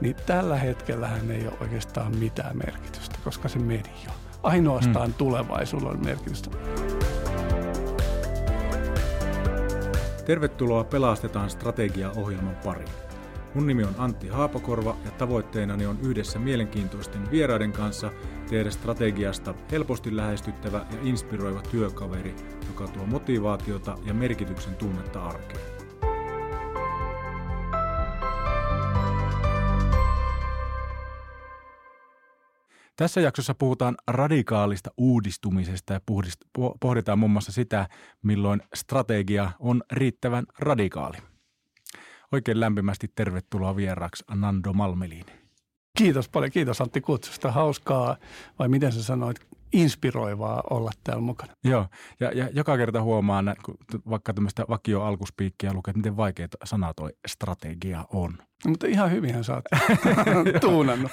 niin 0.00 0.16
tällä 0.26 0.56
hetkellähän 0.56 1.30
ei 1.30 1.46
ole 1.46 1.56
oikeastaan 1.60 2.16
mitään 2.16 2.56
merkitystä, 2.56 3.18
koska 3.24 3.48
se 3.48 3.58
meni 3.58 3.92
jo. 4.06 4.10
Ainoastaan 4.42 5.08
mm. 5.08 5.14
tulevaisuudella 5.14 5.92
on 5.92 6.04
merkitystä. 6.04 6.50
Tervetuloa 10.26 10.84
Pelastetaan 10.84 11.50
strategia-ohjelman 11.50 12.56
pariin. 12.64 12.88
Mun 13.54 13.66
nimi 13.66 13.84
on 13.84 13.94
Antti 13.98 14.28
Haapakorva 14.28 14.96
ja 15.04 15.10
tavoitteenani 15.10 15.86
on 15.86 15.98
yhdessä 16.02 16.38
mielenkiintoisten 16.38 17.30
vieraiden 17.30 17.72
kanssa 17.72 18.10
tehdä 18.50 18.70
strategiasta 18.70 19.54
helposti 19.70 20.16
lähestyttävä 20.16 20.78
ja 20.78 20.98
inspiroiva 21.02 21.62
työkaveri, 21.62 22.36
joka 22.66 22.88
tuo 22.88 23.06
motivaatiota 23.06 23.98
ja 24.04 24.14
merkityksen 24.14 24.74
tunnetta 24.74 25.22
arkeen. 25.22 25.79
Tässä 33.00 33.20
jaksossa 33.20 33.54
puhutaan 33.54 33.96
radikaalista 34.08 34.90
uudistumisesta 34.96 35.92
ja 35.92 36.00
pohditaan 36.80 37.18
muun 37.18 37.30
muassa 37.30 37.52
sitä, 37.52 37.88
milloin 38.22 38.62
strategia 38.74 39.50
on 39.58 39.82
riittävän 39.92 40.44
radikaali. 40.58 41.16
Oikein 42.32 42.60
lämpimästi 42.60 43.12
tervetuloa 43.14 43.76
vieraaksi 43.76 44.24
Nando 44.34 44.72
Malmelin. 44.72 45.24
Kiitos 45.98 46.28
paljon, 46.28 46.52
kiitos 46.52 46.80
Antti 46.80 47.00
kutsusta. 47.00 47.52
Hauskaa, 47.52 48.16
vai 48.58 48.68
miten 48.68 48.92
sä 48.92 49.02
sanoit, 49.02 49.46
inspiroivaa 49.72 50.62
olla 50.70 50.90
täällä 51.04 51.22
mukana. 51.22 51.52
Joo, 51.64 51.86
ja, 52.20 52.32
ja 52.32 52.48
joka 52.52 52.76
kerta 52.76 53.02
huomaan, 53.02 53.56
kun 53.64 53.76
vaikka 54.10 54.34
tämmöistä 54.34 54.64
vakio 54.68 55.02
alkuspiikkiä 55.02 55.72
lukee, 55.72 55.90
että 55.90 55.98
miten 55.98 56.16
vaikea 56.16 56.48
sana 56.64 56.94
toi 56.94 57.10
strategia 57.28 58.04
on. 58.12 58.38
No, 58.64 58.70
mutta 58.70 58.86
ihan 58.86 59.10
hyvinhän 59.10 59.44
sä 59.44 59.54
oot 59.54 59.64
tuunannut. 60.60 61.12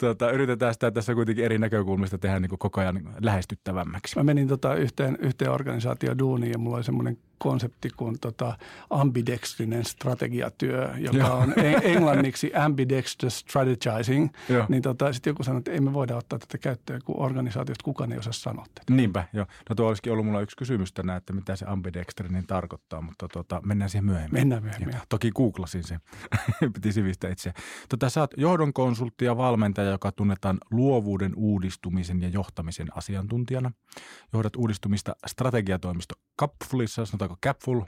tuota, 0.00 0.30
yritetään 0.30 0.74
sitä 0.74 0.90
tässä 0.90 1.14
kuitenkin 1.14 1.44
eri 1.44 1.58
näkökulmista 1.58 2.18
tehdä 2.18 2.40
niin 2.40 2.48
kuin 2.48 2.58
koko 2.58 2.80
ajan 2.80 3.00
lähestyttävämmäksi. 3.20 4.16
Mä 4.16 4.22
menin 4.22 4.48
tota 4.48 4.74
yhteen, 4.74 5.18
yhteen 5.20 5.50
organisaatio 5.50 6.18
duuniin 6.18 6.52
ja 6.52 6.58
mulla 6.58 6.76
oli 6.76 6.84
semmoinen 6.84 7.18
konsepti 7.42 7.90
kuin 7.96 8.18
tota 8.20 8.58
ambidextrinen 8.90 9.84
strategiatyö, 9.84 10.90
joka 10.98 11.34
on 11.34 11.54
englanniksi 11.82 12.52
ambidextrous 12.54 13.38
strategizing. 13.38 14.28
Niin 14.68 14.82
tota, 14.82 15.12
sitten 15.12 15.30
joku 15.30 15.42
sanoi, 15.42 15.58
että 15.58 15.70
ei 15.70 15.80
me 15.80 15.92
voida 15.92 16.16
ottaa 16.16 16.38
tätä 16.38 16.58
käyttöön, 16.58 17.00
kun 17.04 17.20
organisaatiosta 17.20 17.84
kukaan 17.84 18.12
ei 18.12 18.18
osaa 18.18 18.32
sanoa 18.32 18.64
tätä. 18.74 18.94
Niinpä, 18.94 19.24
joo. 19.32 19.46
No 19.68 19.74
tuo 19.74 19.88
olisikin 19.88 20.12
ollut 20.12 20.26
mulla 20.26 20.40
yksi 20.40 20.56
kysymys 20.56 20.92
tänään, 20.92 21.18
että 21.18 21.32
mitä 21.32 21.56
se 21.56 21.64
ambidextrinen 21.68 22.46
tarkoittaa, 22.46 23.00
mutta 23.00 23.28
tota, 23.28 23.60
mennään 23.64 23.90
siihen 23.90 24.04
myöhemmin. 24.04 24.40
Mennään 24.40 24.62
myöhemmin. 24.62 24.94
Ja, 24.94 25.00
toki 25.08 25.30
googlasin 25.30 25.84
sen. 25.84 26.00
piti 26.74 26.92
sivistä 26.92 27.28
itse. 27.28 27.52
Tota, 27.88 28.10
sä 28.10 28.20
oot 28.20 28.34
johdon 28.36 28.72
konsultti 28.72 29.24
ja 29.24 29.36
valmentaja, 29.36 29.90
joka 29.90 30.12
tunnetaan 30.12 30.58
luovuuden, 30.70 31.32
uudistumisen 31.36 32.22
ja 32.22 32.28
johtamisen 32.28 32.96
asiantuntijana. 32.96 33.72
Johdat 34.32 34.56
uudistumista 34.56 35.16
strategiatoimisto 35.26 36.14
Capfulissa, 36.40 37.06
sanotaanko 37.06 37.36
Capful? 37.44 37.80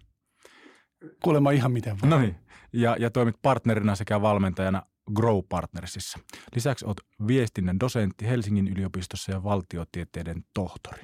Kuulemma 1.24 1.50
ihan 1.50 1.72
miten 1.72 2.00
vaan. 2.00 2.10
No 2.10 2.18
niin. 2.18 2.36
Ja, 2.72 2.96
ja 2.98 3.10
toimit 3.10 3.36
partnerina 3.42 3.94
sekä 3.94 4.22
valmentajana 4.22 4.82
Grow 5.14 5.38
Partnersissa. 5.48 6.18
Lisäksi 6.54 6.84
olet 6.84 7.00
viestinnän 7.26 7.80
dosentti 7.80 8.26
Helsingin 8.26 8.68
yliopistossa 8.68 9.32
ja 9.32 9.42
valtiotieteiden 9.42 10.44
tohtori. 10.54 11.02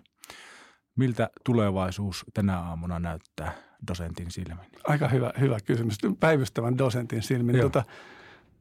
Miltä 0.97 1.31
tulevaisuus 1.45 2.25
tänä 2.34 2.61
aamuna 2.61 2.99
näyttää 2.99 3.70
dosentin 3.89 4.31
silmin? 4.31 4.59
Aika 4.84 5.09
hyvä, 5.09 5.33
hyvä 5.41 5.59
kysymys. 5.64 5.98
Päivystävän 6.20 6.78
dosentin 6.78 7.23
silmin. 7.23 7.61
Tota, 7.61 7.84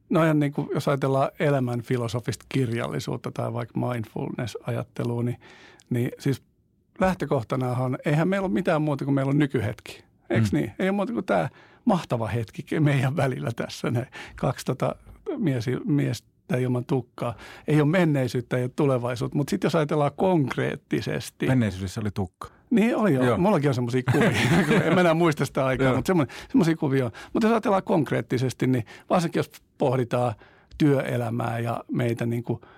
no 0.09 0.33
niin 0.33 0.53
kuin, 0.53 0.69
jos 0.73 0.87
ajatellaan 0.87 1.29
elämän 1.39 1.81
filosofista 1.81 2.45
kirjallisuutta 2.49 3.31
tai 3.31 3.53
vaikka 3.53 3.79
mindfulness-ajattelua, 3.79 5.23
niin, 5.23 5.37
niin 5.89 6.11
siis 6.19 6.43
lähtökohtana 6.99 7.71
on, 7.71 7.97
eihän 8.05 8.27
meillä 8.27 8.45
ole 8.45 8.53
mitään 8.53 8.81
muuta 8.81 9.05
kuin 9.05 9.15
meillä 9.15 9.29
on 9.29 9.37
nykyhetki. 9.39 10.03
Eikö 10.29 10.47
mm. 10.51 10.57
niin? 10.57 10.71
Ei 10.79 10.89
ole 10.89 10.95
muuta 10.95 11.13
kuin 11.13 11.25
tämä 11.25 11.49
mahtava 11.85 12.27
hetki 12.27 12.79
meidän 12.79 13.15
välillä 13.15 13.51
tässä. 13.55 13.91
Ne 13.91 14.07
kaksi 14.35 14.65
tota 14.65 14.95
mies, 15.37 15.65
miestä 15.85 16.57
ilman 16.57 16.85
tukkaa. 16.85 17.35
Ei 17.67 17.81
ole 17.81 17.89
menneisyyttä, 17.89 18.57
ei 18.57 18.63
ole 18.63 18.71
tulevaisuutta, 18.75 19.37
mutta 19.37 19.49
sitten 19.49 19.65
jos 19.65 19.75
ajatellaan 19.75 20.11
konkreettisesti. 20.15 21.47
Menneisyydessä 21.47 22.01
oli 22.01 22.11
tukka. 22.11 22.58
Niin 22.69 22.95
oli 22.95 23.13
jo. 23.13 23.23
joo. 23.23 23.37
Mullakin 23.37 23.69
on 23.69 23.73
semmoisia 23.73 24.01
kuvia. 24.11 24.31
en 24.85 24.93
mä 24.93 25.01
enää 25.01 25.13
muista 25.13 25.45
sitä 25.45 25.65
aikaa, 25.65 25.95
mutta 25.95 26.13
semmoisia 26.47 26.75
kuvia 26.75 27.05
on. 27.05 27.11
Mutta 27.33 27.47
jos 27.47 27.51
ajatellaan 27.53 27.83
konkreettisesti, 27.83 28.67
niin 28.67 28.85
varsinkin 29.09 29.39
jos 29.39 29.51
pohditaan 29.77 30.33
työelämää 30.77 31.59
ja 31.59 31.83
meitä 31.91 32.25
niin 32.25 32.43
kuin– 32.43 32.59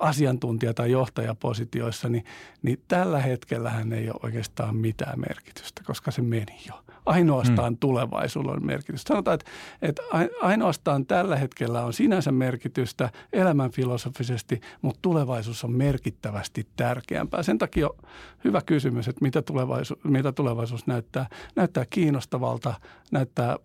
asiantuntija- 0.00 0.74
tai 0.74 0.90
johtajapositioissa, 0.90 2.08
niin, 2.08 2.24
niin 2.62 2.82
tällä 2.88 3.18
hetkellähän 3.18 3.92
ei 3.92 4.10
ole 4.10 4.20
oikeastaan 4.22 4.76
mitään 4.76 5.20
merkitystä, 5.20 5.82
koska 5.84 6.10
se 6.10 6.22
meni 6.22 6.58
jo. 6.68 6.82
Ainoastaan 7.06 7.72
hmm. 7.72 7.78
tulevaisuudella 7.78 8.56
on 8.56 8.66
merkitystä. 8.66 9.08
Sanotaan, 9.08 9.34
että, 9.34 9.50
että 9.82 10.02
ainoastaan 10.42 11.06
tällä 11.06 11.36
hetkellä 11.36 11.84
on 11.84 11.92
sinänsä 11.92 12.32
merkitystä 12.32 13.10
elämän 13.32 13.70
filosofisesti, 13.70 14.60
mutta 14.82 14.98
tulevaisuus 15.02 15.64
on 15.64 15.72
merkittävästi 15.72 16.66
tärkeämpää. 16.76 17.42
Sen 17.42 17.58
takia 17.58 17.86
on 17.86 17.96
hyvä 18.44 18.60
kysymys, 18.66 19.08
että 19.08 19.22
mitä 19.22 19.42
tulevaisuus, 19.42 20.04
mitä 20.04 20.32
tulevaisuus 20.32 20.86
näyttää. 20.86 21.26
Näyttää 21.56 21.84
kiinnostavalta, 21.90 22.74
näyttää 23.12 23.56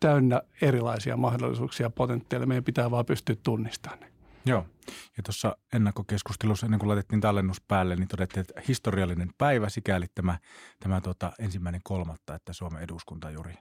täynnä 0.00 0.42
erilaisia 0.62 1.16
mahdollisuuksia 1.16 1.86
ja 1.86 1.90
potentiaaleja. 1.90 2.46
Meidän 2.46 2.64
pitää 2.64 2.90
vaan 2.90 3.06
pystyä 3.06 3.36
tunnistamaan 3.42 4.00
ne. 4.00 4.17
Joo. 4.46 4.66
Ja 5.16 5.22
tuossa 5.22 5.56
ennakkokeskustelussa, 5.72 6.66
ennen 6.66 6.80
kuin 6.80 6.88
laitettiin 6.88 7.20
tallennus 7.20 7.60
päälle, 7.60 7.96
niin 7.96 8.08
todettiin, 8.08 8.40
että 8.40 8.60
historiallinen 8.68 9.30
päivä 9.38 9.68
sikäli 9.68 10.06
tämä, 10.14 10.38
tämä 10.80 11.00
tuota, 11.00 11.32
ensimmäinen 11.38 11.80
kolmatta, 11.84 12.34
että 12.34 12.52
Suomen 12.52 12.82
eduskunta 12.82 13.30
juuri 13.30 13.54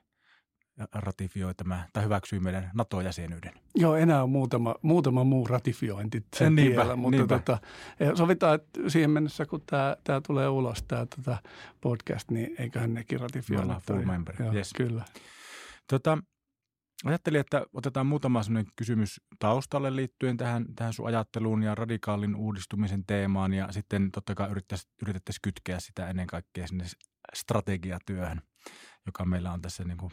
ratifioi 0.93 1.53
tämä, 1.55 1.87
tai 1.93 2.03
hyväksyi 2.03 2.39
meidän 2.39 2.71
NATO-jäsenyyden. 2.73 3.53
Joo, 3.75 3.95
enää 3.95 4.23
on 4.23 4.29
muutama, 4.29 4.75
muutama 4.81 5.23
muu 5.23 5.47
ratifiointi 5.47 6.25
sen 6.35 6.55
niinpä, 6.55 6.75
tiellä, 6.75 6.95
mutta 6.95 7.17
niinpä. 7.17 7.39
Tota, 7.39 7.57
sovitaan, 8.15 8.55
että 8.55 8.79
siihen 8.87 9.09
mennessä, 9.09 9.45
kun 9.45 9.61
tämä, 9.65 9.95
tämä 10.03 10.21
tulee 10.27 10.49
ulos, 10.49 10.83
tämä 10.87 11.05
tota 11.15 11.37
podcast, 11.81 12.31
niin 12.31 12.55
eiköhän 12.59 12.93
nekin 12.93 13.19
ratifioi. 13.19 13.65
Me 13.65 13.75
full 13.87 14.01
member, 14.01 14.35
Joo, 14.39 14.53
yes. 14.53 14.73
Kyllä. 14.73 15.05
Tota, 15.89 16.17
Ajattelin, 17.05 17.41
että 17.41 17.65
otetaan 17.73 18.07
muutama 18.07 18.41
kysymys 18.75 19.21
taustalle 19.39 19.95
liittyen 19.95 20.37
tähän, 20.37 20.65
tähän 20.75 20.93
sun 20.93 21.07
ajatteluun 21.07 21.63
ja 21.63 21.75
radikaalin 21.75 22.35
uudistumisen 22.35 23.05
teemaan 23.05 23.53
ja 23.53 23.71
sitten 23.71 24.11
totta 24.11 24.35
kai 24.35 24.49
yritettäisiin 25.01 25.41
kytkeä 25.41 25.79
sitä 25.79 26.09
ennen 26.09 26.27
kaikkea 26.27 26.67
sinne 26.67 26.85
strategiatyöhön, 27.35 28.41
joka 29.05 29.25
meillä 29.25 29.51
on 29.51 29.61
tässä 29.61 29.83
niin 29.83 29.97
kuin 29.97 30.11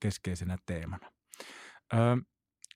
keskeisenä 0.00 0.56
teemana. 0.66 1.10
Ö, 1.94 1.96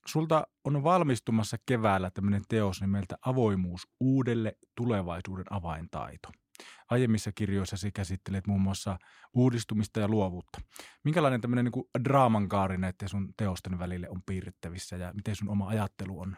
sulta 0.07 0.47
on 0.65 0.85
valmistumassa 0.85 1.57
keväällä 1.67 2.11
tämmöinen 2.11 2.43
teos 2.49 2.81
nimeltä 2.81 3.17
Avoimuus 3.27 3.89
uudelle 4.01 4.57
tulevaisuuden 4.77 5.47
avaintaito– 5.51 6.29
Aiemmissa 6.91 7.33
kirjoissasi 7.33 7.93
käsittelet 7.93 8.47
muun 8.47 8.61
muassa 8.61 8.99
uudistumista 9.35 10.01
ja 10.01 10.09
luovuutta. 10.09 10.61
Minkälainen 11.05 11.41
tämmöinen 11.41 11.65
niin 11.65 11.73
kuin 11.73 11.87
draaman 12.05 12.49
kaari 12.49 12.79
näiden 12.79 13.09
sun 13.09 13.35
teosten 13.37 13.79
välille 13.79 14.09
on 14.09 14.23
piirrettävissä 14.27 14.97
ja 14.97 15.13
miten 15.15 15.37
sun 15.37 15.49
oma 15.49 15.69
ajattelu 15.69 16.21
on 16.21 16.37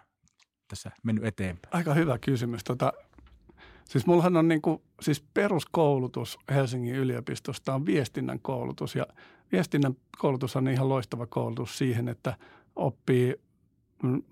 tässä 0.68 0.90
mennyt 1.04 1.24
eteenpäin? 1.24 1.76
Aika 1.76 1.94
hyvä 1.94 2.18
kysymys. 2.18 2.64
Tota, 2.64 2.92
siis 3.84 4.06
mullahan 4.06 4.36
on 4.36 4.48
niin 4.48 4.62
kuin, 4.62 4.82
siis 5.00 5.20
peruskoulutus 5.34 6.38
Helsingin 6.50 6.94
yliopistosta 6.94 7.74
on 7.74 7.86
viestinnän 7.86 8.40
koulutus 8.40 8.94
ja 8.94 9.06
viestinnän 9.52 9.96
koulutus 10.18 10.56
on 10.56 10.68
ihan 10.68 10.88
loistava 10.88 11.26
koulutus 11.26 11.78
siihen, 11.78 12.08
että 12.08 12.36
oppii 12.76 13.40
mm, 14.02 14.22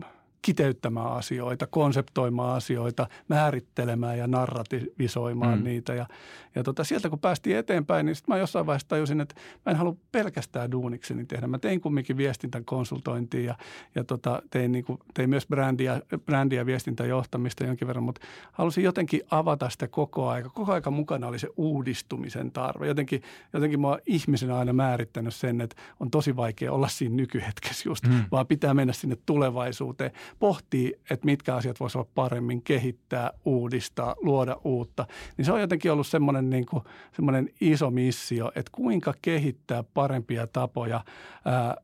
kiteyttämään 0.43 1.13
asioita, 1.13 1.67
konseptoimaan 1.67 2.57
asioita, 2.57 3.07
määrittelemään 3.29 4.19
ja 4.19 4.27
narrativisoimaan 4.27 5.59
mm. 5.59 5.65
niitä. 5.65 5.95
Ja, 5.95 6.07
ja 6.55 6.63
tota, 6.63 6.85
sieltä 6.85 7.11
kun 7.11 7.19
päästiin 7.19 7.57
eteenpäin, 7.57 8.07
niin 8.07 8.17
sitten 8.17 8.35
mä 8.35 8.39
jossain 8.39 8.67
vaiheessa 8.67 8.89
tajusin, 8.89 9.21
että 9.21 9.35
mä 9.67 9.71
en 9.71 9.77
halua 9.77 9.97
pelkästään 10.13 10.71
duunikseni 10.71 11.25
tehdä. 11.25 11.47
Mä 11.47 11.59
tein 11.59 11.81
kumminkin 11.81 12.17
viestintän 12.17 12.65
konsultointia 12.65 13.45
ja, 13.45 13.55
ja 13.95 14.05
tota, 14.05 14.43
tein, 14.51 14.73
niin 14.73 14.85
kuin, 14.85 14.99
tein 15.15 15.31
myös 15.31 15.47
brändiä, 15.47 16.01
brändiä 16.25 16.67
viestintäjohtamista 16.67 17.65
jonkin 17.65 17.89
verran, 17.89 18.05
mutta 18.05 18.21
halusin 18.53 18.85
jotenkin 18.85 19.21
avata 19.31 19.71
sitä 19.71 19.89
koko 19.89 20.29
aika. 20.29 20.49
Koko 20.49 20.73
aika 20.73 20.91
mukana 20.91 21.27
oli 21.27 21.39
se 21.39 21.49
uudistumisen 21.57 22.53
tarve. 22.53 22.87
Jotenkin, 22.87 23.23
jotenkin 23.53 23.81
mä 23.81 23.89
oon 23.89 23.99
ihmisenä 24.07 24.59
aina 24.59 24.73
määrittänyt 24.73 25.35
sen, 25.35 25.61
että 25.61 25.77
on 26.01 26.11
tosi 26.11 26.37
vaikea 26.37 26.73
olla 26.73 26.89
siinä 26.89 27.15
nykyhetkessä 27.15 27.89
just, 27.89 28.07
mm. 28.07 28.25
vaan 28.31 28.47
pitää 28.47 28.75
mennä 28.75 28.93
sinne 28.93 29.17
tulevaisuuteen 29.27 30.11
pohtii, 30.39 30.95
että 31.11 31.25
mitkä 31.27 31.55
asiat 31.55 31.81
voisivat 31.81 32.05
olla 32.05 32.13
paremmin 32.15 32.63
kehittää, 32.63 33.31
uudistaa, 33.45 34.15
luoda 34.23 34.57
uutta, 34.65 35.07
niin 35.37 35.45
se 35.45 35.53
on 35.53 35.61
jotenkin 35.61 35.93
ollut 35.93 36.07
semmoinen, 36.07 36.51
niin 36.51 36.67
kuin, 36.67 36.83
semmoinen 37.13 37.49
iso 37.61 37.91
missio, 37.91 38.53
että 38.55 38.73
kuinka 38.73 39.15
kehittää 39.23 39.85
parempia 39.95 40.47
tapoja 40.47 41.05
ää, 41.45 41.77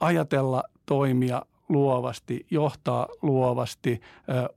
ajatella, 0.00 0.62
toimia, 0.86 1.42
luovasti, 1.72 2.46
johtaa 2.50 3.06
luovasti, 3.22 4.00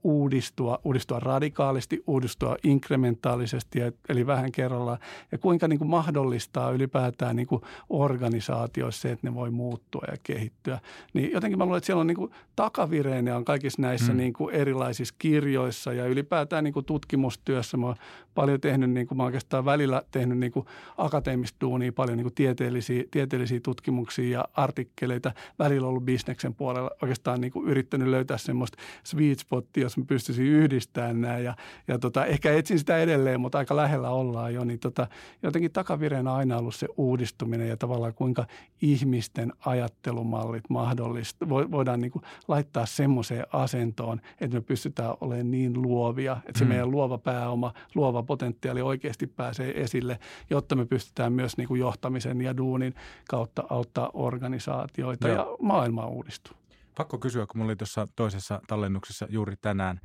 uudistua, 0.04 0.78
uudistua 0.84 1.20
radikaalisti, 1.20 2.02
uudistua 2.06 2.56
inkrementaalisesti, 2.64 3.78
eli 4.08 4.26
vähän 4.26 4.52
kerrallaan, 4.52 4.98
ja 5.32 5.38
kuinka 5.38 5.68
niin 5.68 5.78
kuin 5.78 5.90
mahdollistaa 5.90 6.70
ylipäätään 6.70 7.36
niin 7.36 7.46
kuin 7.46 7.62
organisaatioissa 7.88 9.02
se, 9.02 9.12
että 9.12 9.26
ne 9.26 9.34
voi 9.34 9.50
muuttua 9.50 10.02
ja 10.10 10.16
kehittyä. 10.22 10.80
Niin 11.14 11.32
jotenkin 11.32 11.58
mä 11.58 11.64
luulen, 11.64 11.78
että 11.78 11.86
siellä 11.86 12.00
on 12.00 12.06
niin 12.06 12.16
kuin 12.16 12.30
takavireenä 12.56 13.36
on 13.36 13.44
kaikissa 13.44 13.82
näissä 13.82 14.12
mm. 14.12 14.16
niin 14.16 14.32
kuin 14.32 14.54
erilaisissa 14.54 15.14
kirjoissa 15.18 15.92
ja 15.92 16.06
ylipäätään 16.06 16.64
niin 16.64 16.74
kuin 16.74 16.86
tutkimustyössä. 16.86 17.76
Mä 17.76 17.94
paljon 18.36 18.60
tehnyt, 18.60 18.90
niin 18.90 19.06
kuin 19.06 19.18
mä 19.18 19.24
oikeastaan 19.24 19.64
välillä 19.64 20.02
tehnyt 20.10 20.38
niin 20.38 20.52
kuin 20.52 20.66
akateemista 20.96 21.56
duunia, 21.60 21.92
paljon 21.92 22.16
niin 22.16 22.24
kuin 22.24 22.34
tieteellisiä, 22.34 23.04
tieteellisiä 23.10 23.60
tutkimuksia 23.60 24.38
ja 24.38 24.44
artikkeleita, 24.52 25.32
välillä 25.58 25.88
ollut 25.88 26.04
bisneksen 26.04 26.54
puolella 26.54 26.90
oikeastaan 27.02 27.40
niin 27.40 27.52
kuin 27.52 27.68
yrittänyt 27.68 28.08
löytää 28.08 28.38
semmoista 28.38 28.78
sweet 29.04 29.38
spottia, 29.38 29.82
jos 29.82 29.98
mä 29.98 30.04
pystyisin 30.04 30.46
yhdistämään 30.46 31.20
nämä 31.20 31.38
ja, 31.38 31.56
ja 31.88 31.98
tota, 31.98 32.26
ehkä 32.26 32.52
etsin 32.52 32.78
sitä 32.78 32.98
edelleen, 32.98 33.40
mutta 33.40 33.58
aika 33.58 33.76
lähellä 33.76 34.10
ollaan 34.10 34.54
jo, 34.54 34.64
niin 34.64 34.78
tota, 34.78 35.06
jotenkin 35.42 35.72
takavireenä 35.72 36.34
aina 36.34 36.58
ollut 36.58 36.74
se 36.74 36.88
uudistuminen 36.96 37.68
ja 37.68 37.76
tavallaan 37.76 38.14
kuinka 38.14 38.46
ihmisten 38.82 39.52
ajattelumallit 39.66 40.64
mahdollista, 40.68 41.48
voidaan 41.48 42.00
niin 42.00 42.12
kuin 42.12 42.22
laittaa 42.48 42.86
semmoiseen 42.86 43.46
asentoon, 43.52 44.20
että 44.40 44.56
me 44.56 44.60
pystytään 44.60 45.14
olemaan 45.20 45.50
niin 45.50 45.82
luovia, 45.82 46.36
että 46.46 46.58
se 46.58 46.64
mm. 46.64 46.68
meidän 46.68 46.90
luova 46.90 47.18
pääoma, 47.18 47.72
luova 47.94 48.22
potentiaali 48.26 48.82
oikeasti 48.82 49.26
pääsee 49.26 49.82
esille, 49.82 50.18
jotta 50.50 50.76
me 50.76 50.86
pystytään 50.86 51.32
myös 51.32 51.56
niin 51.56 51.68
kuin 51.68 51.80
johtamisen 51.80 52.40
ja 52.40 52.56
duunin 52.56 52.94
kautta 53.28 53.64
auttaa 53.70 54.10
organisaatioita 54.12 55.28
Joo. 55.28 55.36
ja 55.36 55.46
maailmaa 55.60 56.06
uudistuu. 56.06 56.56
Pakko 56.96 57.18
kysyä, 57.18 57.46
kun 57.46 57.58
mulla 57.58 57.70
oli 57.70 57.76
tuossa 57.76 58.08
toisessa 58.16 58.60
tallennuksessa 58.66 59.26
juuri 59.30 59.56
tänään 59.56 60.00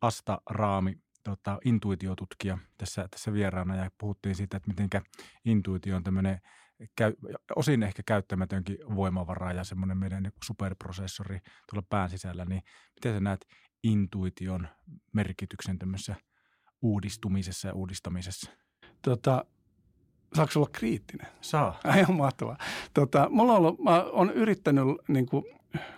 Asta 0.00 0.40
Raami, 0.50 0.98
tota, 1.24 1.58
intuitiotutkija 1.64 2.58
tässä, 2.78 3.08
tässä 3.10 3.32
vieraana 3.32 3.76
ja 3.76 3.90
puhuttiin 3.98 4.34
siitä, 4.34 4.56
että 4.56 4.68
miten 4.68 5.02
intuitio 5.44 5.96
on 5.96 6.04
tämmöinen 6.04 6.40
käy, 6.96 7.12
osin 7.56 7.82
ehkä 7.82 8.02
käyttämätönkin 8.06 8.78
voimavara 8.96 9.52
ja 9.52 9.64
semmoinen 9.64 9.98
meidän 9.98 10.32
superprosessori 10.44 11.38
tuolla 11.70 11.86
pään 11.90 12.10
sisällä, 12.10 12.44
niin 12.44 12.62
miten 12.94 13.14
sä 13.14 13.20
näet 13.20 13.46
intuition 13.82 14.68
merkityksen 15.12 15.78
tämmöisessä 15.78 16.16
uudistumisessa 16.82 17.68
ja 17.68 17.74
uudistamisessa? 17.74 18.50
Tota, 19.02 19.44
saako 20.34 20.52
olla 20.56 20.68
kriittinen? 20.72 21.26
Saa. 21.40 21.80
Ihan 21.98 22.16
mahtavaa. 22.16 22.58
Tota, 22.94 23.28
mulla 23.30 23.52
on 23.52 23.58
ollut, 23.58 23.78
mä 23.78 24.02
oon 24.02 24.30
yrittänyt 24.30 24.84
niin 25.08 25.26
kuin 25.26 25.44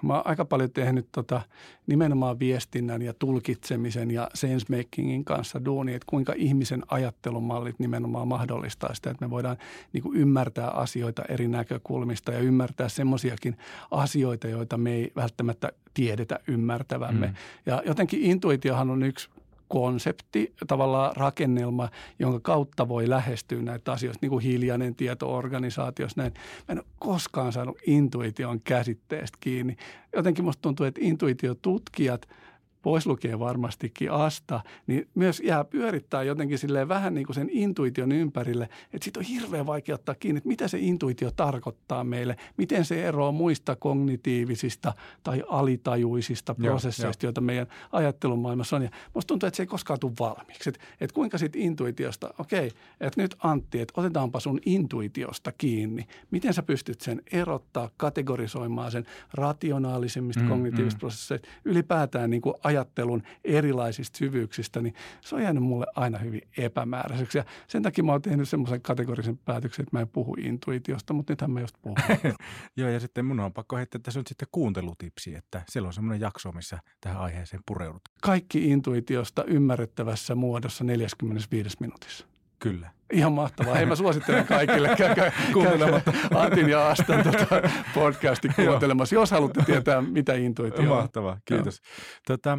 mä 0.03 0.15
oon 0.15 0.27
aika 0.27 0.45
paljon 0.45 0.71
tehnyt 0.71 1.09
tota, 1.13 1.43
nimenomaan 1.87 2.39
viestinnän 2.39 3.03
ja 3.03 3.15
tulkitsemisen 3.15 4.11
ja 4.11 4.31
sensemakingin 4.35 5.25
kanssa 5.25 5.65
duunia, 5.65 5.97
että 5.97 6.07
kuinka 6.11 6.35
ihmisen 6.37 6.83
ajattelumallit 6.89 7.79
nimenomaan 7.79 8.29
mahdollistaa 8.29 8.95
sitä, 8.95 9.11
että 9.11 9.25
me 9.25 9.31
voidaan 9.31 9.57
niin 9.93 10.03
kuin 10.03 10.17
ymmärtää 10.17 10.69
asioita 10.69 11.23
eri 11.29 11.49
näkökulmista 11.49 12.33
ja 12.33 12.39
ymmärtää 12.39 12.89
semmoisiakin 12.89 13.57
asioita, 13.91 14.49
joita 14.49 14.79
me 14.79 14.93
ei 14.93 15.13
välttämättä 15.17 15.73
tiedetä 15.95 16.41
ymmärtävämme. 16.47 17.27
Mm. 17.27 17.35
Ja 17.67 17.83
jotenkin 17.87 18.23
intuitiohan 18.23 18.91
on 18.91 19.03
yksi 19.03 19.31
konsepti, 19.71 20.55
tavallaan 20.67 21.17
rakennelma, 21.17 21.89
jonka 22.19 22.41
kautta 22.41 22.89
voi 22.89 23.09
lähestyä 23.09 23.63
näitä 23.63 23.93
asioita, 23.93 24.19
niin 24.23 24.31
kuin 24.31 24.45
hiljainen 24.45 24.95
tieto 24.95 25.37
organisaatiossa. 25.37 26.21
Näin. 26.21 26.33
Mä 26.69 26.73
en 26.73 26.79
ole 26.79 26.87
koskaan 26.99 27.53
saanut 27.53 27.79
intuition 27.87 28.61
käsitteestä 28.61 29.39
kiinni. 29.41 29.77
Jotenkin 30.17 30.45
musta 30.45 30.63
tuntuu, 30.63 30.87
että 30.87 31.01
intuitiotutkijat– 31.03 32.29
pois 32.83 33.07
lukee 33.07 33.39
varmastikin 33.39 34.11
asta, 34.11 34.61
niin 34.87 35.09
myös 35.15 35.41
jää 35.45 35.65
pyörittää 35.65 36.23
jotenkin 36.23 36.59
silleen 36.59 36.89
vähän 36.89 37.15
niin 37.15 37.27
kuin 37.27 37.35
sen 37.35 37.49
intuition 37.51 38.13
ympärille, 38.13 38.65
että 38.65 39.05
siitä 39.05 39.21
on 39.21 39.27
hirveän 39.27 39.67
vaikea 39.67 39.95
ottaa 39.95 40.15
kiinni, 40.15 40.39
että 40.39 40.49
mitä 40.49 40.69
se 40.69 40.79
intuitio 40.79 41.31
tarkoittaa 41.31 42.05
meille, 42.05 42.37
miten 42.57 42.85
se 42.85 43.05
eroaa 43.05 43.33
muista 43.33 43.77
kognitiivisista 43.77 44.93
tai 45.23 45.43
alitajuisista 45.49 46.55
prosesseista, 46.55 47.27
joita 47.27 47.41
meidän 47.41 47.67
ajattelumaailmassa 47.93 48.77
on. 48.77 48.83
Ja 48.83 48.91
musta 49.15 49.29
tuntuu, 49.29 49.47
että 49.47 49.57
se 49.57 49.63
ei 49.63 49.67
koskaan 49.67 50.01
tule 50.01 50.13
valmiiksi. 50.21 50.69
Että, 50.69 50.81
että 51.01 51.15
kuinka 51.15 51.39
sitten 51.39 51.63
intuitiosta, 51.63 52.35
okei, 52.39 52.71
että 53.01 53.23
nyt 53.23 53.37
Antti, 53.39 53.81
että 53.81 54.01
otetaanpa 54.01 54.41
sun 54.41 54.61
intuitiosta 54.67 55.53
kiinni. 55.53 56.07
Miten 56.31 56.55
sä 56.55 56.63
pystyt 56.63 57.01
sen 57.01 57.23
erottaa, 57.33 57.91
kategorisoimaan 57.97 58.91
sen 58.91 59.07
rationaalisemmista 59.35 60.43
mm, 60.43 60.49
kognitiivisista 60.49 60.97
mm. 60.97 61.01
prosesseista, 61.01 61.49
ylipäätään 61.65 62.31
niin 62.31 62.43
kuin 62.43 62.55
ajattelun 62.71 63.23
erilaisista 63.45 64.19
syvyyksistä, 64.19 64.81
niin 64.81 64.95
se 65.21 65.35
on 65.35 65.43
jäänyt 65.43 65.63
mulle 65.63 65.87
aina 65.97 66.19
hyvin 66.19 66.43
epämääräiseksi. 66.59 67.39
Ja 67.39 67.45
sen 67.69 67.83
takia 67.83 68.05
mä 68.05 68.13
oon 68.13 68.23
tehnyt 68.23 68.49
semmoisen 68.49 68.83
kategorisen 68.83 69.39
päätöksen, 69.39 69.83
että 69.83 69.97
mä 69.97 70.01
en 70.01 70.09
puhu 70.09 70.35
intuitiosta, 70.35 71.15
mutta 71.15 71.33
nythän 71.33 71.51
mä 71.51 71.61
just 71.61 71.75
puhun. 71.83 71.97
Joo, 72.77 72.89
ja 72.89 73.01
sitten 73.01 73.25
mun 73.25 73.41
on 73.41 73.53
pakko 73.53 73.77
heittää 73.77 74.01
tässä 74.03 74.21
nyt 74.21 74.27
sitten 74.27 74.49
kuuntelutipsi, 74.53 75.35
että 75.35 75.63
siellä 75.69 75.87
on 75.87 75.93
semmoinen 75.93 76.21
jakso, 76.21 76.53
missä 76.53 76.79
tähän 77.01 77.21
aiheeseen 77.21 77.63
pureudut. 77.67 78.03
Kaikki 78.23 78.71
intuitiosta 78.71 79.45
ymmärrettävässä 79.45 80.35
muodossa 80.35 80.85
45 80.85 81.77
minuutissa. 81.81 82.27
Kyllä. 82.61 82.91
Ihan 83.13 83.33
mahtavaa. 83.33 83.75
Hei, 83.75 83.87
mä 83.87 83.97
suosittelen 83.97 84.47
kaikille. 84.47 84.97
Käykää 84.97 85.33
kuuntelematta 85.53 86.13
Antin 86.35 86.69
ja 86.69 86.89
Astan 86.89 87.23
tota 87.23 87.47
podcastin 87.95 88.55
kuuntelemassa, 88.55 89.15
jos 89.15 89.31
haluatte 89.31 89.63
tietää, 89.67 90.03
mitä 90.03 90.35
intuitio 90.35 90.93
on. 90.93 90.99
Mahtavaa, 90.99 91.39
kiitos. 91.45 91.81
Tota, 92.27 92.59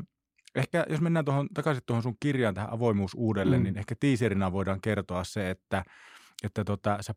ehkä 0.56 0.86
jos 0.90 1.02
mennään 1.02 1.26
tuohon, 1.26 1.48
takaisin 1.54 1.84
tuohon 1.86 2.04
sun 2.04 2.16
kirjaan 2.20 2.56
tähän 2.56 2.74
avoimuus 2.74 3.12
uudelleen, 3.16 3.62
mm. 3.62 3.64
niin 3.64 3.78
ehkä 3.78 3.96
tiiserinä 4.00 4.52
voidaan 4.52 4.82
kertoa 4.82 5.24
se, 5.24 5.50
että 5.50 5.84
että 6.44 6.64
tota, 6.64 6.98
sä 7.02 7.14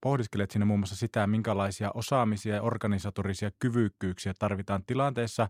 pohdiskelet 0.00 0.50
siinä 0.50 0.64
muun 0.64 0.80
muassa 0.80 0.96
sitä, 0.96 1.26
minkälaisia 1.26 1.90
osaamisia 1.94 2.54
ja 2.54 2.62
organisatorisia 2.62 3.50
kyvykkyyksiä 3.58 4.34
tarvitaan 4.38 4.82
tilanteessa, 4.86 5.48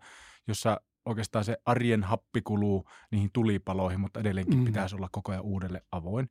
jossa 0.48 0.80
oikeastaan 1.06 1.44
se 1.44 1.56
arjen 1.64 2.02
happi 2.02 2.42
kuluu 2.42 2.84
niihin 3.10 3.30
tulipaloihin, 3.32 4.00
mutta 4.00 4.20
edelleenkin 4.20 4.58
mm. 4.58 4.64
pitäisi 4.64 4.96
olla 4.96 5.08
koko 5.12 5.32
ajan 5.32 5.44
uudelle 5.44 5.82
avoin. 5.92 6.28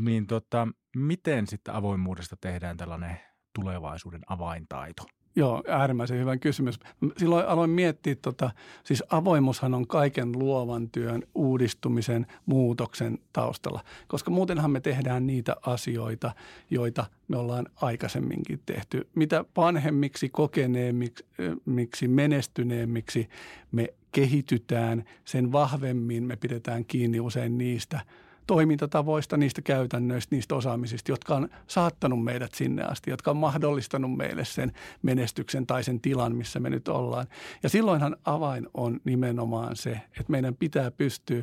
Niin 0.00 0.26
tota, 0.26 0.68
miten 0.96 1.46
sitten 1.46 1.74
avoimuudesta 1.74 2.36
tehdään 2.40 2.76
tällainen 2.76 3.20
tulevaisuuden 3.54 4.20
avaintaito? 4.26 5.02
Joo, 5.36 5.62
äärimmäisen 5.68 6.18
hyvä 6.18 6.36
kysymys. 6.36 6.80
Silloin 7.16 7.46
aloin 7.46 7.70
miettiä, 7.70 8.14
tota, 8.14 8.50
siis 8.84 9.04
avoimuushan 9.10 9.74
on 9.74 9.86
kaiken 9.86 10.32
luovan 10.32 10.90
työn, 10.90 11.22
uudistumisen, 11.34 12.26
muutoksen 12.46 13.18
taustalla. 13.32 13.84
Koska 14.08 14.30
muutenhan 14.30 14.70
me 14.70 14.80
tehdään 14.80 15.26
niitä 15.26 15.56
asioita, 15.66 16.32
joita 16.70 17.04
me 17.28 17.36
ollaan 17.36 17.66
aikaisemminkin 17.76 18.60
tehty. 18.66 19.08
Mitä 19.14 19.44
vanhemmiksi, 19.56 20.28
kokeneemmiksi, 20.28 22.08
menestyneemmiksi 22.08 23.28
me 23.72 23.88
kehitytään, 24.12 25.04
sen 25.24 25.52
vahvemmin 25.52 26.24
me 26.24 26.36
pidetään 26.36 26.84
kiinni 26.84 27.20
usein 27.20 27.58
niistä– 27.58 28.00
toimintatavoista, 28.46 29.36
niistä 29.36 29.62
käytännöistä, 29.62 30.34
niistä 30.36 30.54
osaamisista, 30.54 31.12
jotka 31.12 31.34
on 31.34 31.48
saattanut 31.66 32.24
meidät 32.24 32.54
sinne 32.54 32.82
asti, 32.82 33.10
jotka 33.10 33.30
on 33.30 33.36
mahdollistanut 33.36 34.16
meille 34.16 34.44
sen 34.44 34.72
menestyksen 35.02 35.66
tai 35.66 35.84
sen 35.84 36.00
tilan, 36.00 36.36
missä 36.36 36.60
me 36.60 36.70
nyt 36.70 36.88
ollaan. 36.88 37.26
Ja 37.62 37.68
silloinhan 37.68 38.16
avain 38.24 38.68
on 38.74 39.00
nimenomaan 39.04 39.76
se, 39.76 39.90
että 39.90 40.24
meidän 40.28 40.54
pitää 40.54 40.90
pystyä 40.90 41.42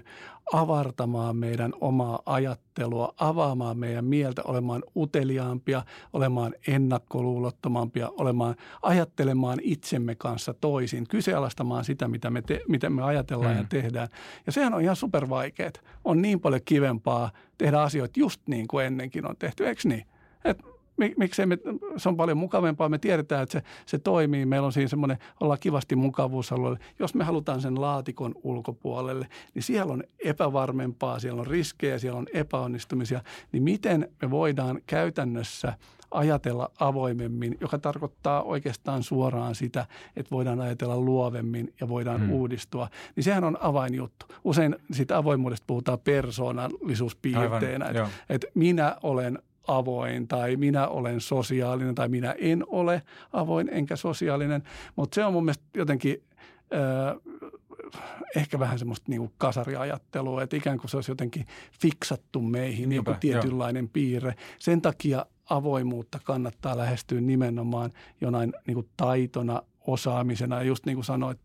avartamaan 0.53 1.35
meidän 1.35 1.73
omaa 1.81 2.19
ajattelua, 2.25 2.68
avaamaan 3.17 3.77
meidän 3.77 4.05
mieltä, 4.05 4.41
olemaan 4.43 4.83
uteliaampia, 4.95 5.83
olemaan 6.13 6.53
ennakkoluulottomampia, 6.67 8.09
olemaan, 8.09 8.55
ajattelemaan 8.81 9.59
itsemme 9.61 10.15
kanssa 10.15 10.53
toisin, 10.53 11.07
kyseenalaistamaan 11.09 11.85
sitä, 11.85 12.07
mitä 12.07 12.29
me, 12.29 12.41
te, 12.41 12.61
mitä 12.67 12.89
me 12.89 13.03
ajatellaan 13.03 13.53
hmm. 13.53 13.61
ja 13.61 13.67
tehdään. 13.69 14.07
Ja 14.45 14.51
sehän 14.51 14.73
on 14.73 14.81
ihan 14.81 14.95
supervaikeet. 14.95 15.83
On 16.05 16.21
niin 16.21 16.39
paljon 16.39 16.61
kivempaa 16.65 17.31
tehdä 17.57 17.81
asioita 17.81 18.19
just 18.19 18.41
niin 18.47 18.67
kuin 18.67 18.85
ennenkin 18.85 19.29
on 19.29 19.35
tehty, 19.39 19.67
eikö 19.67 19.81
niin? 19.83 20.05
Et 20.45 20.68
miksei 21.17 21.45
me, 21.45 21.57
se 21.97 22.09
on 22.09 22.17
paljon 22.17 22.37
mukavampaa, 22.37 22.89
me 22.89 22.97
tiedetään, 22.97 23.43
että 23.43 23.53
se, 23.53 23.63
se 23.85 23.99
toimii, 23.99 24.45
meillä 24.45 24.65
on 24.65 24.73
siinä 24.73 24.87
semmoinen, 24.87 25.17
ollaan 25.39 25.59
kivasti 25.59 25.95
mukavuusalueella. 25.95 26.79
Jos 26.99 27.13
me 27.13 27.23
halutaan 27.23 27.61
sen 27.61 27.81
laatikon 27.81 28.35
ulkopuolelle, 28.43 29.27
niin 29.53 29.63
siellä 29.63 29.93
on 29.93 30.03
epävarmempaa, 30.25 31.19
siellä 31.19 31.39
on 31.39 31.47
riskejä, 31.47 31.99
siellä 31.99 32.19
on 32.19 32.27
epäonnistumisia, 32.33 33.21
niin 33.51 33.63
miten 33.63 34.09
me 34.21 34.31
voidaan 34.31 34.81
käytännössä– 34.87 35.73
ajatella 36.11 36.71
avoimemmin, 36.79 37.57
joka 37.61 37.79
tarkoittaa 37.79 38.43
oikeastaan 38.43 39.03
suoraan 39.03 39.55
sitä, 39.55 39.85
että 40.15 40.31
voidaan 40.31 40.59
ajatella 40.59 40.97
luovemmin 40.97 41.73
ja 41.81 41.89
voidaan 41.89 42.21
hmm. 42.21 42.31
uudistua. 42.31 42.87
Niin 43.15 43.23
sehän 43.23 43.43
on 43.43 43.57
avainjuttu. 43.59 44.25
Usein 44.43 44.75
siitä 44.91 45.17
avoimuudesta 45.17 45.63
puhutaan 45.67 45.99
persoonallisuuspiirteenä, 45.99 47.85
että, 47.85 48.09
että 48.29 48.47
minä 48.53 48.95
olen 49.03 49.39
avoin 49.67 50.27
tai 50.27 50.55
minä 50.55 50.87
olen 50.87 51.21
sosiaalinen 51.21 51.95
tai 51.95 52.09
minä 52.09 52.35
en 52.37 52.63
ole 52.67 53.01
avoin 53.33 53.69
enkä 53.71 53.95
sosiaalinen. 53.95 54.63
Mutta 54.95 55.15
se 55.15 55.25
on 55.25 55.33
mun 55.33 55.45
mielestä 55.45 55.65
jotenkin 55.73 56.23
ehkä 58.35 58.59
vähän 58.59 58.79
semmoista 58.79 59.05
niin 59.07 59.19
kuin 59.19 59.33
kasariajattelua, 59.37 60.43
että 60.43 60.55
ikään 60.55 60.77
kuin 60.77 60.89
se 60.89 60.97
olisi 60.97 61.11
jotenkin 61.11 61.45
fiksattu 61.81 62.41
meihin, 62.41 62.89
Niinpä, 62.89 63.11
joku 63.11 63.19
tietynlainen 63.19 63.83
jo. 63.83 63.89
piirre. 63.93 64.35
Sen 64.59 64.81
takia 64.81 65.25
avoimuutta 65.49 66.19
kannattaa 66.23 66.77
lähestyä 66.77 67.21
nimenomaan 67.21 67.91
jonain 68.21 68.53
niin 68.67 68.75
kuin 68.75 68.89
taitona, 68.97 69.61
osaamisena. 69.91 70.55
Ja 70.55 70.63
just 70.63 70.85
niin 70.85 70.95
kuin 70.95 71.05
sanoit 71.05 71.39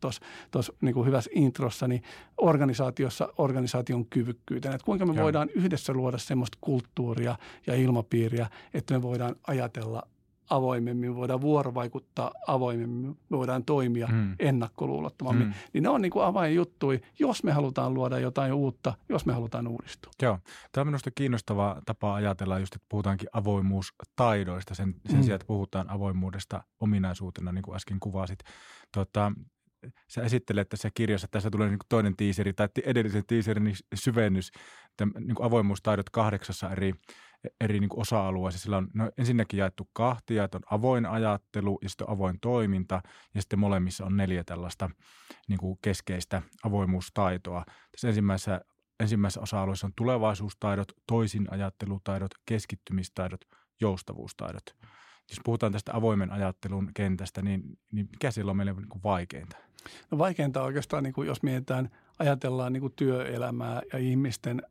tuossa 0.50 0.72
niin 0.80 1.06
hyvässä 1.06 1.30
introssa, 1.34 1.88
niin 1.88 2.02
organisaatiossa 2.38 3.28
organisaation 3.38 4.06
kyvykkyyteen. 4.06 4.74
Että 4.74 4.84
kuinka 4.84 5.06
me 5.06 5.14
Joo. 5.14 5.22
voidaan 5.22 5.50
yhdessä 5.54 5.92
luoda 5.92 6.18
semmoista 6.18 6.58
kulttuuria 6.60 7.36
ja 7.66 7.74
ilmapiiriä, 7.74 8.46
että 8.74 8.94
me 8.94 9.02
voidaan 9.02 9.36
ajatella 9.46 10.02
avoimemmin, 10.50 11.10
me 11.10 11.16
voidaan 11.16 11.40
vuorovaikuttaa 11.40 12.32
avoimemmin, 12.46 13.18
me 13.28 13.38
voidaan 13.38 13.64
toimia 13.64 14.06
hmm. 14.06 14.36
ennakkoluulottomammin. 14.38 15.46
Hmm. 15.46 15.54
Niin 15.72 15.82
ne 15.82 15.88
on 15.88 16.02
niin 16.02 16.12
kuin 16.12 16.24
avainjuttui, 16.24 17.00
jos 17.18 17.44
me 17.44 17.52
halutaan 17.52 17.94
luoda 17.94 18.18
jotain 18.18 18.52
uutta, 18.52 18.94
jos 19.08 19.26
me 19.26 19.32
halutaan 19.32 19.66
uudistua. 19.66 20.12
Joo. 20.22 20.38
Tämä 20.72 20.82
on 20.82 20.88
minusta 20.88 21.10
kiinnostava 21.10 21.82
tapa 21.86 22.14
ajatella 22.14 22.58
just, 22.58 22.74
että 22.74 22.86
puhutaankin 22.88 23.28
avoimuustaidoista 23.32 24.74
sen, 24.74 24.94
sen 25.06 25.14
hmm. 25.14 25.22
sijaan, 25.22 25.34
että 25.34 25.46
puhutaan 25.46 25.90
avoimuudesta 25.90 26.62
ominaisuutena, 26.80 27.52
niin 27.52 27.62
kuin 27.62 27.76
äsken 27.76 28.00
kuvasit. 28.00 28.38
Tota, 28.94 29.32
sä 30.08 30.22
esittelet 30.22 30.68
tässä 30.68 30.90
kirjassa, 30.94 31.28
tässä 31.30 31.50
tulee 31.50 31.68
niin 31.68 31.78
toinen 31.88 32.16
tiiseri 32.16 32.52
tai 32.52 32.68
edellisen 32.84 33.26
tiiserin 33.26 33.74
syvennys, 33.94 34.50
että 34.90 35.06
niin 35.20 35.36
avoimuustaidot 35.42 36.10
kahdeksassa 36.10 36.70
eri 36.70 36.92
eri 37.60 37.80
niin 37.80 37.90
osa-alueissa. 37.96 38.60
Sillä 38.60 38.76
on 38.76 38.88
no, 38.94 39.10
ensinnäkin 39.18 39.58
jaettu 39.58 39.90
kahtia, 39.92 40.44
että 40.44 40.58
on 40.58 40.62
avoin 40.70 41.06
ajattelu 41.06 41.78
ja 41.82 41.88
sitten 41.88 42.10
avoin 42.10 42.40
toiminta 42.40 43.02
ja 43.34 43.40
sitten 43.40 43.58
molemmissa 43.58 44.04
on 44.04 44.16
neljä 44.16 44.44
tällaista 44.44 44.90
niin 45.48 45.78
keskeistä 45.82 46.42
avoimuustaitoa. 46.62 47.64
Tässä 47.92 48.08
ensimmäisessä, 48.08 48.60
ensimmäisessä 49.00 49.40
osa-alueessa 49.40 49.86
on 49.86 49.92
tulevaisuustaidot, 49.96 50.92
toisin 51.06 51.46
ajattelutaidot, 51.50 52.30
keskittymistaidot, 52.46 53.40
joustavuustaidot. 53.80 54.76
Jos 55.30 55.40
puhutaan 55.44 55.72
tästä 55.72 55.96
avoimen 55.96 56.32
ajattelun 56.32 56.90
kentästä, 56.94 57.42
niin, 57.42 57.62
niin 57.92 58.08
mikä 58.10 58.30
siellä 58.30 58.50
on 58.50 58.56
meille 58.56 58.72
niin 58.72 58.88
kuin 58.88 59.02
vaikeinta? 59.02 59.56
No 60.10 60.18
vaikeinta 60.18 60.62
oikeastaan, 60.62 61.02
niin 61.02 61.12
kuin 61.12 61.28
jos 61.28 61.42
mietitään, 61.42 61.90
ajatellaan 62.18 62.72
niin 62.72 62.80
kuin 62.80 62.92
työelämää 62.96 63.82
ja 63.92 63.98
ihmisten 63.98 64.62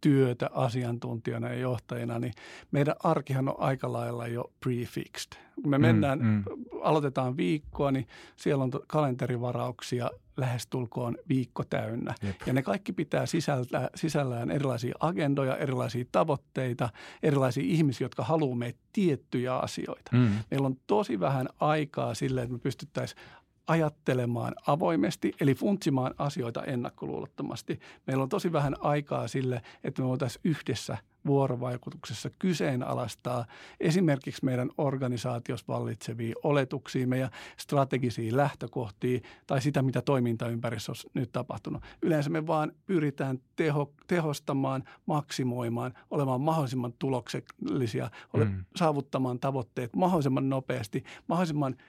työtä 0.00 0.50
asiantuntijana 0.52 1.48
ja 1.48 1.58
johtajana, 1.58 2.18
niin 2.18 2.32
meidän 2.70 2.94
arkihan 3.02 3.48
on 3.48 3.54
aika 3.58 3.92
lailla 3.92 4.26
jo 4.26 4.52
prefixed. 4.60 5.32
Kun 5.62 5.70
me 5.70 5.78
mm, 5.78 5.82
mennään, 5.82 6.18
mm, 6.18 6.26
mm. 6.26 6.44
aloitetaan 6.82 7.36
viikkoa, 7.36 7.90
niin 7.90 8.06
siellä 8.36 8.64
on 8.64 8.70
kalenterivarauksia 8.86 10.10
lähestulkoon 10.36 11.16
viikko 11.28 11.64
täynnä. 11.64 12.14
Jep. 12.22 12.36
Ja 12.46 12.52
ne 12.52 12.62
kaikki 12.62 12.92
pitää 12.92 13.26
sisältää, 13.26 13.88
sisällään 13.94 14.50
erilaisia 14.50 14.94
agendoja, 15.00 15.56
erilaisia 15.56 16.04
tavoitteita, 16.12 16.88
erilaisia 17.22 17.64
ihmisiä, 17.66 18.04
jotka 18.04 18.24
haluaa 18.24 18.56
meitä 18.56 18.78
tiettyjä 18.92 19.56
asioita. 19.56 20.10
Mm. 20.12 20.30
Meillä 20.50 20.66
on 20.66 20.76
tosi 20.86 21.20
vähän 21.20 21.48
aikaa 21.60 22.14
sille, 22.14 22.42
että 22.42 22.52
me 22.52 22.58
pystyttäisiin 22.58 23.20
ajattelemaan 23.68 24.54
avoimesti, 24.66 25.32
eli 25.40 25.54
funtsimaan 25.54 26.14
asioita 26.18 26.64
ennakkoluulottomasti. 26.64 27.78
Meillä 28.06 28.22
on 28.22 28.28
tosi 28.28 28.52
vähän 28.52 28.76
aikaa 28.80 29.28
sille, 29.28 29.62
että 29.84 30.02
me 30.02 30.08
voitaisiin 30.08 30.40
yhdessä 30.44 30.98
vuorovaikutuksessa 31.26 32.30
kyseenalaistaa 32.38 33.46
esimerkiksi 33.80 34.44
meidän 34.44 34.70
organisaatiossa 34.78 35.66
vallitsevia 35.68 36.34
oletuksia, 36.42 37.06
meidän 37.06 37.30
strategisia 37.56 38.36
lähtökohtia 38.36 39.20
tai 39.46 39.62
sitä, 39.62 39.82
mitä 39.82 40.02
toimintaympäristössä 40.02 41.08
on 41.08 41.20
nyt 41.20 41.32
tapahtunut. 41.32 41.82
Yleensä 42.02 42.30
me 42.30 42.46
vaan 42.46 42.72
pyritään 42.86 43.38
teho, 43.56 43.92
tehostamaan, 44.06 44.84
maksimoimaan, 45.06 45.94
olemaan 46.10 46.40
mahdollisimman 46.40 46.94
tuloksellisia, 46.98 48.10
mm. 48.36 48.64
saavuttamaan 48.76 49.40
tavoitteet 49.40 49.96
mahdollisimman 49.96 50.48
nopeasti, 50.48 51.04
mahdollisimman– 51.26 51.76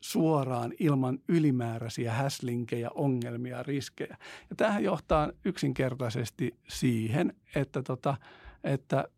suoraan 0.00 0.72
ilman 0.78 1.18
ylimääräisiä 1.28 2.12
häslinkejä, 2.12 2.90
ongelmia, 2.94 3.62
riskejä. 3.62 4.16
Ja 4.50 4.56
tähän 4.56 4.84
johtaa 4.84 5.30
yksinkertaisesti 5.44 6.58
siihen, 6.68 7.32
että, 7.54 7.82
tota, 7.82 8.16
että 8.64 9.08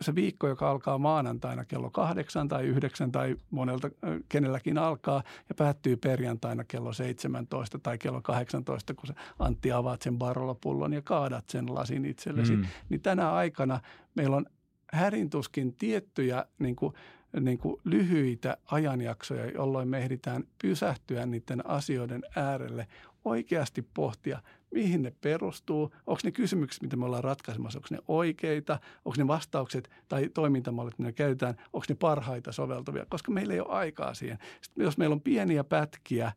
se 0.00 0.14
viikko, 0.14 0.48
joka 0.48 0.70
alkaa 0.70 0.98
maanantaina 0.98 1.64
kello 1.64 1.90
kahdeksan 1.90 2.48
tai 2.48 2.64
yhdeksän 2.64 3.12
tai 3.12 3.36
monelta 3.50 3.90
kenelläkin 4.28 4.78
alkaa 4.78 5.22
ja 5.48 5.54
päättyy 5.54 5.96
perjantaina 5.96 6.64
kello 6.64 6.92
17 6.92 7.78
tai 7.78 7.98
kello 7.98 8.22
18, 8.22 8.94
kun 8.94 9.06
sä 9.06 9.14
Antti 9.38 9.72
avaat 9.72 10.02
sen 10.02 10.18
barolapullon 10.18 10.92
ja 10.92 11.02
kaadat 11.02 11.48
sen 11.48 11.74
lasin 11.74 12.04
itsellesi, 12.04 12.56
mm. 12.56 12.64
niin 12.88 13.00
tänä 13.00 13.32
aikana 13.32 13.80
meillä 14.14 14.36
on 14.36 14.46
härintuskin 14.92 15.74
tiettyjä 15.74 16.44
niin 16.58 16.76
kuin 16.76 16.94
niin 17.40 17.58
kuin 17.58 17.80
lyhyitä 17.84 18.56
ajanjaksoja, 18.66 19.50
jolloin 19.50 19.88
me 19.88 19.98
ehditään 19.98 20.44
pysähtyä 20.62 21.26
niiden 21.26 21.66
asioiden 21.66 22.22
äärelle, 22.36 22.86
oikeasti 23.24 23.82
pohtia, 23.94 24.42
mihin 24.70 25.02
ne 25.02 25.12
perustuu, 25.20 25.94
onko 26.06 26.20
ne 26.24 26.30
kysymykset, 26.30 26.82
mitä 26.82 26.96
me 26.96 27.04
ollaan 27.04 27.24
ratkaisemassa, 27.24 27.78
onko 27.78 27.88
ne 27.90 27.98
oikeita, 28.08 28.78
onko 29.04 29.16
ne 29.18 29.26
vastaukset 29.26 29.90
tai 30.08 30.28
toimintamallit, 30.28 30.98
mitä 30.98 31.08
me 31.08 31.12
käytetään, 31.12 31.54
onko 31.72 31.84
ne 31.88 31.94
parhaita 31.94 32.52
soveltuvia, 32.52 33.06
koska 33.08 33.32
meillä 33.32 33.54
ei 33.54 33.60
ole 33.60 33.72
aikaa 33.72 34.14
siihen. 34.14 34.38
Sitten 34.60 34.84
jos 34.84 34.98
meillä 34.98 35.14
on 35.14 35.20
pieniä 35.20 35.64
pätkiä, 35.64 36.32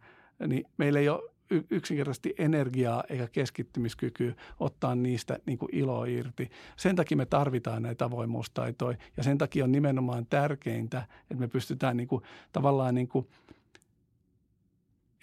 niin 0.47 0.65
meillä 0.77 0.99
ei 0.99 1.09
ole 1.09 1.30
yksinkertaisesti 1.69 2.33
energiaa 2.37 3.03
eikä 3.09 3.27
keskittymiskykyä 3.27 4.33
ottaa 4.59 4.95
niistä 4.95 5.39
niin 5.45 5.57
kuin 5.57 5.75
iloa 5.75 6.05
irti. 6.05 6.49
Sen 6.77 6.95
takia 6.95 7.17
me 7.17 7.25
tarvitaan 7.25 7.83
näitä 7.83 8.05
avoimuustaitoja 8.05 8.97
ja 9.17 9.23
sen 9.23 9.37
takia 9.37 9.63
on 9.63 9.71
nimenomaan 9.71 10.25
tärkeintä, 10.25 11.07
että 11.21 11.35
me 11.35 11.47
pystytään 11.47 11.97
niin 11.97 12.07
kuin, 12.07 12.23
tavallaan 12.51 12.95
niin 12.95 13.07
kuin, 13.07 13.27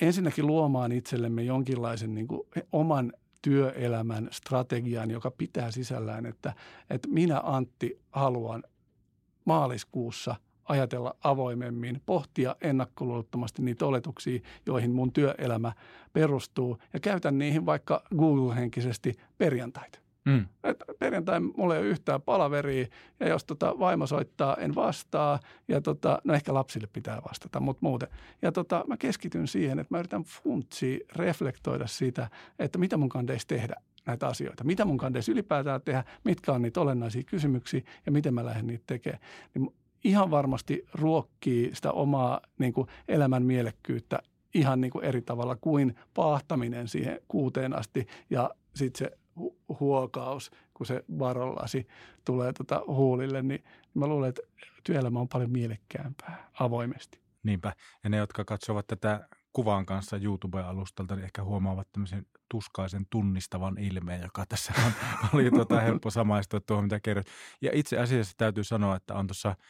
ensinnäkin 0.00 0.47
luomaan 0.47 0.92
itsellemme 0.92 1.42
jonkinlaisen 1.42 2.14
niin 2.14 2.28
kuin, 2.28 2.49
oman 2.73 3.12
työelämän 3.42 4.28
strategian, 4.32 5.11
joka 5.11 5.30
pitää 5.30 5.70
sisällään, 5.70 6.26
että, 6.26 6.54
että 6.90 7.08
minä 7.08 7.40
Antti 7.44 8.00
haluan 8.11 8.62
maaliskuussa– 9.44 10.37
ajatella 10.68 11.14
avoimemmin, 11.25 12.00
pohtia 12.06 12.56
ennakkoluulottomasti 12.60 13.62
niitä 13.62 13.87
oletuksia, 13.87 14.40
joihin 14.66 14.90
mun 14.90 15.12
työelämä 15.12 15.72
perustuu 16.12 16.78
ja 16.92 17.00
käytän 17.00 17.38
niihin 17.38 17.66
vaikka 17.66 18.02
Google-henkisesti 18.18 19.14
perjantaita. 19.38 19.98
Mm. 20.25 20.46
Et 20.64 20.84
perjantai 20.98 21.40
mulla 21.40 21.75
ei 21.75 21.80
ole 21.80 21.88
yhtään 21.88 22.22
palaveria 22.22 22.87
ja 23.20 23.28
jos 23.28 23.44
tota 23.44 23.78
vaimo 23.78 24.06
soittaa, 24.06 24.56
en 24.56 24.75
vastaa 24.75 25.40
ja 25.68 25.80
tota, 25.80 26.18
no 26.25 26.34
ehkä 26.34 26.54
lapsille 26.54 26.88
pitää 26.92 27.22
vastata, 27.28 27.60
mutta 27.60 27.80
muuten. 27.82 28.08
Ja 28.42 28.52
tota, 28.52 28.84
mä 28.87 28.96
keskityn 28.96 29.48
siihen, 29.48 29.78
että 29.78 29.94
mä 29.94 29.98
yritän 29.98 30.22
funtsia, 30.22 30.98
reflektoida 31.16 31.87
sitä, 31.87 32.30
että 32.58 32.78
mitä 32.78 32.96
mun 32.96 33.08
kandeisi 33.08 33.46
tehdä 33.46 33.75
näitä 34.06 34.26
asioita. 34.26 34.64
Mitä 34.64 34.84
mun 34.84 34.98
kandeisi 34.98 35.32
ylipäätään 35.32 35.82
tehdä, 35.82 36.04
mitkä 36.25 36.52
on 36.52 36.62
niitä 36.62 36.80
olennaisia 36.80 37.22
kysymyksiä 37.22 37.80
ja 38.06 38.12
miten 38.12 38.34
mä 38.34 38.44
lähden 38.44 38.66
niitä 38.66 38.84
tekemään. 38.87 39.22
Niin 39.54 39.75
ihan 40.05 40.31
varmasti 40.31 40.87
ruokkii 40.95 41.71
sitä 41.75 41.93
omaa 41.93 42.40
niin 42.59 42.73
kuin 42.73 42.88
elämän 43.09 43.43
mielekkyyttä 43.43 44.23
ihan 44.55 44.81
niin 44.81 44.90
kuin 44.90 45.05
eri 45.05 45.23
tavalla 45.23 45.57
kuin 45.57 45.97
paahtaminen 46.14 46.88
siihen 46.88 47.21
kuuteen 47.28 47.76
asti 47.76 48.07
ja 48.31 48.50
sitten 48.75 48.99
se 48.99 49.19
huokaus, 49.81 50.50
kun 50.75 50.87
se 50.87 51.05
varollasi 51.19 51.87
tulee 52.25 52.52
tota 52.52 52.83
huulille, 52.87 53.43
niin 53.43 53.64
mä 53.95 54.07
luulen, 54.07 54.28
että 54.28 54.43
työelämä 54.85 55.21
on 55.21 55.28
paljon 55.28 55.50
mielekkäämpää 55.50 56.50
avoimesti. 56.61 57.21
Niinpä. 57.43 57.73
Ja 58.05 58.11
ne, 58.11 58.17
jotka 58.17 58.45
katsovat 58.45 58.87
tätä 58.87 59.28
kuvan 59.59 59.87
kanssa 59.87 60.17
YouTube-alustalta, 60.17 61.17
niin 61.17 61.25
ehkä 61.25 61.45
huomaavat 61.45 61.88
tämmöisen 61.93 62.27
tuskaisen 62.50 63.07
tunnistavan 63.11 63.79
ilmeen, 63.79 64.23
joka 64.23 64.45
tässä 64.49 64.73
on, 64.87 64.93
oli 65.35 65.50
tuota 65.50 65.81
helppo 65.81 66.11
samaistua 66.11 66.61
tuohon, 66.61 66.85
mitä 66.85 67.00
kerrot. 67.00 67.27
Ja 67.62 67.71
itse 67.75 67.99
asiassa 67.99 68.35
täytyy 68.37 68.65
sanoa, 68.65 68.97
että 68.97 69.15
on 69.15 69.27
tuossa– 69.27 69.57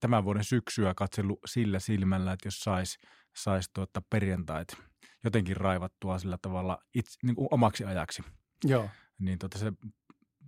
tämän 0.00 0.24
vuoden 0.24 0.44
syksyä 0.44 0.94
katsellut 0.94 1.38
sillä 1.46 1.78
silmällä, 1.78 2.32
että 2.32 2.46
jos 2.46 2.60
saisi 2.60 2.98
sais 3.36 3.70
tuota 3.74 4.02
perjantait 4.10 4.76
jotenkin 5.24 5.56
raivattua 5.56 6.18
sillä 6.18 6.38
tavalla 6.42 6.78
itse, 6.94 7.18
niin 7.22 7.34
kuin 7.34 7.48
omaksi 7.50 7.84
ajaksi, 7.84 8.22
Joo. 8.64 8.90
niin 9.18 9.38
tuota 9.38 9.58
se 9.58 9.72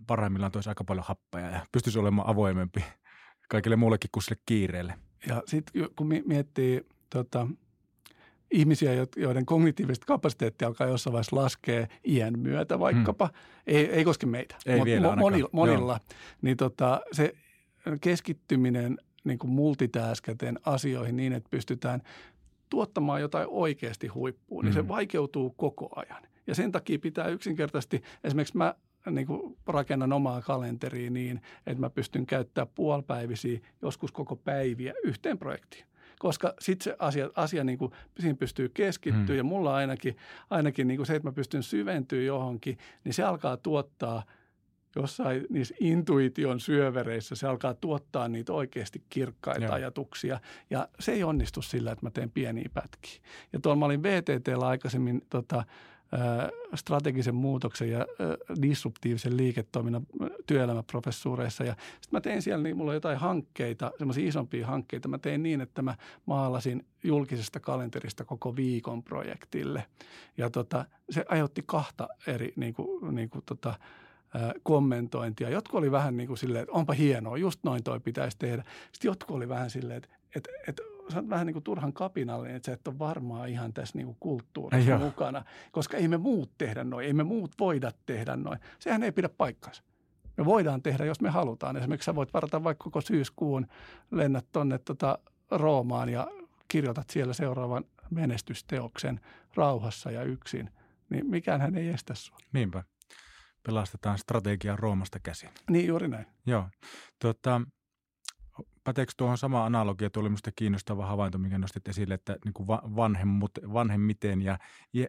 parhaimmillaan 0.07 0.53
toisi 0.53 0.69
aika 0.69 0.85
paljon 0.85 1.07
happea 1.07 1.51
ja 1.51 1.67
pystyisi 1.73 1.99
olemaan 1.99 2.29
avoimempi 2.29 2.85
kaikille 3.49 3.77
muullekin 3.77 4.11
kuin 4.13 4.23
sille 4.23 4.41
kiireelle. 4.47 4.99
Ja 5.27 5.43
sitten 5.47 5.89
kun 5.97 6.07
miettii 6.27 6.87
tota, 7.11 7.47
ihmisiä, 8.50 9.07
joiden 9.16 9.47
kognitiivista 9.47 10.07
kapasiteettia 10.07 10.69
alkaa 10.69 10.87
jossain 10.87 11.12
vaiheessa 11.12 11.37
laskea 11.37 11.87
iän 12.07 12.38
myötä 12.38 12.78
vaikkapa, 12.78 13.26
hmm. 13.26 13.35
ei, 13.66 13.90
ei 13.90 14.04
koske 14.04 14.26
meitä, 14.26 14.57
ei 14.66 14.76
mutta 14.76 14.85
vielä 14.85 15.16
monilla, 15.16 15.49
monilla 15.52 16.00
niin 16.42 16.57
tota, 16.57 17.00
se 17.12 17.35
keskittyminen 18.00 18.99
niin 19.25 19.38
kuin 19.38 19.50
multitaskäten 19.50 20.59
asioihin 20.64 21.16
niin, 21.16 21.33
että 21.33 21.49
pystytään 21.50 22.02
tuottamaan 22.71 23.21
jotain 23.21 23.47
oikeasti 23.50 24.07
huippuun, 24.07 24.64
niin 24.64 24.75
mm. 24.75 24.80
se 24.80 24.88
vaikeutuu 24.88 25.50
koko 25.50 25.88
ajan. 25.97 26.23
Ja 26.47 26.54
sen 26.54 26.73
takia 26.73 26.99
pitää 26.99 27.28
yksinkertaisesti, 27.28 28.02
esimerkiksi 28.25 28.57
mä 28.57 28.75
niin 29.11 29.26
kuin 29.26 29.57
rakennan 29.66 30.12
omaa 30.12 30.42
kalenteriin 30.42 31.12
niin, 31.12 31.40
että 31.66 31.80
mä 31.80 31.90
pystyn 31.90 32.26
käyttämään 32.26 32.73
puolipäivisiä, 32.75 33.61
joskus 33.83 34.12
koko 34.12 34.37
päiviä 34.37 34.95
yhteen 35.04 35.38
projektiin 35.38 35.87
koska 36.21 36.55
sitten 36.61 36.85
se 36.85 36.97
asia, 36.99 37.31
asia 37.35 37.65
niin 37.65 37.79
kuin, 37.79 37.93
siihen 38.19 38.37
pystyy 38.37 38.69
keskittyä 38.69 39.27
hmm. 39.27 39.37
ja 39.37 39.45
mulla 39.45 39.75
ainakin, 39.75 40.17
ainakin 40.50 40.89
niin 40.89 40.99
kuin 40.99 41.07
se, 41.07 41.15
että 41.15 41.29
mä 41.29 41.33
pystyn 41.33 41.62
syventyä 41.62 42.23
johonkin, 42.23 42.79
niin 43.05 43.15
se 43.15 43.23
alkaa 43.23 43.57
tuottaa 43.57 44.23
jossain 44.97 45.47
niissä 45.50 45.75
intuition 45.81 46.61
syövereissä, 46.61 47.35
se 47.35 47.47
alkaa 47.47 47.75
tuottaa 47.75 48.29
niitä 48.29 48.53
oikeasti 48.53 49.03
kirkkaita 49.09 49.65
Joo. 49.65 49.75
ajatuksia 49.75 50.41
ja 50.71 50.89
se 51.00 51.12
ei 51.12 51.25
onnistu 51.25 51.62
sillä, 51.62 51.93
että 51.93 52.07
mä 52.07 52.11
teen 52.11 52.31
pieniä 52.31 52.71
pätkiä. 52.75 53.21
Ja 53.53 53.61
tuolla 53.61 53.79
mä 53.79 53.85
olin 53.85 54.03
VTTllä 54.03 54.67
aikaisemmin 54.67 55.23
tota, 55.31 55.65
strategisen 56.75 57.35
muutoksen 57.35 57.90
ja 57.90 58.07
disruptiivisen 58.62 59.37
liiketoiminnan 59.37 60.07
työelämäprofessuureissa. 60.47 61.64
Ja 61.64 61.73
sitten 61.73 62.11
mä 62.11 62.21
tein 62.21 62.43
siellä, 62.43 62.62
niin 62.62 62.76
mulla 62.76 62.90
on 62.90 62.97
jotain 62.97 63.19
hankkeita, 63.19 63.90
semmoisia 63.99 64.29
isompia 64.29 64.67
hankkeita. 64.67 65.09
Mä 65.09 65.19
tein 65.19 65.43
niin, 65.43 65.61
että 65.61 65.83
mä 65.83 65.95
maalasin 66.26 66.87
julkisesta 67.05 67.61
kalenterista 67.61 68.25
koko 68.25 68.57
viikon 68.57 69.02
projektille. 69.02 69.85
Ja 70.37 70.50
tota, 70.50 70.85
se 71.11 71.25
aiheutti 71.29 71.62
kahta 71.67 72.09
eri 72.26 72.52
niin 72.57 72.75
kuin, 72.75 73.14
niin 73.14 73.31
kuin 73.31 73.43
tota, 73.47 73.75
kommentointia. 74.62 75.50
Jotkut 75.50 75.79
oli 75.79 75.90
vähän 75.90 76.17
niin 76.17 76.26
kuin 76.26 76.38
silleen, 76.38 76.62
että 76.62 76.73
onpa 76.73 76.93
hienoa, 76.93 77.37
just 77.37 77.61
noin 77.62 77.83
toi 77.83 78.00
pitäisi 78.00 78.37
tehdä. 78.38 78.64
Sitten 78.93 79.09
jotkut 79.09 79.37
oli 79.37 79.49
vähän 79.49 79.71
silleen, 79.71 79.97
että, 79.97 80.09
että, 80.37 80.50
että 80.69 80.83
sä 81.11 81.19
oot 81.19 81.29
vähän 81.29 81.47
niin 81.47 81.52
kuin 81.55 81.62
turhan 81.62 81.93
kapinallinen, 81.93 82.57
että 82.57 82.67
sä 82.67 82.73
et 82.73 82.88
ole 82.88 82.99
varmaan 82.99 83.49
ihan 83.49 83.73
tässä 83.73 83.99
niin 83.99 84.07
kuin 84.07 84.17
kulttuurissa 84.21 84.93
Ei 84.93 84.99
mukana, 84.99 85.45
koska 85.73 85.97
ei 85.97 86.09
me 86.09 86.19
muut 86.19 86.50
tehdä 86.59 86.85
noin, 86.85 87.07
ei 87.07 87.12
me 87.12 87.25
muut 87.25 87.52
voida 87.61 87.93
tehdä 88.07 88.37
noin. 88.37 88.59
Sehän 88.79 89.02
ei 89.02 89.12
pidä 89.12 89.29
paikkansa. 89.29 89.83
Me 90.37 90.45
voidaan 90.45 90.83
tehdä, 90.83 91.05
jos 91.05 91.21
me 91.21 91.31
halutaan. 91.31 91.76
Esimerkiksi 91.76 92.07
sä 92.07 92.14
voit 92.14 92.35
varata 92.35 92.64
vaikka 92.64 92.85
koko 92.85 93.00
syyskuun, 93.00 93.67
lennät 94.11 94.47
tuonne 94.52 94.79
tota 94.79 95.19
Roomaan 95.50 96.09
ja 96.09 96.26
kirjoitat 96.69 97.11
siellä 97.11 97.33
seuraavan 97.33 97.85
menestysteoksen 98.11 99.21
rauhassa 99.55 100.11
ja 100.11 100.23
yksin. 100.23 100.71
Niin 101.11 101.26
mikään 101.31 101.61
hän 101.61 101.75
ei 101.75 101.88
estä 101.88 102.14
sinua. 102.14 102.38
Niinpä. 102.52 102.85
Pelastetaan 103.62 104.19
strategia 104.19 104.76
Roomasta 104.76 105.19
käsin. 105.23 105.50
Niin, 105.71 105.87
juuri 105.87 106.09
näin. 106.09 106.26
Joo. 106.47 106.69
Tuota, 107.19 107.61
päteekö 108.85 109.13
tuohon 109.17 109.39
sama 109.39 109.65
analogia, 109.65 110.11
tuo 110.11 110.21
oli 110.21 110.29
minusta 110.29 110.51
kiinnostava 110.57 111.07
havainto, 111.07 111.39
mikä 111.39 111.59
nostit 111.59 111.89
esille, 111.89 112.15
että 112.15 112.37
niin 112.45 112.53
kuin 112.53 112.67
vanhemmut, 112.69 113.51
vanhemmiten 113.73 114.43
ja 114.43 114.59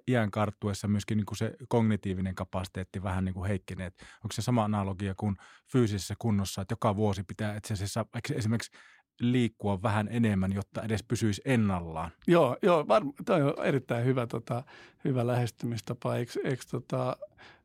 iän 0.08 0.32
karttuessa 0.32 0.88
myöskin 0.88 1.18
niin 1.18 1.26
kuin 1.26 1.38
se 1.38 1.56
kognitiivinen 1.70 2.36
kapasiteetti 2.36 3.04
vähän 3.04 3.26
niin 3.26 3.34
kuin 3.34 3.48
heikkenee. 3.48 3.88
Onko 4.16 4.32
se 4.32 4.42
sama 4.42 4.64
analogia 4.64 5.14
kuin 5.18 5.36
fyysisessä 5.68 6.16
kunnossa, 6.20 6.62
että 6.62 6.74
joka 6.74 6.96
vuosi 6.96 7.24
pitää 7.24 7.56
itse 7.56 7.74
asiassa 7.74 8.06
esimerkiksi 8.36 8.72
liikkua 9.20 9.82
vähän 9.82 10.08
enemmän, 10.12 10.54
jotta 10.54 10.82
edes 10.84 11.04
pysyisi 11.04 11.42
ennallaan? 11.46 12.12
Joo, 12.28 12.58
joo 12.62 12.88
varma, 12.88 13.14
toi 13.26 13.42
on 13.42 13.66
erittäin 13.66 14.06
hyvä, 14.06 14.28
tota, 14.28 14.64
hyvä 15.06 15.28
lähestymistapa. 15.28 16.16
Eikö, 16.16 16.32
eikö 16.44 16.64
tota, 16.72 17.18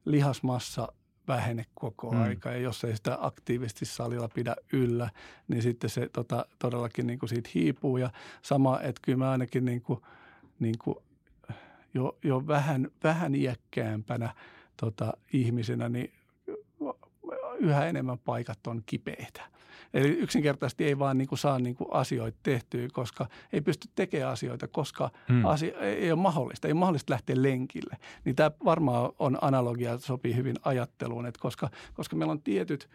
lihasmassa– 0.04 0.88
vähene 1.28 1.66
koko 1.74 2.10
mm. 2.10 2.22
aika. 2.22 2.50
Ja 2.50 2.58
jos 2.58 2.84
ei 2.84 2.96
sitä 2.96 3.18
aktiivisesti 3.20 3.84
salilla 3.84 4.28
pidä 4.34 4.56
yllä, 4.72 5.10
niin 5.48 5.62
sitten 5.62 5.90
se 5.90 6.08
tota, 6.08 6.46
todellakin 6.58 7.06
niin 7.06 7.18
kuin 7.18 7.28
siitä 7.28 7.50
hiipuu. 7.54 7.96
Ja 7.96 8.10
sama, 8.42 8.80
että 8.80 9.00
kyllä 9.04 9.18
mä 9.18 9.30
ainakin 9.30 9.64
niin 9.64 9.82
kuin, 9.82 10.00
niin 10.58 10.78
kuin 10.78 10.96
jo, 11.94 12.18
jo 12.22 12.46
vähän, 12.46 12.90
vähän 13.04 13.34
iäkkäämpänä 13.34 14.34
tota, 14.76 15.12
ihmisenä, 15.32 15.88
niin 15.88 16.12
yhä 17.58 17.86
enemmän 17.86 18.18
paikat 18.18 18.66
on 18.66 18.82
kipeitä. 18.86 19.55
Eli 19.94 20.08
yksinkertaisesti 20.08 20.84
ei 20.84 20.98
vaan 20.98 21.18
niin 21.18 21.28
kuin 21.28 21.38
saa 21.38 21.58
niin 21.58 21.74
kuin 21.74 21.88
asioita 21.92 22.38
tehtyä, 22.42 22.88
koska 22.92 23.26
ei 23.52 23.60
pysty 23.60 23.88
tekemään 23.94 24.32
asioita, 24.32 24.68
koska 24.68 25.10
hmm. 25.28 25.44
asia, 25.44 25.78
ei 25.80 26.12
ole 26.12 26.20
mahdollista. 26.20 26.68
Ei 26.68 26.72
ole 26.72 26.78
mahdollista 26.78 27.12
lähteä 27.12 27.42
lenkille. 27.42 27.96
Niin 28.24 28.36
tämä 28.36 28.50
varmaan 28.64 29.12
on 29.18 29.38
analogia, 29.40 29.98
sopii 29.98 30.36
hyvin 30.36 30.56
ajatteluun, 30.62 31.26
että 31.26 31.40
koska, 31.40 31.70
koska 31.94 32.16
meillä 32.16 32.32
on 32.32 32.42
tietyt 32.42 32.88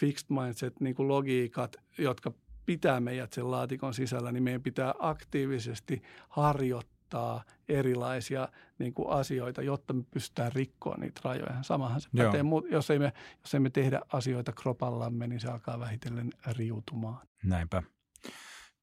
fixed 0.00 0.26
mindset, 0.28 0.80
niin 0.80 0.94
kuin 0.94 1.08
logiikat, 1.08 1.76
jotka 1.98 2.32
pitää 2.66 3.00
meidät 3.00 3.32
sen 3.32 3.50
laatikon 3.50 3.94
sisällä, 3.94 4.32
niin 4.32 4.42
meidän 4.42 4.62
pitää 4.62 4.94
aktiivisesti 4.98 6.02
harjoittaa 6.28 6.93
muuttaa 7.14 7.44
erilaisia 7.68 8.48
niin 8.78 8.94
kuin 8.94 9.10
asioita, 9.10 9.62
jotta 9.62 9.92
me 9.92 10.04
pystytään 10.10 10.52
rikkoa 10.52 10.96
niitä 10.96 11.20
rajoja. 11.24 11.62
Samahan 11.62 12.00
se 12.00 12.08
pätee, 12.16 12.42
jos 12.70 12.90
ei, 12.90 12.98
me, 12.98 13.12
jos 13.40 13.54
ei 13.54 13.60
me 13.60 13.70
tehdä 13.70 14.00
asioita 14.12 14.52
kropallamme, 14.52 15.26
niin 15.26 15.40
se 15.40 15.48
alkaa 15.48 15.80
vähitellen 15.80 16.30
riutumaan. 16.46 17.26
Näinpä. 17.44 17.82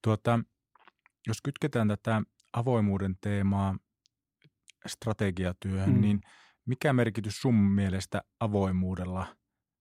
Tuota, 0.03 0.39
jos 1.27 1.41
kytketään 1.41 1.87
tätä 1.87 2.21
avoimuuden 2.53 3.15
teemaa 3.21 3.75
strategiatyöhön, 4.87 5.93
mm. 5.93 6.01
niin 6.01 6.21
mikä 6.65 6.93
merkitys 6.93 7.41
sun 7.41 7.55
mielestä 7.55 8.21
avoimuudella 8.39 9.35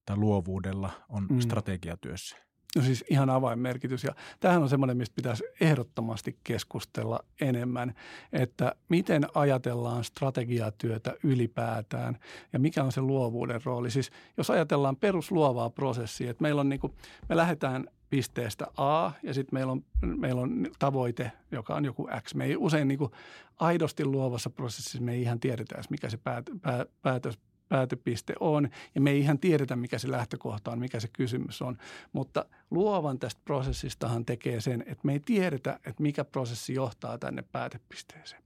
tai 0.07 0.17
luovuudella 0.17 0.91
on 1.09 1.27
mm. 1.31 1.41
strategiatyössä? 1.41 2.50
No 2.77 2.83
siis 2.83 3.05
ihan 3.11 3.31
avainmerkitys 3.31 4.05
ja 4.05 4.15
tämähän 4.41 4.63
on 4.63 4.69
semmoinen, 4.69 4.97
mistä 4.97 5.15
pitäisi 5.15 5.45
ehdottomasti 5.61 6.39
keskustella 6.45 7.21
enemmän, 7.41 7.95
että 8.33 8.75
miten 8.89 9.27
ajatellaan 9.35 10.05
strategiatyötä 10.05 11.15
ylipäätään 11.23 12.19
ja 12.53 12.59
mikä 12.59 12.85
on 12.85 12.93
se 12.93 13.01
luovuuden 13.01 13.61
rooli. 13.65 13.91
Siis 13.91 14.11
jos 14.37 14.51
ajatellaan 14.51 14.97
perusluovaa 14.97 15.71
prosessia, 15.71 16.31
että 16.31 16.43
meillä 16.43 16.61
on 16.61 16.69
niin 16.69 16.81
kuin, 16.81 16.93
me 17.29 17.37
lähdetään 17.37 17.89
pisteestä 18.11 18.67
A 18.77 19.11
ja 19.23 19.35
sitten 19.35 19.57
meillä 19.57 19.73
on, 19.73 19.85
meillä 20.03 20.41
on 20.41 20.67
tavoite, 20.79 21.33
joka 21.53 21.75
on 21.75 21.85
joku 21.85 22.09
X. 22.23 22.35
Me 22.35 22.45
ei 22.45 22.57
usein 22.57 22.89
niin 22.89 22.99
kuin 22.99 23.11
aidosti 23.57 24.05
luovassa 24.05 24.51
prosessissa 24.51 25.01
me 25.01 25.13
ei 25.13 25.23
ihan 25.23 25.41
tiedetä, 25.41 25.83
mikä 25.91 26.11
se 26.11 26.17
päät, 26.17 26.51
pää, 26.63 26.87
päätös, 27.03 27.39
päätöpiste 27.71 28.35
on. 28.41 28.69
Ja 28.95 29.01
me 29.01 29.11
ei 29.11 29.21
ihan 29.21 29.39
tiedetä, 29.39 29.77
mikä 29.77 29.99
se 29.99 30.11
lähtökohta 30.11 30.71
on, 30.71 30.79
mikä 30.79 31.01
se 31.01 31.09
kysymys 31.13 31.63
on. 31.63 31.79
Mutta 32.13 32.45
luovan 32.71 33.19
tästä 33.19 33.41
prosessistahan 33.45 34.25
tekee 34.25 34.61
sen, 34.61 34.81
että 34.81 35.01
me 35.03 35.13
ei 35.13 35.21
tiedetä, 35.21 35.81
että 35.85 36.03
mikä 36.03 36.25
prosessi 36.25 36.75
johtaa 36.75 37.19
tänne 37.19 37.45
päätepisteeseen. 37.53 38.43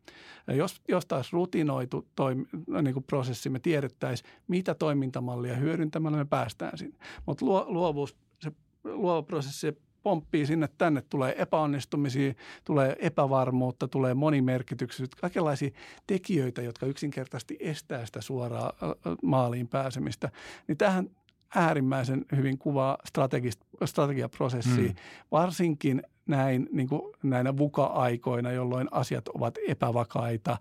Ja 0.46 0.54
jos, 0.54 0.82
jos 0.88 1.06
taas 1.06 1.32
rutinoitu 1.32 2.08
toim, 2.14 2.46
niin 2.82 2.94
kuin 2.94 3.04
prosessi, 3.04 3.50
me 3.50 3.58
tiedettäisiin, 3.58 4.30
mitä 4.48 4.74
toimintamallia 4.74 5.56
hyödyntämällä 5.56 6.18
me 6.18 6.24
päästään 6.24 6.78
sinne. 6.78 6.96
Mutta 7.26 7.44
luovuus, 7.46 8.16
se 8.40 8.52
luova 8.84 9.22
prosessi 9.22 9.66
pomppii 10.04 10.46
sinne 10.46 10.68
tänne, 10.78 11.02
tulee 11.02 11.42
epäonnistumisia, 11.42 12.34
tulee 12.64 12.96
epävarmuutta, 12.98 13.88
tulee 13.88 14.14
monimerkityksisyyttä, 14.14 15.16
kaikenlaisia 15.20 15.70
tekijöitä, 16.06 16.62
jotka 16.62 16.86
yksinkertaisesti 16.86 17.56
estää 17.60 18.06
sitä 18.06 18.20
suoraa 18.20 18.72
maaliin 19.22 19.68
pääsemistä. 19.68 20.30
Niin 20.68 20.78
tähän 20.78 21.10
äärimmäisen 21.54 22.24
hyvin 22.36 22.58
kuvaa 22.58 22.98
strategiaprosessia, 23.84 24.88
mm. 24.88 24.94
varsinkin 25.32 26.02
näin 26.26 26.68
niin 26.72 26.88
kuin 26.88 27.02
näinä 27.22 27.56
vuka-aikoina, 27.56 28.52
jolloin 28.52 28.88
asiat 28.90 29.28
ovat 29.28 29.54
epävakaita, 29.68 30.58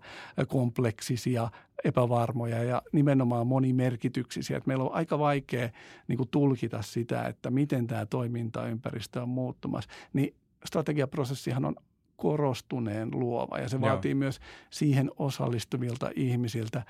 kompleksisia, 0.48 1.50
epävarmoja 1.84 2.64
ja 2.64 2.82
nimenomaan 2.92 3.46
monimerkityksisiä. 3.46 4.56
Että 4.56 4.68
meillä 4.68 4.84
on 4.84 4.94
aika 4.94 5.18
vaikea 5.18 5.68
niin 6.08 6.16
kuin 6.16 6.28
tulkita 6.28 6.82
sitä, 6.82 7.22
että 7.22 7.50
miten 7.50 7.86
tämä 7.86 8.06
toimintaympäristö 8.06 9.22
on 9.22 9.28
muuttumassa. 9.28 9.90
Niin 10.12 10.34
strategiaprosessihan 10.64 11.64
on 11.64 11.76
korostuneen 12.24 13.08
luova 13.12 13.58
ja 13.58 13.68
se 13.68 13.76
Joo. 13.76 13.80
vaatii 13.88 14.14
myös 14.14 14.40
siihen 14.70 15.10
osallistuvilta 15.16 16.10
ihmisiltä 16.16 16.82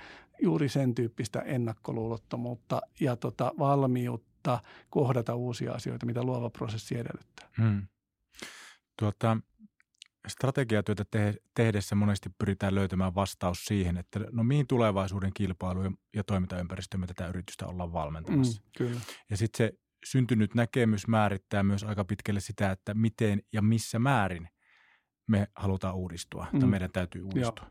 juuri 0.43 0.69
sen 0.69 0.95
tyyppistä 0.95 1.41
ennakkoluulottomuutta 1.41 2.83
ja 3.01 3.17
tota 3.17 3.53
valmiutta 3.59 4.59
kohdata 4.91 5.35
uusia 5.35 5.73
asioita, 5.73 6.07
mitä 6.07 6.23
luova 6.23 6.51
prosessi 6.51 6.99
edellyttää. 6.99 7.49
Hmm. 7.59 7.87
Tuota, 8.99 9.37
strategiatyötä 10.29 11.05
te- 11.11 11.35
tehdessä 11.55 11.95
monesti 11.95 12.31
pyritään 12.39 12.75
löytämään 12.75 13.15
vastaus 13.15 13.65
siihen, 13.65 13.97
että 13.97 14.21
no 14.33 14.45
mihin 14.45 14.67
tulevaisuuden 14.67 15.31
kilpailu 15.35 15.81
ja 16.17 16.25
toimintaympäristö 16.25 16.99
me 16.99 17.07
tätä 17.07 17.27
yritystä 17.27 17.67
ollaan 17.67 17.93
valmentamassa. 17.93 18.63
Mm, 18.63 18.69
kyllä. 18.79 19.01
Ja 19.31 19.37
sitten 19.37 19.67
se 19.67 19.79
syntynyt 20.05 20.55
näkemys 20.55 21.07
määrittää 21.07 21.63
myös 21.63 21.85
aika 21.85 22.05
pitkälle 22.05 22.41
sitä, 22.41 22.71
että 22.71 22.95
miten 22.95 23.43
ja 23.53 23.63
missä 23.63 23.99
määrin 23.99 24.49
me 25.27 25.49
halutaan 25.57 25.95
uudistua 25.95 26.47
mm. 26.53 26.61
tai 26.61 26.69
meidän 26.69 26.91
täytyy 26.93 27.23
uudistua. 27.23 27.65
Joo. 27.65 27.71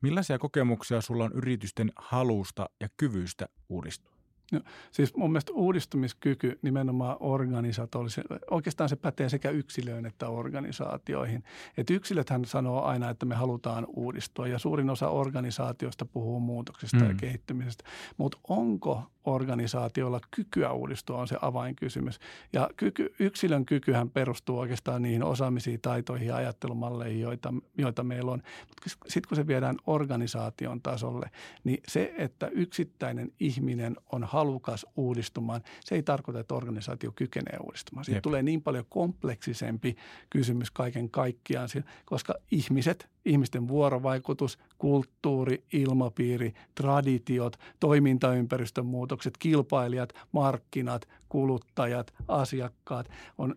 Millaisia 0.00 0.38
kokemuksia 0.38 1.00
sulla 1.00 1.24
on 1.24 1.32
yritysten 1.32 1.92
halusta 1.96 2.70
ja 2.80 2.88
kyvystä 2.96 3.48
uudistua? 3.68 4.14
No, 4.52 4.60
siis 4.92 5.16
mun 5.16 5.32
mielestä 5.32 5.52
uudistumiskyky 5.52 6.58
nimenomaan 6.62 7.16
organisatorisen, 7.20 8.24
oikeastaan 8.50 8.88
se 8.88 8.96
pätee 8.96 9.28
sekä 9.28 9.50
yksilöön 9.50 10.06
että 10.06 10.28
organisaatioihin. 10.28 11.44
Et 11.76 11.90
yksilöthän 11.90 12.44
sanoo 12.44 12.82
aina, 12.82 13.10
että 13.10 13.26
me 13.26 13.34
halutaan 13.34 13.86
uudistua 13.88 14.48
ja 14.48 14.58
suurin 14.58 14.90
osa 14.90 15.08
organisaatioista 15.08 16.04
puhuu 16.04 16.40
muutoksesta 16.40 16.96
mm. 16.96 17.08
ja 17.08 17.14
kehittymisestä. 17.14 17.84
Mutta 18.16 18.38
onko 18.48 19.02
organisaatioilla 19.24 20.20
kykyä 20.30 20.72
uudistua 20.72 21.18
on 21.18 21.28
se 21.28 21.36
avainkysymys. 21.42 22.18
Ja 22.52 22.70
kyky, 22.76 23.14
yksilön 23.18 23.64
kykyhän 23.64 24.10
perustuu 24.10 24.58
oikeastaan 24.58 25.02
niihin 25.02 25.22
osaamisiin, 25.22 25.80
taitoihin 25.80 26.28
ja 26.28 26.36
ajattelumalleihin, 26.36 27.20
joita, 27.20 27.54
joita 27.78 28.04
meillä 28.04 28.32
on. 28.32 28.42
Mutta 28.68 28.90
sitten 29.08 29.28
kun 29.28 29.36
se 29.36 29.46
viedään 29.46 29.76
organisaation 29.86 30.82
tasolle, 30.82 31.30
niin 31.64 31.80
se, 31.88 32.14
että 32.18 32.46
yksittäinen 32.46 33.32
ihminen 33.40 33.96
on 34.12 34.24
halukas 34.24 34.86
uudistumaan, 34.96 35.62
se 35.84 35.94
ei 35.94 36.02
tarkoita, 36.02 36.40
että 36.40 36.54
organisaatio 36.54 37.12
kykenee 37.12 37.58
uudistumaan. 37.62 38.04
Siitä 38.04 38.16
Jep. 38.16 38.22
tulee 38.22 38.42
niin 38.42 38.62
paljon 38.62 38.84
kompleksisempi 38.88 39.96
kysymys 40.30 40.70
kaiken 40.70 41.10
kaikkiaan, 41.10 41.68
koska 42.04 42.34
ihmiset, 42.50 43.13
ihmisten 43.24 43.68
vuorovaikutus, 43.68 44.58
kulttuuri, 44.78 45.64
ilmapiiri, 45.72 46.52
traditiot, 46.74 47.56
toimintaympäristön 47.80 48.86
muutokset, 48.86 49.38
kilpailijat, 49.38 50.12
markkinat, 50.32 51.08
kuluttajat, 51.28 52.14
asiakkaat 52.28 53.08
on 53.38 53.54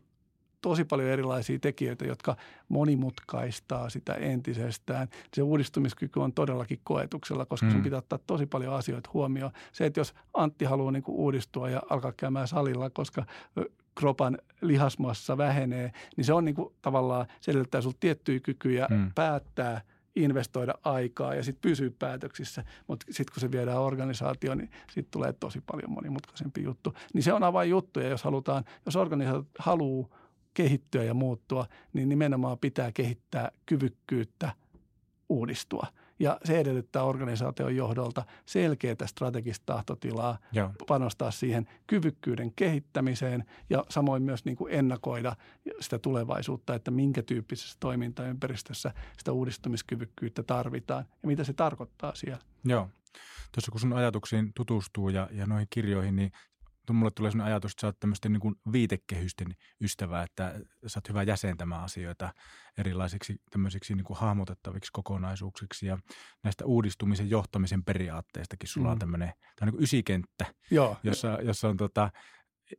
tosi 0.61 0.85
paljon 0.85 1.09
erilaisia 1.09 1.59
tekijöitä, 1.59 2.05
jotka 2.05 2.35
monimutkaistaa 2.69 3.89
sitä 3.89 4.13
entisestään. 4.13 5.07
Se 5.33 5.41
uudistumiskyky 5.41 6.19
on 6.19 6.33
todellakin 6.33 6.79
koetuksella, 6.83 7.45
koska 7.45 7.65
mm. 7.65 7.71
sun 7.71 7.83
pitää 7.83 7.99
ottaa 7.99 8.19
tosi 8.27 8.45
paljon 8.45 8.73
asioita 8.73 9.09
huomioon. 9.13 9.51
Se, 9.71 9.85
että 9.85 9.99
jos 9.99 10.13
Antti 10.33 10.65
haluaa 10.65 10.91
niin 10.91 11.03
uudistua 11.07 11.69
ja 11.69 11.81
alkaa 11.89 12.11
käymään 12.17 12.47
salilla, 12.47 12.89
koska 12.89 13.25
kropan 13.97 14.37
lihasmassa 14.61 15.37
vähenee, 15.37 15.91
niin 16.17 16.25
se 16.25 16.33
on 16.33 16.45
niin 16.45 16.55
kuin 16.55 16.73
tavallaan, 16.81 17.27
se 17.41 17.51
edellyttää 17.51 17.81
sulta 17.81 17.97
tiettyjä 17.99 18.39
kykyjä 18.39 18.87
mm. 18.89 19.11
päättää– 19.15 19.81
investoida 20.23 20.73
aikaa 20.83 21.35
ja 21.35 21.43
sitten 21.43 21.69
pysyä 21.69 21.91
päätöksissä. 21.99 22.63
Mutta 22.87 23.05
sitten 23.09 23.33
kun 23.33 23.41
se 23.41 23.51
viedään 23.51 23.81
organisaatioon, 23.81 24.57
niin 24.57 24.69
sitten 24.87 25.11
tulee 25.11 25.33
tosi 25.33 25.61
paljon 25.61 25.91
monimutkaisempi 25.91 26.63
juttu. 26.63 26.93
Niin 27.13 27.23
se 27.23 27.33
on 27.33 27.43
avain 27.43 27.69
juttu 27.69 27.99
ja 27.99 28.07
jos 28.07 28.23
halutaan, 28.23 28.63
jos 28.85 28.95
organisaatio 28.95 29.51
haluaa 29.59 30.07
kehittyä 30.53 31.03
ja 31.03 31.13
muuttua, 31.13 31.65
niin 31.93 32.09
nimenomaan 32.09 32.57
pitää 32.57 32.91
kehittää 32.91 33.51
kyvykkyyttä 33.65 34.51
uudistua. 35.29 35.87
Ja 36.19 36.37
se 36.43 36.59
edellyttää 36.59 37.03
organisaation 37.03 37.75
johdolta 37.75 38.23
selkeää 38.45 38.95
strategista 39.05 39.65
tahtotilaa, 39.65 40.37
Joo. 40.51 40.71
panostaa 40.87 41.31
siihen 41.31 41.67
kyvykkyyden 41.87 42.53
kehittämiseen 42.55 43.45
ja 43.69 43.85
samoin 43.89 44.23
myös 44.23 44.45
niin 44.45 44.57
kuin 44.57 44.73
ennakoida 44.73 45.35
sitä 45.79 45.99
tulevaisuutta, 45.99 46.75
että 46.75 46.91
minkä 46.91 47.23
tyyppisessä 47.23 47.77
toimintaympäristössä 47.79 48.93
sitä 49.17 49.31
uudistumiskyvykkyyttä 49.31 50.43
tarvitaan 50.43 51.05
ja 51.23 51.27
mitä 51.27 51.43
se 51.43 51.53
tarkoittaa 51.53 52.15
siellä. 52.15 52.41
Joo. 52.65 52.89
Tuossa 53.51 53.71
kun 53.71 53.81
sun 53.81 53.93
ajatuksiin 53.93 54.51
tutustuu 54.55 55.09
ja, 55.09 55.29
ja 55.31 55.45
noihin 55.45 55.67
kirjoihin, 55.69 56.15
niin 56.15 56.31
mulle 56.93 57.11
tulee 57.11 57.31
sellainen 57.31 57.53
ajatus, 57.53 57.71
että 57.71 57.81
sä 57.81 57.87
oot 57.87 57.99
tämmöisten 57.99 58.33
niin 58.33 58.55
viitekehysten 58.71 59.47
ystävä, 59.81 60.23
että 60.23 60.59
sä 60.87 60.97
oot 60.97 61.09
hyvä 61.09 61.23
jäsentämään 61.23 61.83
asioita 61.83 62.33
erilaisiksi 62.77 63.41
tämmöisiksi 63.51 63.95
niin 63.95 64.05
kuin 64.05 64.17
hahmotettaviksi 64.19 64.91
kokonaisuuksiksi 64.93 65.85
ja 65.85 65.97
näistä 66.43 66.65
uudistumisen 66.65 67.29
johtamisen 67.29 67.83
periaatteistakin 67.83 68.69
sulla 68.69 68.87
mm. 68.87 68.91
on 68.91 68.99
tämmöinen, 68.99 69.27
tämä 69.27 69.45
on 69.61 69.67
niin 69.67 69.73
kuin 69.73 69.83
ysikenttä, 69.83 70.45
Joo. 70.71 70.97
Jossa, 71.03 71.37
jossa 71.41 71.69
on 71.69 71.77
tota, 71.77 72.09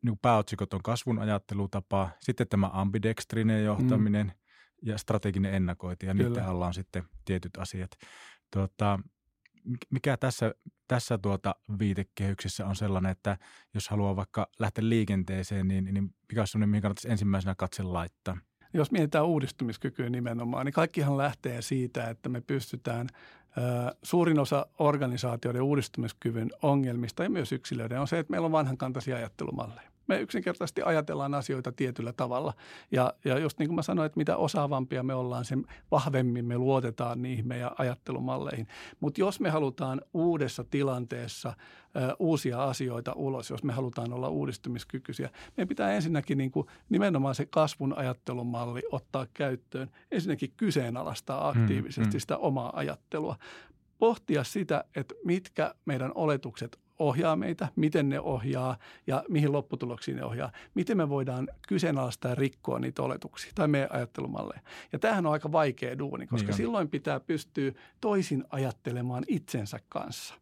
niin 0.03 0.19
pääotsikot 0.23 0.75
on 0.75 0.83
kasvun 0.83 1.19
ajattelutapa, 1.19 2.11
sitten 2.21 2.49
tämä 2.49 2.71
ambidextrinen 2.73 3.65
johtaminen 3.65 4.27
mm. 4.27 4.33
ja 4.83 4.99
strateginen 4.99 5.55
ennakointi 5.55 6.07
ja 6.07 6.15
Kyllä. 6.15 6.29
niiden 6.29 6.47
alla 6.47 6.67
on 6.67 6.75
sitten 6.75 7.05
tietyt 7.25 7.57
asiat. 7.57 7.91
Tota, 8.51 8.99
mikä 9.91 10.17
tässä, 10.17 10.55
tässä 10.89 11.19
tuota 11.19 11.55
viitekehyksessä 11.79 12.67
on 12.67 12.77
sellainen, 12.77 13.13
että 13.13 13.39
jos 13.75 13.89
haluaa 13.89 14.17
vaikka 14.17 14.49
lähteä 14.59 14.89
liikenteeseen, 14.89 15.69
niin, 15.69 15.85
niin 15.85 16.15
mikä 16.29 16.41
on 16.41 16.47
sellainen, 16.47 16.69
mihin 16.69 16.83
kannattaisi 16.83 17.11
ensimmäisenä 17.11 17.55
katse 17.55 17.83
laittaa? 17.83 18.37
Jos 18.73 18.91
mietitään 18.91 19.27
uudistumiskykyä 19.27 20.11
nimenomaan, 20.11 20.67
niin 20.67 20.73
kaikkihan 20.73 21.19
lähtee 21.19 21.63
siitä, 21.63 22.11
että 22.11 22.29
me 22.29 22.41
pystytään 22.41 23.09
Suurin 24.03 24.39
osa 24.39 24.67
organisaatioiden 24.79 25.63
uudistumiskyvyn 25.63 26.51
ongelmista 26.63 27.23
ja 27.23 27.31
myös 27.31 27.53
yksilöiden 27.53 28.01
on 28.01 28.09
se, 28.09 28.19
että 28.19 28.31
meillä 28.31 28.47
on 28.47 28.53
vanhankantaisia 28.53 29.17
ajattelumalleja 29.17 29.91
me 30.09 30.21
yksinkertaisesti 30.21 30.83
ajatellaan 30.83 31.35
asioita 31.35 31.73
tietyllä 31.73 32.13
tavalla. 32.13 32.55
Ja, 32.91 33.15
ja 33.25 33.39
just 33.39 33.59
niin 33.59 33.69
kuin 33.69 33.77
mä 33.77 33.83
sanoin, 33.83 34.07
että 34.07 34.19
mitä 34.19 34.37
osaavampia 34.37 35.03
me 35.03 35.15
ollaan, 35.15 35.45
sen 35.45 35.67
vahvemmin 35.91 36.45
me 36.45 36.59
luotetaan 36.59 37.23
niihin 37.23 37.49
meidän 37.49 37.71
ajattelumalleihin. 37.79 38.69
Mutta 39.01 39.21
jos 39.21 39.41
me 39.41 39.51
halutaan 39.51 40.01
uudessa 40.15 40.65
tilanteessa 40.65 41.49
ö, 41.97 42.17
uusia 42.19 42.65
asioita 42.65 43.13
ulos, 43.13 43.51
jos 43.51 43.65
me 43.65 43.73
halutaan 43.73 44.13
olla 44.13 44.29
uudistumiskykyisiä, 44.29 45.31
meidän 45.57 45.69
pitää 45.69 45.93
ensinnäkin 45.93 46.39
niin 46.39 46.51
kuin 46.51 46.67
nimenomaan 46.89 47.35
se 47.35 47.47
kasvun 47.47 47.99
ajattelumalli 47.99 48.83
ottaa 48.93 49.27
käyttöön. 49.35 49.91
Ensinnäkin 50.11 50.53
kyseenalaistaa 50.57 51.55
mm, 51.55 51.61
aktiivisesti 51.61 52.17
mm, 52.17 52.21
sitä 52.21 52.37
omaa 52.37 52.73
ajattelua 52.77 53.37
pohtia 53.99 54.45
sitä, 54.45 54.85
että 54.97 55.15
mitkä 55.25 55.75
meidän 55.85 56.13
oletukset 56.15 56.79
ohjaa 56.99 57.37
meitä, 57.37 57.69
miten 57.77 58.09
ne 58.09 58.21
ohjaa 58.21 58.77
ja 59.07 59.25
mihin 59.29 59.53
lopputuloksiin 59.53 60.17
ne 60.17 60.25
ohjaa. 60.25 60.53
Miten 60.75 60.97
me 60.97 61.09
voidaan 61.09 61.49
kyseenalaistaa 61.69 62.31
ja 62.31 62.35
rikkoa 62.35 62.79
niitä 62.79 63.03
oletuksia 63.03 63.53
tai 63.55 63.69
meidän 63.69 63.93
ajattelumalleja. 63.93 64.61
Ja 64.93 64.99
tämähän 64.99 65.27
on 65.27 65.33
aika 65.33 65.53
vaikea 65.53 65.99
duuni, 65.99 66.27
koska 66.27 66.47
niin 66.47 66.57
silloin 66.57 66.89
pitää 66.89 67.21
pystyä 67.21 67.73
toisin 68.01 68.45
ajattelemaan 68.51 69.25
itsensä 69.29 69.81
kanssa. 69.89 70.35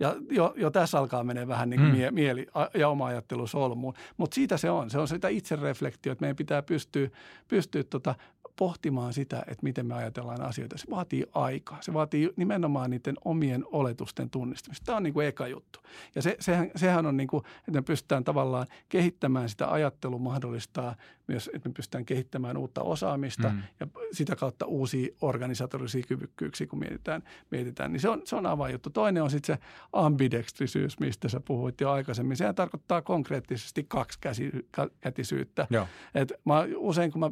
Ja 0.00 0.16
jo, 0.30 0.54
jo 0.56 0.70
tässä 0.70 0.98
alkaa 0.98 1.24
menee 1.24 1.48
vähän 1.48 1.70
niin 1.70 1.80
kuin 1.80 1.92
mm. 1.92 2.14
mieli 2.14 2.46
ja 2.74 2.88
oma 2.88 3.06
ajattelu 3.06 3.46
solmuun. 3.46 3.94
Mutta 4.16 4.34
siitä 4.34 4.56
se 4.56 4.70
on. 4.70 4.90
Se 4.90 4.98
on 4.98 5.08
sitä 5.08 5.28
itsereflektio, 5.28 6.12
että 6.12 6.22
meidän 6.22 6.36
pitää 6.36 6.62
pystyä, 6.62 7.08
pystyä 7.48 7.84
tota 7.84 8.14
pohtimaan 8.58 9.12
sitä, 9.12 9.38
että 9.38 9.62
miten 9.62 9.86
me 9.86 9.94
ajatellaan 9.94 10.42
asioita. 10.42 10.78
Se 10.78 10.86
vaatii 10.90 11.26
aikaa. 11.34 11.78
Se 11.80 11.94
vaatii 11.94 12.32
nimenomaan 12.36 12.90
niiden 12.90 13.16
omien 13.24 13.64
oletusten 13.72 14.30
tunnistamista. 14.30 14.84
Tämä 14.84 14.96
on 14.96 15.02
niin 15.02 15.14
kuin 15.14 15.26
eka 15.26 15.48
juttu. 15.48 15.80
Ja 16.14 16.22
se, 16.22 16.36
sehän, 16.40 16.70
sehän 16.76 17.06
on 17.06 17.16
niin 17.16 17.28
kuin, 17.28 17.44
että 17.58 17.70
me 17.70 17.82
pystytään 17.82 18.24
tavallaan 18.24 18.66
kehittämään 18.88 19.48
sitä 19.48 19.72
ajattelua 19.72 20.18
mahdollistaa 20.18 20.94
myös, 21.28 21.50
että 21.54 21.68
me 21.68 21.72
pystytään 21.72 22.04
kehittämään 22.04 22.56
uutta 22.56 22.82
osaamista 22.82 23.48
mm. 23.48 23.62
ja 23.80 23.86
sitä 24.12 24.36
kautta 24.36 24.66
uusia 24.66 25.08
organisatorisia 25.20 26.02
kyvykkyyksiä, 26.08 26.66
kun 26.66 26.78
mietitään, 26.78 27.22
mietitään 27.50 27.92
niin 27.92 28.00
se 28.00 28.08
on, 28.08 28.22
se 28.24 28.36
on 28.36 28.46
avainjuttu. 28.46 28.90
Toinen 28.90 29.22
on 29.22 29.30
sitten 29.30 29.56
se 29.56 29.62
ambidextrisyys, 29.92 31.00
mistä 31.00 31.28
sä 31.28 31.40
puhuit 31.40 31.80
jo 31.80 31.90
aikaisemmin. 31.90 32.36
Sehän 32.36 32.54
tarkoittaa 32.54 33.02
konkreettisesti 33.02 33.86
kaksikätisyyttä. 33.88 35.66
Et 36.14 36.32
mä, 36.44 36.64
usein 36.76 37.12
kun 37.12 37.20
mä 37.20 37.30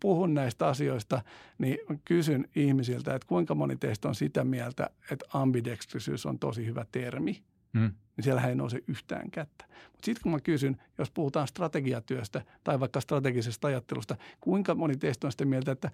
puhun 0.00 0.34
näistä 0.34 0.66
asioista, 0.66 1.22
niin 1.58 1.78
kysyn 2.04 2.48
ihmisiltä, 2.56 3.14
että 3.14 3.28
kuinka 3.28 3.54
moni 3.54 3.76
teistä 3.76 4.08
on 4.08 4.14
sitä 4.14 4.44
mieltä, 4.44 4.90
että 5.10 5.26
ambidextrisyys 5.32 6.26
on 6.26 6.38
tosi 6.38 6.66
hyvä 6.66 6.86
termi. 6.92 7.42
Mm 7.78 7.90
niin 8.18 8.24
siellä 8.24 8.42
ei 8.42 8.54
nouse 8.54 8.80
yhtään 8.86 9.30
kättä. 9.30 9.64
Mutta 9.68 10.04
sitten 10.04 10.22
kun 10.22 10.32
mä 10.32 10.40
kysyn, 10.40 10.76
jos 10.98 11.10
puhutaan 11.10 11.48
strategiatyöstä 11.48 12.42
tai 12.64 12.80
vaikka 12.80 13.00
strategisesta 13.00 13.68
ajattelusta, 13.68 14.16
kuinka 14.40 14.74
moni 14.74 14.96
teistä 14.96 15.26
on 15.26 15.32
sitä 15.32 15.44
mieltä, 15.44 15.72
että 15.72 15.90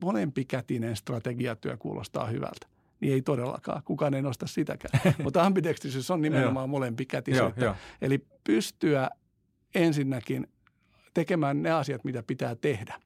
molempikätinen 0.00 0.96
strategiatyö 0.96 1.76
kuulostaa 1.76 2.26
hyvältä? 2.26 2.66
Niin 3.00 3.12
ei 3.12 3.22
todellakaan. 3.22 3.82
Kukaan 3.84 4.14
ei 4.14 4.22
nosta 4.22 4.46
sitäkään. 4.46 5.14
Mutta 5.24 5.42
ambidextrisyys 5.42 6.10
on 6.10 6.22
nimenomaan 6.22 6.70
molempikätisyyttä. 6.70 7.74
Eli 8.02 8.26
pystyä 8.44 9.10
ensinnäkin 9.74 10.46
tekemään 11.14 11.62
ne 11.62 11.70
asiat, 11.70 12.04
mitä 12.04 12.22
pitää 12.22 12.54
tehdä 12.54 13.00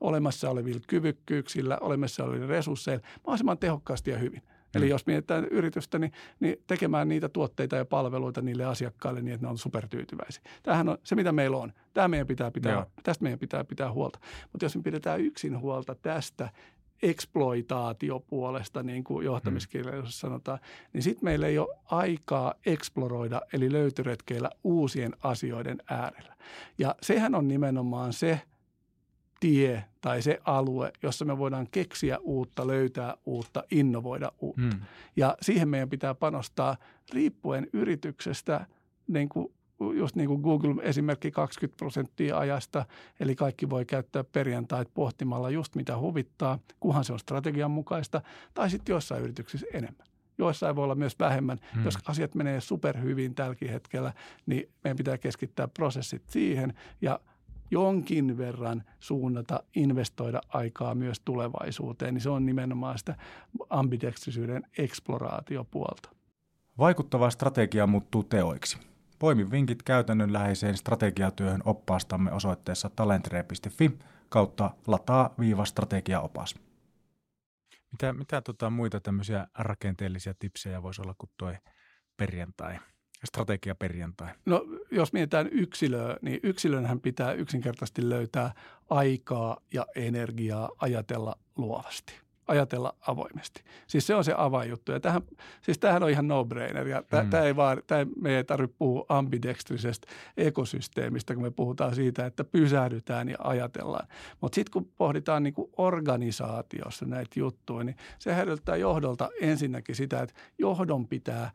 olemassa 0.00 0.50
olevilla 0.50 0.80
kyvykkyyksillä, 0.86 1.78
olemassa 1.80 2.24
olevilla 2.24 2.46
resursseilla 2.46 3.06
mahdollisimman 3.16 3.58
tehokkaasti 3.58 4.10
ja 4.10 4.18
hyvin– 4.18 4.42
Eli 4.78 4.86
mm. 4.86 4.90
jos 4.90 5.06
mietitään 5.06 5.44
yritystä, 5.44 5.98
niin, 5.98 6.12
niin 6.40 6.56
tekemään 6.66 7.08
niitä 7.08 7.28
tuotteita 7.28 7.76
ja 7.76 7.84
palveluita 7.84 8.40
niille 8.42 8.64
asiakkaille 8.64 9.22
niin, 9.22 9.34
että 9.34 9.46
ne 9.46 9.50
on 9.50 9.58
supertyytyväisiä. 9.58 10.42
Tämähän 10.62 10.88
on 10.88 10.98
se, 11.04 11.14
mitä 11.14 11.32
meillä 11.32 11.56
on. 11.56 11.72
Tämä 11.94 12.08
meidän 12.08 12.26
pitää 12.26 12.50
pitää, 12.50 12.86
tästä 13.02 13.22
meidän 13.22 13.38
pitää 13.38 13.64
pitää 13.64 13.92
huolta. 13.92 14.18
Mutta 14.52 14.64
jos 14.64 14.76
me 14.76 14.82
pidetään 14.82 15.20
yksin 15.20 15.60
huolta 15.60 15.94
tästä 15.94 16.50
eksploitaatiopuolesta, 17.02 18.82
niin 18.82 19.04
kuin 19.04 19.24
johtamiskirjallisuudessa 19.24 20.20
sanotaan, 20.20 20.58
niin 20.92 21.02
sitten 21.02 21.24
meillä 21.24 21.46
ei 21.46 21.58
ole 21.58 21.76
aikaa 21.84 22.54
eksploroida, 22.66 23.42
eli 23.52 23.72
löytyretkeillä 23.72 24.50
uusien 24.64 25.12
asioiden 25.22 25.82
äärellä. 25.90 26.36
Ja 26.78 26.94
sehän 27.02 27.34
on 27.34 27.48
nimenomaan 27.48 28.12
se– 28.12 28.40
tie 29.40 29.84
tai 30.00 30.22
se 30.22 30.38
alue, 30.44 30.92
jossa 31.02 31.24
me 31.24 31.38
voidaan 31.38 31.66
keksiä 31.70 32.18
uutta, 32.18 32.66
löytää 32.66 33.14
uutta, 33.26 33.64
innovoida 33.70 34.32
uutta. 34.40 34.76
Mm. 34.76 34.80
Ja 35.16 35.36
siihen 35.42 35.68
meidän 35.68 35.90
pitää 35.90 36.14
panostaa 36.14 36.76
riippuen 37.12 37.66
yrityksestä 37.72 38.66
niin 39.08 39.28
kuin 39.28 39.52
just 39.96 40.16
niin 40.16 40.28
kuin 40.28 40.40
Google-esimerkki 40.40 41.30
20 41.30 41.76
prosenttia 41.76 42.38
ajasta, 42.38 42.86
eli 43.20 43.34
kaikki 43.34 43.70
voi 43.70 43.84
käyttää 43.84 44.24
perjantait 44.24 44.94
pohtimalla 44.94 45.50
just 45.50 45.74
mitä 45.74 45.98
huvittaa, 45.98 46.58
kunhan 46.80 47.04
se 47.04 47.12
on 47.12 47.18
strategian 47.18 47.70
mukaista, 47.70 48.22
tai 48.54 48.70
sitten 48.70 48.92
jossain 48.92 49.22
yrityksissä 49.22 49.66
enemmän. 49.72 50.06
Joissain 50.38 50.76
voi 50.76 50.84
olla 50.84 50.94
myös 50.94 51.18
vähemmän. 51.18 51.58
Hmm. 51.74 51.84
Jos 51.84 51.98
asiat 52.08 52.34
menee 52.34 52.60
superhyvin 52.60 53.34
tälläkin 53.34 53.70
hetkellä, 53.70 54.12
niin 54.46 54.70
meidän 54.84 54.96
pitää 54.96 55.18
keskittää 55.18 55.68
prosessit 55.68 56.22
siihen 56.28 56.74
ja 57.00 57.20
jonkin 57.70 58.38
verran 58.38 58.84
suunnata, 59.00 59.62
investoida 59.76 60.40
aikaa 60.48 60.94
myös 60.94 61.20
tulevaisuuteen, 61.20 62.14
niin 62.14 62.22
se 62.22 62.30
on 62.30 62.46
nimenomaan 62.46 62.98
sitä 62.98 63.16
ambidextrisyyden 63.70 64.62
eksploraatiopuolta. 64.78 66.10
Vaikuttava 66.78 67.30
strategia 67.30 67.86
muuttuu 67.86 68.22
teoiksi. 68.22 68.78
Poimi 69.18 69.50
vinkit 69.50 69.82
käytännönläheiseen 69.82 70.76
strategiatyöhön 70.76 71.62
oppaastamme 71.64 72.32
osoitteessa 72.32 72.90
talentre.fi 72.96 73.98
kautta 74.28 74.70
lataa 74.86 75.34
viiva 75.38 75.64
strategiaopas. 75.64 76.54
Mitä, 77.92 78.12
mitä 78.12 78.40
tota 78.40 78.70
muita 78.70 79.00
tämmöisiä 79.00 79.46
rakenteellisia 79.58 80.34
tipsejä 80.38 80.82
voisi 80.82 81.02
olla 81.02 81.14
kuin 81.18 81.30
tuo 81.36 81.52
perjantai, 82.16 82.78
strategiaperjantai? 83.24 84.28
No 84.46 84.64
jos 84.90 85.12
mietitään 85.12 85.48
yksilöä, 85.52 86.16
niin 86.22 86.40
yksilönhän 86.42 87.00
pitää 87.00 87.32
yksinkertaisesti 87.32 88.08
löytää 88.08 88.52
aikaa 88.90 89.56
ja 89.74 89.86
energiaa 89.94 90.70
ajatella 90.78 91.34
luovasti– 91.56 92.12
ajatella 92.48 92.94
avoimesti. 93.00 93.62
Siis 93.86 94.06
se 94.06 94.14
on 94.14 94.24
se 94.24 94.34
avainjuttu. 94.36 94.92
Ja 94.92 95.00
tähän, 95.00 95.22
siis 95.62 95.78
tämähän 95.78 96.02
on 96.02 96.10
ihan 96.10 96.28
no-brainer. 96.28 96.88
Ja 96.88 97.02
tämä, 97.02 97.22
mm. 97.22 97.30
tämä 97.30 97.42
ei 97.42 97.56
vaan, 97.56 97.82
tämä, 97.86 98.06
me 98.20 98.36
ei 98.36 98.44
tarvitse 98.44 98.76
puhua 98.78 99.06
ambidextrisestä 99.08 100.08
ekosysteemistä, 100.36 101.34
kun 101.34 101.42
me 101.42 101.50
puhutaan 101.50 101.94
siitä, 101.94 102.26
että 102.26 102.44
pysähdytään 102.44 103.28
ja 103.28 103.36
ajatellaan. 103.38 104.08
Mutta 104.40 104.54
sitten 104.54 104.72
kun 104.72 104.90
pohditaan 104.96 105.42
niin 105.42 105.54
kuin 105.54 105.70
organisaatiossa 105.76 107.06
näitä 107.06 107.40
juttuja, 107.40 107.84
niin 107.84 107.96
se 108.18 108.36
herättää 108.36 108.76
johdolta 108.76 109.30
ensinnäkin 109.40 109.94
sitä, 109.94 110.22
että 110.22 110.34
johdon 110.58 111.08
pitää 111.08 111.50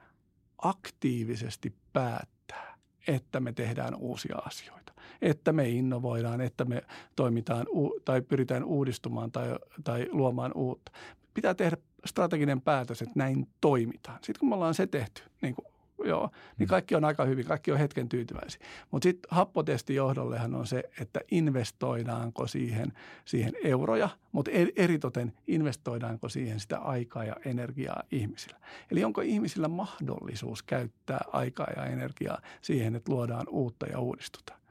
aktiivisesti 0.63 1.73
päättää, 1.93 2.77
että 3.07 3.39
me 3.39 3.53
tehdään 3.53 3.95
uusia 3.95 4.37
asioita 4.45 4.93
että 5.23 5.53
me 5.53 5.69
innovoidaan, 5.69 6.41
että 6.41 6.65
me 6.65 6.81
toimitaan 7.15 7.67
tai 8.05 8.21
pyritään 8.21 8.63
uudistumaan 8.63 9.31
tai, 9.31 9.55
tai 9.83 10.07
luomaan 10.11 10.51
uutta. 10.55 10.91
Pitää 11.33 11.53
tehdä 11.53 11.77
strateginen 12.05 12.61
päätös, 12.61 13.01
että 13.01 13.13
näin 13.15 13.47
toimitaan. 13.61 14.17
Sitten 14.17 14.39
kun 14.39 14.49
me 14.49 14.55
ollaan 14.55 14.73
se 14.73 14.87
tehty, 14.87 15.21
niin 15.41 15.55
kuin 15.55 15.72
joo, 16.03 16.29
niin 16.57 16.67
mm. 16.67 16.69
kaikki 16.69 16.95
on 16.95 17.05
aika 17.05 17.25
hyvin, 17.25 17.45
kaikki 17.45 17.71
on 17.71 17.77
hetken 17.77 18.09
tyytyväisiä. 18.09 18.61
Mutta 18.91 19.03
sitten 19.03 19.29
happotesti 19.31 19.95
johdollehan 19.95 20.55
on 20.55 20.67
se, 20.67 20.83
että 20.99 21.21
investoidaanko 21.31 22.47
siihen, 22.47 22.93
siihen 23.25 23.53
euroja, 23.63 24.09
mutta 24.31 24.51
eritoten 24.75 25.33
investoidaanko 25.47 26.29
siihen 26.29 26.59
sitä 26.59 26.77
aikaa 26.77 27.23
ja 27.23 27.35
energiaa 27.45 28.03
ihmisillä. 28.11 28.57
Eli 28.91 29.03
onko 29.03 29.21
ihmisillä 29.21 29.67
mahdollisuus 29.67 30.63
käyttää 30.63 31.25
aikaa 31.33 31.67
ja 31.75 31.85
energiaa 31.85 32.41
siihen, 32.61 32.95
että 32.95 33.11
luodaan 33.11 33.49
uutta 33.49 33.85
ja 33.85 33.99
uudistutaan 33.99 34.63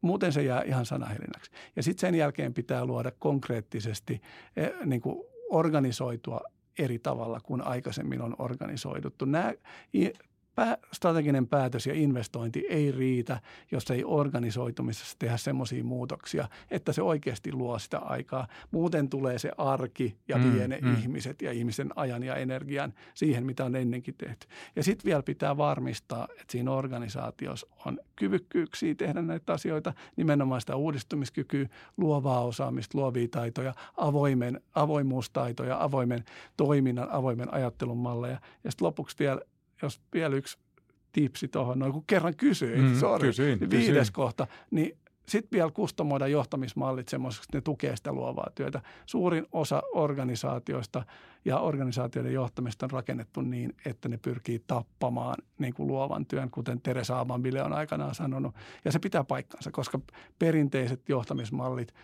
muuten 0.00 0.32
se 0.32 0.42
jää 0.42 0.62
ihan 0.62 0.86
sanahelinäksi. 0.86 1.50
Ja 1.76 1.82
sitten 1.82 2.00
sen 2.00 2.14
jälkeen 2.14 2.54
pitää 2.54 2.84
luoda 2.84 3.12
konkreettisesti 3.18 4.20
niin 4.84 5.00
kuin 5.00 5.24
organisoitua 5.50 6.40
eri 6.78 6.98
tavalla 6.98 7.40
kuin 7.40 7.62
aikaisemmin 7.62 8.22
on 8.22 8.34
organisoiduttu. 8.38 9.24
Nämä 9.24 9.54
strateginen 10.92 11.46
päätös 11.46 11.86
ja 11.86 11.94
investointi 11.94 12.66
ei 12.68 12.92
riitä, 12.92 13.40
jos 13.70 13.90
ei 13.90 14.04
organisoitumisessa 14.04 15.16
tehdä 15.18 15.36
semmoisia 15.36 15.84
muutoksia, 15.84 16.48
että 16.70 16.92
se 16.92 17.02
oikeasti 17.02 17.52
luo 17.52 17.78
sitä 17.78 17.98
aikaa. 17.98 18.46
Muuten 18.70 19.08
tulee 19.08 19.38
se 19.38 19.52
arki 19.58 20.16
ja 20.28 20.38
mm, 20.38 20.52
vie 20.52 20.68
ne 20.68 20.78
mm. 20.82 20.94
ihmiset 20.94 21.42
ja 21.42 21.52
ihmisen 21.52 21.90
ajan 21.96 22.22
ja 22.22 22.34
energian 22.34 22.94
siihen, 23.14 23.46
mitä 23.46 23.64
on 23.64 23.76
ennenkin 23.76 24.14
tehty. 24.18 24.46
Ja 24.76 24.82
sitten 24.82 25.04
vielä 25.04 25.22
pitää 25.22 25.56
varmistaa, 25.56 26.28
että 26.30 26.52
siinä 26.52 26.70
organisaatiossa 26.70 27.66
on 27.86 27.98
kyvykkyyksiä 28.16 28.94
tehdä 28.94 29.22
näitä 29.22 29.52
asioita, 29.52 29.92
nimenomaan 30.16 30.60
sitä 30.60 30.76
uudistumiskykyä, 30.76 31.68
luovaa 31.96 32.44
osaamista, 32.44 32.98
luovia 32.98 33.28
taitoja, 33.28 33.74
avoimen, 33.96 34.60
avoimuustaitoja, 34.74 35.82
avoimen 35.84 36.24
toiminnan, 36.56 37.10
avoimen 37.10 37.54
ajattelun 37.54 37.98
malleja. 37.98 38.40
Ja 38.64 38.70
sitten 38.70 38.86
lopuksi 38.86 39.16
vielä 39.18 39.40
jos 39.82 40.00
vielä 40.14 40.36
yksi 40.36 40.58
tipsi 41.12 41.48
tuohon, 41.48 41.78
noin 41.78 41.92
kun 41.92 42.04
kerran 42.06 42.36
kysyin, 42.36 42.80
mm, 42.80 42.94
sorry, 42.94 43.28
kysyin, 43.28 43.58
niin 43.58 43.70
viides 43.70 43.98
kysyin. 43.98 44.12
kohta, 44.12 44.46
niin 44.70 44.98
sitten 45.28 45.56
vielä 45.56 45.70
kustomoida 45.70 46.26
johtamismallit 46.26 47.08
semmoiseksi, 47.08 47.46
että 47.46 47.58
ne 47.58 47.62
tukee 47.62 47.96
sitä 47.96 48.12
luovaa 48.12 48.50
työtä. 48.54 48.80
Suurin 49.06 49.46
osa 49.52 49.82
organisaatioista 49.92 51.04
ja 51.44 51.58
organisaatioiden 51.58 52.32
johtamista 52.32 52.86
on 52.86 52.90
rakennettu 52.90 53.40
niin, 53.40 53.74
että 53.86 54.08
ne 54.08 54.16
pyrkii 54.16 54.62
tappamaan 54.66 55.36
niin 55.58 55.74
kuin 55.74 55.86
luovan 55.86 56.26
työn, 56.26 56.50
kuten 56.50 56.80
Teresa 56.80 57.20
Amambile 57.20 57.62
on 57.62 57.72
aikanaan 57.72 58.14
sanonut. 58.14 58.54
Ja 58.84 58.92
se 58.92 58.98
pitää 58.98 59.24
paikkansa, 59.24 59.70
koska 59.70 60.00
perinteiset 60.38 61.08
johtamismallit 61.08 61.94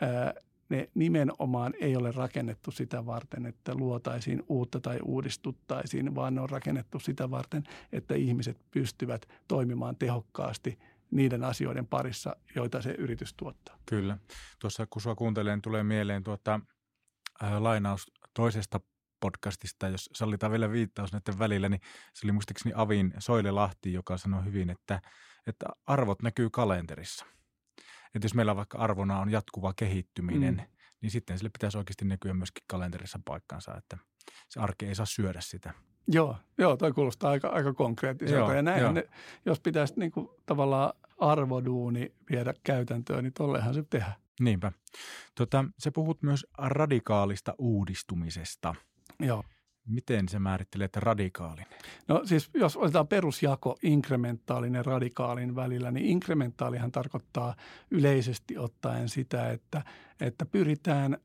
ää, 0.00 0.34
ne 0.68 0.88
nimenomaan 0.94 1.74
ei 1.80 1.96
ole 1.96 2.12
rakennettu 2.12 2.70
sitä 2.70 3.06
varten, 3.06 3.46
että 3.46 3.74
luotaisiin 3.74 4.42
uutta 4.48 4.80
tai 4.80 4.98
uudistuttaisiin, 5.04 6.14
vaan 6.14 6.34
ne 6.34 6.40
on 6.40 6.50
rakennettu 6.50 6.98
sitä 6.98 7.30
varten, 7.30 7.64
että 7.92 8.14
ihmiset 8.14 8.56
pystyvät 8.70 9.28
toimimaan 9.48 9.96
tehokkaasti 9.96 10.78
niiden 11.10 11.44
asioiden 11.44 11.86
parissa, 11.86 12.36
joita 12.54 12.82
se 12.82 12.90
yritys 12.90 13.34
tuottaa. 13.34 13.78
Kyllä. 13.86 14.18
Tuossa 14.58 14.86
kun 14.90 15.02
sua 15.02 15.14
kuuntelen, 15.14 15.62
tulee 15.62 15.82
mieleen 15.82 16.24
tuota, 16.24 16.60
ää, 17.42 17.62
lainaus 17.62 18.12
toisesta 18.34 18.80
podcastista, 19.20 19.88
jos 19.88 20.10
sallitaan 20.12 20.52
vielä 20.52 20.70
viittaus 20.70 21.12
näiden 21.12 21.38
välillä, 21.38 21.68
niin 21.68 21.80
se 22.14 22.26
oli 22.26 22.32
muistaakseni 22.32 22.72
Avin 22.76 23.14
Soile 23.18 23.50
Lahti, 23.50 23.92
joka 23.92 24.18
sanoi 24.18 24.44
hyvin, 24.44 24.70
että, 24.70 25.00
että 25.46 25.66
arvot 25.86 26.22
näkyy 26.22 26.50
kalenterissa– 26.50 27.26
että 28.14 28.24
jos 28.24 28.34
meillä 28.34 28.56
vaikka 28.56 28.78
arvona 28.78 29.18
on 29.18 29.30
jatkuva 29.30 29.72
kehittyminen, 29.72 30.54
mm. 30.54 30.62
niin 31.00 31.10
sitten 31.10 31.38
sille 31.38 31.50
pitäisi 31.50 31.78
oikeasti 31.78 32.04
näkyä 32.04 32.34
myöskin 32.34 32.64
kalenterissa 32.66 33.20
paikkansa, 33.24 33.76
että 33.76 33.98
se 34.48 34.60
arki 34.60 34.86
ei 34.86 34.94
saa 34.94 35.06
syödä 35.06 35.40
sitä. 35.40 35.74
Joo, 36.08 36.36
joo 36.58 36.76
toi 36.76 36.92
kuulostaa 36.92 37.30
aika, 37.30 37.48
aika 37.48 37.74
konkreettiselta. 37.74 38.38
Joo, 38.38 38.52
ja 38.52 38.62
näin, 38.62 38.94
ne, 38.94 39.08
jos 39.46 39.60
pitäisi 39.60 39.94
niin 39.96 40.10
kuin, 40.10 40.28
tavallaan 40.46 40.92
arvoduuni 41.18 42.14
viedä 42.30 42.54
käytäntöön, 42.64 43.24
niin 43.24 43.32
tollehan 43.32 43.74
se 43.74 43.82
tehdä. 43.90 44.12
Niinpä. 44.40 44.72
Tota, 45.34 45.64
se 45.78 45.90
puhut 45.90 46.22
myös 46.22 46.46
radikaalista 46.58 47.54
uudistumisesta. 47.58 48.74
Joo. 49.20 49.44
Miten 49.88 50.28
se 50.28 50.38
määrittelee 50.38 50.88
radikaalin? 50.96 51.66
No 52.08 52.22
siis 52.24 52.50
jos 52.54 52.76
otetaan 52.76 53.08
perusjako 53.08 53.78
inkrementaalin 53.82 54.74
ja 54.74 54.82
radikaalin 54.82 55.56
välillä, 55.56 55.90
niin 55.90 56.06
inkrementaalihan 56.06 56.92
tarkoittaa 56.92 57.54
yleisesti 57.90 58.58
ottaen 58.58 59.08
sitä, 59.08 59.50
että, 59.50 59.82
että 60.20 60.46
pyritään 60.46 61.18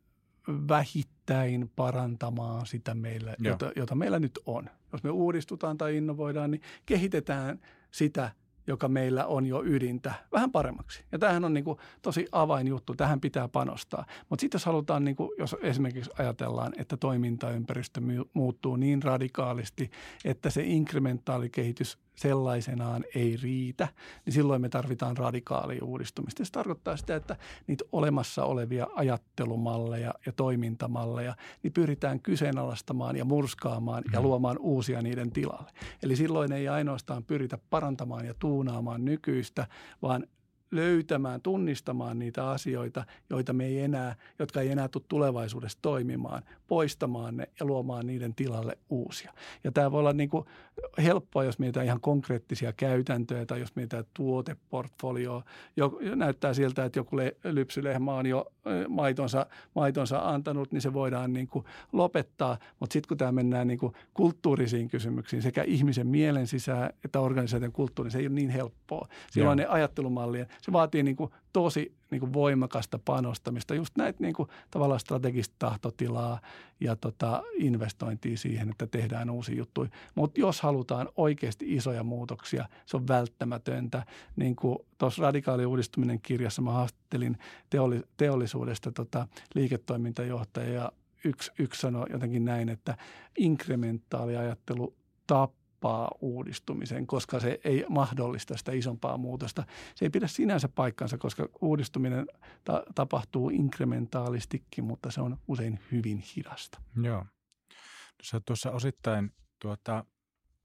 vähittäin 0.47 1.71
parantamaan 1.75 2.65
sitä 2.65 2.95
meillä, 2.95 3.35
jota, 3.39 3.71
jota 3.75 3.95
meillä 3.95 4.19
nyt 4.19 4.39
on. 4.45 4.69
Jos 4.91 5.03
me 5.03 5.09
uudistutaan 5.09 5.77
tai 5.77 5.97
innovoidaan, 5.97 6.51
niin 6.51 6.61
kehitetään 6.85 7.59
sitä– 7.91 8.31
joka 8.67 8.87
meillä 8.87 9.25
on 9.25 9.45
jo 9.45 9.63
ydintä, 9.65 10.13
vähän 10.31 10.51
paremmaksi. 10.51 11.03
Ja 11.11 11.19
tämähän 11.19 11.45
on 11.45 11.53
niin 11.53 11.63
kuin 11.63 11.77
tosi 12.01 12.27
avainjuttu, 12.31 12.93
tähän 12.95 13.21
pitää 13.21 13.47
panostaa. 13.47 14.05
Mutta 14.29 14.41
sitten 14.41 14.55
jos 14.55 14.65
halutaan, 14.65 15.03
niin 15.03 15.15
kuin, 15.15 15.29
jos 15.37 15.55
esimerkiksi 15.61 16.11
ajatellaan, 16.19 16.73
että 16.77 16.97
toimintaympäristö 16.97 18.01
muuttuu 18.33 18.75
niin 18.75 19.03
radikaalisti, 19.03 19.91
että 20.25 20.49
se 20.49 20.63
inkrementaalikehitys 20.63 21.97
sellaisenaan 22.15 23.05
ei 23.15 23.37
riitä, 23.41 23.87
niin 24.25 24.33
silloin 24.33 24.61
me 24.61 24.69
tarvitaan 24.69 25.17
radikaalia 25.17 25.83
uudistumista. 25.83 26.45
Se 26.45 26.51
tarkoittaa 26.51 26.97
sitä, 26.97 27.15
että 27.15 27.35
niitä 27.67 27.83
olemassa 27.91 28.45
olevia 28.45 28.87
ajattelumalleja 28.95 30.13
ja 30.25 30.31
toimintamalleja, 30.31 31.35
niin 31.63 31.73
pyritään 31.73 32.19
kyseenalaistamaan 32.19 33.15
ja 33.15 33.25
murskaamaan 33.25 34.03
ja 34.13 34.19
mm. 34.19 34.23
luomaan 34.23 34.57
uusia 34.59 35.01
niiden 35.01 35.31
tilalle. 35.31 35.71
Eli 36.03 36.15
silloin 36.15 36.51
ei 36.51 36.67
ainoastaan 36.67 37.23
pyritä 37.23 37.57
parantamaan 37.69 38.25
ja 38.25 38.33
tuunaamaan 38.33 39.05
nykyistä, 39.05 39.67
vaan 40.01 40.27
löytämään, 40.75 41.41
tunnistamaan 41.41 42.19
niitä 42.19 42.49
asioita, 42.49 43.05
joita 43.29 43.53
me 43.53 43.65
ei 43.65 43.79
enää, 43.79 44.15
jotka 44.39 44.61
ei 44.61 44.71
enää 44.71 44.87
tule 44.87 45.03
tulevaisuudessa 45.07 45.79
toimimaan, 45.81 46.43
poistamaan 46.67 47.37
ne 47.37 47.49
ja 47.59 47.65
luomaan 47.65 48.07
niiden 48.07 48.35
tilalle 48.35 48.77
uusia. 48.89 49.33
Ja 49.63 49.71
tämä 49.71 49.91
voi 49.91 49.99
olla 49.99 50.13
niin 50.13 50.29
kuin 50.29 50.45
helppoa, 51.03 51.43
jos 51.43 51.59
meitä 51.59 51.83
ihan 51.83 52.01
konkreettisia 52.01 52.73
käytäntöjä 52.73 53.45
tai 53.45 53.59
jos 53.59 53.75
meitä 53.75 54.03
tuoteportfolio 54.13 55.43
jo, 55.75 55.99
näyttää 56.15 56.53
siltä, 56.53 56.85
että 56.85 56.99
joku 56.99 57.17
le, 57.17 57.35
lypsylehmä 57.43 58.13
on 58.13 58.25
jo 58.25 58.45
maitonsa, 58.89 59.45
maitonsa 59.75 60.29
antanut, 60.29 60.71
niin 60.71 60.81
se 60.81 60.93
voidaan 60.93 61.33
niin 61.33 61.47
kuin 61.47 61.65
lopettaa. 61.91 62.57
Mutta 62.79 62.93
sitten 62.93 63.07
kun 63.07 63.17
tämä 63.17 63.31
mennään 63.31 63.67
niin 63.67 63.79
kuin 63.79 63.93
kulttuurisiin 64.13 64.89
kysymyksiin 64.89 65.41
sekä 65.41 65.63
ihmisen 65.63 66.07
mielen 66.07 66.47
sisään 66.47 66.89
että 67.05 67.19
organisaation 67.19 67.71
kulttuuriin, 67.71 68.11
se 68.11 68.19
ei 68.19 68.27
ole 68.27 68.35
niin 68.35 68.49
helppoa. 68.49 69.07
Silloin 69.31 69.57
ne 69.57 69.65
ajattelumallien, 69.65 70.47
se 70.63 70.71
vaatii 70.71 71.03
niin 71.03 71.15
kuin 71.15 71.31
tosi 71.53 71.95
niin 72.11 72.19
kuin 72.19 72.33
voimakasta 72.33 72.99
panostamista, 73.05 73.75
just 73.75 73.97
näitä 73.97 74.17
niin 74.21 74.33
kuin, 74.33 74.49
tavallaan 74.71 74.99
strategista 74.99 75.55
tahtotilaa 75.59 76.39
ja 76.79 76.95
tota, 76.95 77.43
investointia 77.53 78.37
siihen, 78.37 78.69
että 78.69 78.87
tehdään 78.87 79.29
uusi 79.29 79.57
juttu. 79.57 79.87
Mutta 80.15 80.39
jos 80.39 80.61
halutaan 80.61 81.09
oikeasti 81.17 81.75
isoja 81.75 82.03
muutoksia, 82.03 82.69
se 82.85 82.97
on 82.97 83.07
välttämätöntä. 83.07 84.05
Niin 84.35 84.55
kuin 84.55 84.77
tuossa 84.97 85.21
radikaali 85.21 85.65
uudistuminen 85.65 86.21
kirjassa 86.21 86.61
mä 86.61 86.71
haastattelin 86.71 87.37
teolli, 87.69 88.01
teollisuudesta 88.17 88.91
tota, 88.91 89.27
liiketoimintajohtaja 89.55 90.73
ja 90.73 90.91
yksi, 91.23 91.51
yksi 91.59 91.81
sanoi 91.81 92.07
jotenkin 92.09 92.45
näin, 92.45 92.69
että 92.69 92.97
inkrementaali 93.37 94.37
ajattelu 94.37 94.95
tappaa 95.27 95.62
tappaa 95.83 96.11
uudistumisen, 96.21 97.07
koska 97.07 97.39
se 97.39 97.59
ei 97.63 97.85
mahdollista 97.89 98.57
sitä 98.57 98.71
isompaa 98.71 99.17
muutosta. 99.17 99.63
Se 99.95 100.05
ei 100.05 100.09
pidä 100.09 100.27
sinänsä 100.27 100.69
paikkansa, 100.69 101.17
koska 101.17 101.49
uudistuminen 101.61 102.25
ta- 102.63 102.83
tapahtuu 102.95 103.49
inkrementaalistikin, 103.49 104.83
mutta 104.83 105.11
se 105.11 105.21
on 105.21 105.37
usein 105.47 105.79
hyvin 105.91 106.23
hidasta. 106.35 106.81
Joo. 107.01 107.25
Sä 108.23 108.41
tuossa 108.45 108.71
osittain 108.71 109.31
tuota, 109.59 110.05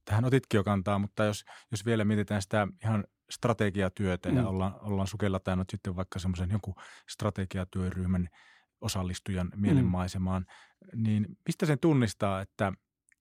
tähän 0.05 0.25
otitkin 0.25 0.59
jo 0.59 0.65
kantaa, 0.65 0.99
mutta 0.99 1.25
jos, 1.25 1.45
jos 1.71 1.85
vielä 1.85 2.05
mietitään 2.05 2.43
sitä 2.43 2.69
ihan 2.85 3.05
strategiatyötä 3.31 4.29
mm. 4.29 4.37
ja 4.37 4.49
ollaan, 4.49 4.75
ollaan 4.81 5.09
sukellattanut 5.09 5.71
sitten 5.71 5.97
vaikka 5.97 6.19
semmoisen 6.19 6.51
jonkun 6.51 6.75
strategiatyöryhmän 7.09 8.29
osallistujan 8.81 9.53
mielenmaisemaan, 9.57 10.47
mm. 10.93 11.03
niin 11.03 11.27
mistä 11.47 11.67
sen 11.67 11.79
tunnistaa, 11.79 12.41
että– 12.41 12.73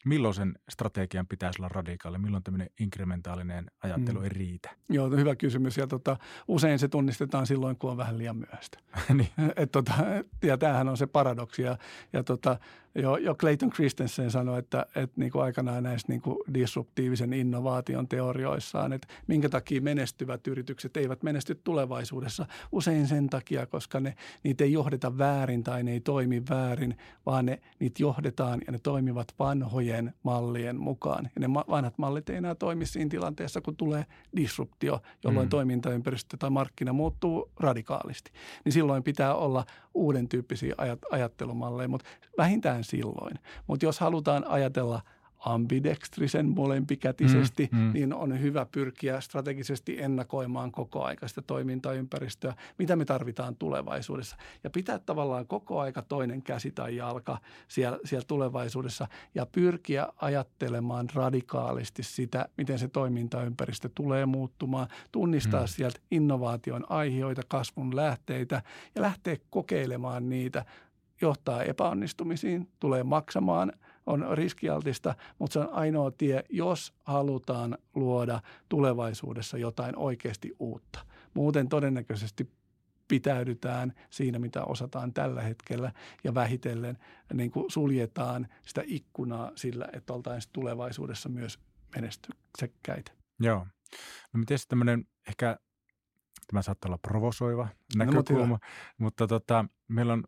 milloin 0.08 0.34
sen 0.34 0.56
strategian 0.70 1.28
pitäisi 1.28 1.62
olla 1.62 1.70
radikaali, 1.70 2.18
milloin 2.18 2.44
tämmöinen 2.44 2.70
inkrementaalinen 2.80 3.72
ajattelu 3.84 4.20
mm. 4.20 4.24
ei 4.24 4.30
riitä? 4.30 4.70
Joo, 4.90 5.10
hyvä 5.10 5.36
kysymys. 5.36 5.78
Ja 5.78 5.88
tota, 5.88 6.18
usein 6.48 6.80
se 6.80 6.88
tunnistetaan 6.88 7.48
silloin, 7.48 7.78
kun 7.78 7.92
on 7.92 7.98
vähän 7.98 8.18
liian 8.18 8.38
myöhäistä. 8.38 8.80
niin. 9.14 9.30
Et 9.56 9.72
tota, 9.72 9.94
ja 10.44 10.58
tämähän 10.58 10.90
on 10.90 10.98
se 10.98 11.08
paradoksi. 11.08 11.62
Ja, 11.62 11.78
ja 12.14 12.24
tota, 12.24 12.60
jo, 12.98 13.18
jo 13.18 13.36
Clayton 13.36 13.70
Christensen 13.70 14.32
sanoi, 14.32 14.60
että, 14.60 14.86
että 14.96 15.20
niin 15.22 15.32
kuin 15.32 15.44
aikanaan 15.44 15.84
näissä 15.84 16.08
niin 16.08 16.22
kuin 16.22 16.38
disruptiivisen 16.54 17.34
innovaation 17.34 18.08
teorioissaan, 18.08 18.94
että 18.94 19.08
minkä 19.28 19.50
takia 19.50 19.82
menestyvät 19.82 20.48
yritykset 20.48 20.98
eivät 20.98 21.24
menesty 21.24 21.56
tulevaisuudessa. 21.64 22.46
Usein 22.72 23.08
sen 23.08 23.30
takia, 23.30 23.66
koska 23.66 24.00
ne, 24.00 24.16
niitä 24.44 24.64
ei 24.64 24.74
johdeta 24.74 25.18
väärin 25.18 25.64
tai 25.64 25.84
ne 25.84 25.92
ei 25.92 26.00
toimi 26.00 26.44
väärin, 26.50 26.98
vaan 27.26 27.46
ne, 27.46 27.60
niitä 27.80 28.04
johdetaan 28.04 28.62
ja 28.68 28.72
ne 28.72 28.80
toimivat 28.80 29.28
vanhojen 29.40 30.14
mallien 30.24 30.80
mukaan. 30.80 31.30
Ja 31.36 31.48
ne 31.48 31.54
vanhat 31.54 31.98
mallit 31.98 32.30
ei 32.30 32.36
enää 32.36 32.56
toimi 32.56 32.86
siinä 32.86 33.10
tilanteessa, 33.10 33.62
kun 33.62 33.76
tulee 33.76 34.06
disruptio, 34.36 35.02
jolloin 35.24 35.48
mm. 35.48 35.50
toimintaympäristö 35.50 36.38
tai 36.38 36.50
markkina 36.50 36.94
muuttuu 36.94 37.52
radikaalisti. 37.60 38.32
Niin 38.66 38.74
silloin 38.74 39.04
pitää 39.04 39.36
olla 39.36 39.66
uuden 39.94 40.30
tyyppisiä 40.30 40.76
ajattelumalleja, 41.12 41.88
mutta 41.88 42.10
vähintään 42.38 42.84
silloin. 42.88 43.40
Mutta 43.68 43.86
jos 43.86 44.00
halutaan 44.00 44.48
ajatella 44.48 45.02
ambidextrisen 45.40 46.50
molempikätisesti, 46.50 47.70
mm, 47.72 47.80
mm. 47.80 47.94
niin 47.94 48.14
on 48.14 48.42
hyvä 48.42 48.66
pyrkiä 48.66 49.22
strategisesti 49.22 50.02
ennakoimaan 50.02 50.72
koko 50.72 51.04
aika 51.04 51.28
sitä 51.28 51.42
toimintaympäristöä, 51.42 52.54
mitä 52.78 52.96
me 52.96 53.06
tarvitaan 53.06 53.56
tulevaisuudessa. 53.56 54.38
Ja 54.64 54.70
pitää 54.70 55.00
tavallaan 55.00 55.48
koko 55.48 55.80
aika 55.80 56.02
toinen 56.02 56.42
käsi 56.42 56.72
tai 56.72 56.96
jalka 56.96 57.38
siellä, 57.68 58.00
siellä 58.06 58.26
tulevaisuudessa 58.28 59.08
ja 59.36 59.46
pyrkiä 59.46 60.08
ajattelemaan 60.16 61.08
radikaalisti 61.14 62.04
sitä, 62.04 62.50
miten 62.58 62.80
se 62.80 62.88
toimintaympäristö 62.88 63.90
tulee 63.96 64.26
muuttumaan, 64.26 64.88
tunnistaa 65.12 65.62
mm. 65.62 65.68
sieltä 65.68 66.00
innovaation 66.12 66.86
aiheita, 66.90 67.42
kasvun 67.48 67.96
lähteitä 67.96 68.62
ja 68.96 69.02
lähteä 69.02 69.38
kokeilemaan 69.50 70.30
niitä 70.30 70.66
johtaa 71.22 71.64
epäonnistumisiin, 71.64 72.72
tulee 72.80 73.04
maksamaan, 73.04 73.74
on 74.06 74.26
riskialtista, 74.32 75.16
mutta 75.40 75.54
se 75.54 75.60
on 75.60 75.74
ainoa 75.74 76.12
tie, 76.12 76.44
jos 76.50 76.94
halutaan 77.04 77.78
luoda 77.96 78.42
tulevaisuudessa 78.70 79.58
jotain 79.58 79.98
oikeasti 79.98 80.56
uutta. 80.60 81.00
Muuten 81.34 81.70
todennäköisesti 81.70 82.52
pitäydytään 83.08 83.94
siinä, 84.10 84.40
mitä 84.40 84.64
osataan 84.64 85.14
tällä 85.14 85.42
hetkellä 85.42 85.92
ja 86.24 86.34
vähitellen 86.34 86.98
niin 87.34 87.52
kuin 87.52 87.72
suljetaan 87.72 88.48
sitä 88.66 88.84
ikkunaa 88.86 89.52
sillä, 89.56 89.88
että 89.94 90.14
oltaisiin 90.14 90.54
tulevaisuudessa 90.54 91.30
myös 91.30 91.60
menestyksekkäitä. 91.96 93.12
Joo. 93.40 93.68
No 94.34 94.40
miten 94.40 94.58
tämmöinen 94.68 95.06
ehkä, 95.28 95.58
tämä 96.48 96.62
saattaa 96.62 96.90
olla 96.90 96.98
provosoiva 96.98 97.68
no, 97.96 98.06
näkökulma, 98.06 98.42
no, 98.42 98.48
mutta, 98.48 98.68
mutta 98.98 99.28
tota, 99.28 99.66
meillä 99.88 100.14
on 100.14 100.24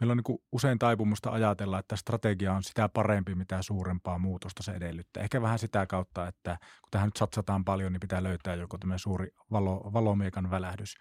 meillä 0.00 0.12
on 0.12 0.16
niin 0.26 0.38
usein 0.52 0.78
taipumusta 0.78 1.30
ajatella, 1.30 1.78
että 1.78 1.96
strategia 1.96 2.52
on 2.52 2.62
sitä 2.62 2.88
parempi, 2.88 3.34
mitä 3.34 3.62
suurempaa 3.62 4.18
muutosta 4.18 4.62
se 4.62 4.72
edellyttää. 4.72 5.22
Ehkä 5.22 5.42
vähän 5.42 5.58
sitä 5.58 5.86
kautta, 5.86 6.28
että 6.28 6.56
kun 6.60 6.90
tähän 6.90 7.06
nyt 7.06 7.16
satsataan 7.16 7.64
paljon, 7.64 7.92
niin 7.92 8.00
pitää 8.00 8.22
löytää 8.22 8.54
joku 8.54 8.78
tämmöinen 8.78 8.98
suuri 8.98 9.28
valo, 9.50 9.90
valomiekan 9.92 10.50
välähdys. 10.50 10.94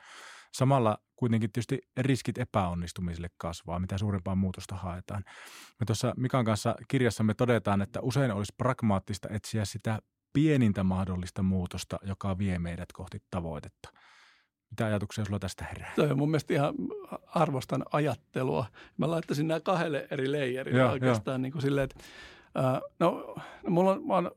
Samalla 0.53 0.97
kuitenkin 1.15 1.51
tietysti 1.51 1.79
riskit 1.97 2.37
epäonnistumiselle 2.37 3.29
kasvaa, 3.37 3.79
mitä 3.79 3.97
suurempaa 3.97 4.35
muutosta 4.35 4.75
haetaan. 4.75 5.23
Me 5.79 5.85
tuossa 5.85 6.13
Mikan 6.17 6.45
kanssa 6.45 6.75
kirjassamme 6.87 7.33
todetaan, 7.33 7.81
että 7.81 8.01
usein 8.01 8.31
olisi 8.31 8.53
pragmaattista 8.57 9.27
etsiä 9.31 9.65
sitä 9.65 9.99
pienintä 10.33 10.83
mahdollista 10.83 11.43
muutosta, 11.43 11.97
joka 12.01 12.37
vie 12.37 12.59
meidät 12.59 12.91
kohti 12.91 13.19
tavoitetta– 13.31 13.89
mitä 14.73 14.85
ajatuksia 14.85 15.25
sulla 15.25 15.39
tästä 15.39 15.65
herää? 15.65 15.91
Toi 15.95 16.11
on 16.11 16.17
mun 16.17 16.29
mielestä 16.29 16.53
ihan 16.53 16.73
arvostan 17.27 17.85
ajattelua. 17.91 18.65
Mä 18.97 19.11
laittaisin 19.11 19.47
nämä 19.47 19.59
kahdelle 19.59 20.07
eri 20.11 20.31
leijerille 20.31 20.85
oikeastaan 20.85 21.41
niin 21.41 21.51
kuin 21.51 21.61
silleen, 21.61 21.83
että 21.83 21.95
uh, 22.59 22.91
no, 22.99 23.35
mulla 23.67 23.91
on, 23.91 24.07
mä 24.07 24.13
oon 24.13 24.31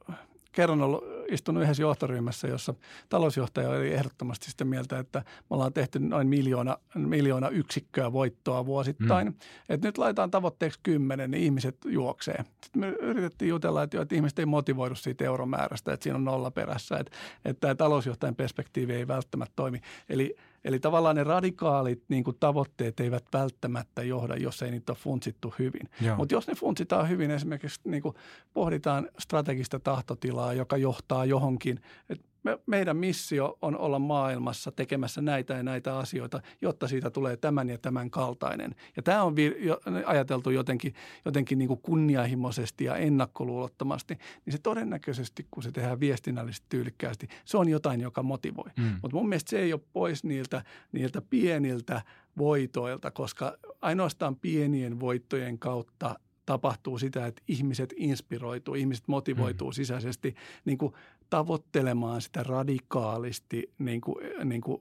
kerran 0.56 0.82
ollut, 0.82 1.04
istunut 1.30 1.62
yhdessä 1.62 1.82
johtoryhmässä, 1.82 2.48
jossa 2.48 2.74
talousjohtaja 3.08 3.68
oli 3.68 3.92
ehdottomasti 3.92 4.50
sitä 4.50 4.64
mieltä, 4.64 4.98
että 4.98 5.18
me 5.18 5.44
ollaan 5.50 5.72
tehty 5.72 5.98
noin 5.98 6.28
miljoona, 6.28 6.78
miljoona 6.94 7.48
yksikköä 7.48 8.12
voittoa 8.12 8.66
vuosittain. 8.66 9.26
Mm. 9.26 9.34
Että 9.68 9.88
nyt 9.88 9.98
laitetaan 9.98 10.30
tavoitteeksi 10.30 10.80
kymmenen, 10.82 11.30
niin 11.30 11.42
ihmiset 11.42 11.76
juoksee. 11.84 12.44
Sitten 12.64 12.80
me 12.80 12.88
yritettiin 12.88 13.48
jutella, 13.48 13.82
että, 13.82 13.96
jo, 13.96 14.02
että 14.02 14.14
ihmiset 14.14 14.38
ei 14.38 14.46
motivoidu 14.46 14.94
siitä 14.94 15.24
euromäärästä, 15.24 15.92
että 15.92 16.04
siinä 16.04 16.16
on 16.16 16.24
nolla 16.24 16.50
perässä. 16.50 16.96
Että, 16.98 17.16
että 17.44 17.60
tämä 17.60 17.74
talousjohtajan 17.74 18.36
perspektiivi 18.36 18.94
ei 18.94 19.08
välttämättä 19.08 19.52
toimi. 19.56 19.80
Eli 20.08 20.36
Eli 20.66 20.78
tavallaan 20.80 21.16
ne 21.16 21.24
radikaalit 21.24 22.02
niin 22.08 22.24
kuin 22.24 22.36
tavoitteet 22.40 23.00
eivät 23.00 23.24
välttämättä 23.32 24.02
johda, 24.02 24.36
jos 24.36 24.62
ei 24.62 24.70
niitä 24.70 24.92
ole 24.92 24.98
funtsittu 24.98 25.54
hyvin. 25.58 25.88
Mutta 26.16 26.34
jos 26.34 26.46
ne 26.46 26.54
funtsitaan 26.54 27.08
hyvin, 27.08 27.30
esimerkiksi 27.30 27.80
niin 27.84 28.02
kuin 28.02 28.14
pohditaan 28.54 29.08
strategista 29.18 29.80
tahtotilaa, 29.80 30.52
joka 30.52 30.76
johtaa 30.76 31.24
johonkin, 31.24 31.80
että 32.08 32.26
me, 32.46 32.58
meidän 32.66 32.96
missio 32.96 33.58
on 33.62 33.78
olla 33.78 33.98
maailmassa 33.98 34.72
tekemässä 34.72 35.20
näitä 35.20 35.54
ja 35.54 35.62
näitä 35.62 35.98
asioita, 35.98 36.40
jotta 36.62 36.88
siitä 36.88 37.10
tulee 37.10 37.36
tämän 37.36 37.68
ja 37.68 37.78
tämän 37.78 38.10
kaltainen. 38.10 38.74
Ja 38.96 39.02
tämä 39.02 39.22
on 39.22 39.36
vir, 39.36 39.54
jo, 39.58 39.80
ajateltu 40.06 40.50
jotenkin, 40.50 40.94
jotenkin 41.24 41.58
niin 41.58 41.68
kuin 41.68 41.80
kunnianhimoisesti 41.82 42.84
ja 42.84 42.96
ennakkoluulottomasti, 42.96 44.18
niin 44.44 44.52
se 44.52 44.58
todennäköisesti, 44.58 45.46
kun 45.50 45.62
se 45.62 45.72
tehdään 45.72 46.00
viestinnällisesti 46.00 46.66
tyylikkäästi, 46.68 47.28
se 47.44 47.56
on 47.56 47.68
jotain, 47.68 48.00
joka 48.00 48.22
motivoi. 48.22 48.70
Mm. 48.76 48.98
Mutta 49.02 49.16
mun 49.16 49.28
mielestä 49.28 49.50
se 49.50 49.58
ei 49.58 49.72
ole 49.72 49.80
pois 49.92 50.24
niiltä, 50.24 50.64
niiltä 50.92 51.22
pieniltä 51.22 52.02
voitoilta, 52.38 53.10
koska 53.10 53.56
ainoastaan 53.82 54.36
pienien 54.36 55.00
voittojen 55.00 55.58
kautta 55.58 56.18
tapahtuu 56.46 56.98
sitä, 56.98 57.26
että 57.26 57.42
ihmiset 57.48 57.94
inspiroituu, 57.96 58.74
ihmiset 58.74 59.08
motivoituu 59.08 59.68
mm. 59.68 59.72
sisäisesti 59.72 60.34
niin 60.64 60.78
kuin 60.78 60.92
tavoittelemaan 61.30 62.20
sitä 62.20 62.42
radikaalisti 62.42 63.72
niin 63.78 64.00
kuin, 64.00 64.16
niin 64.44 64.60
kuin 64.60 64.80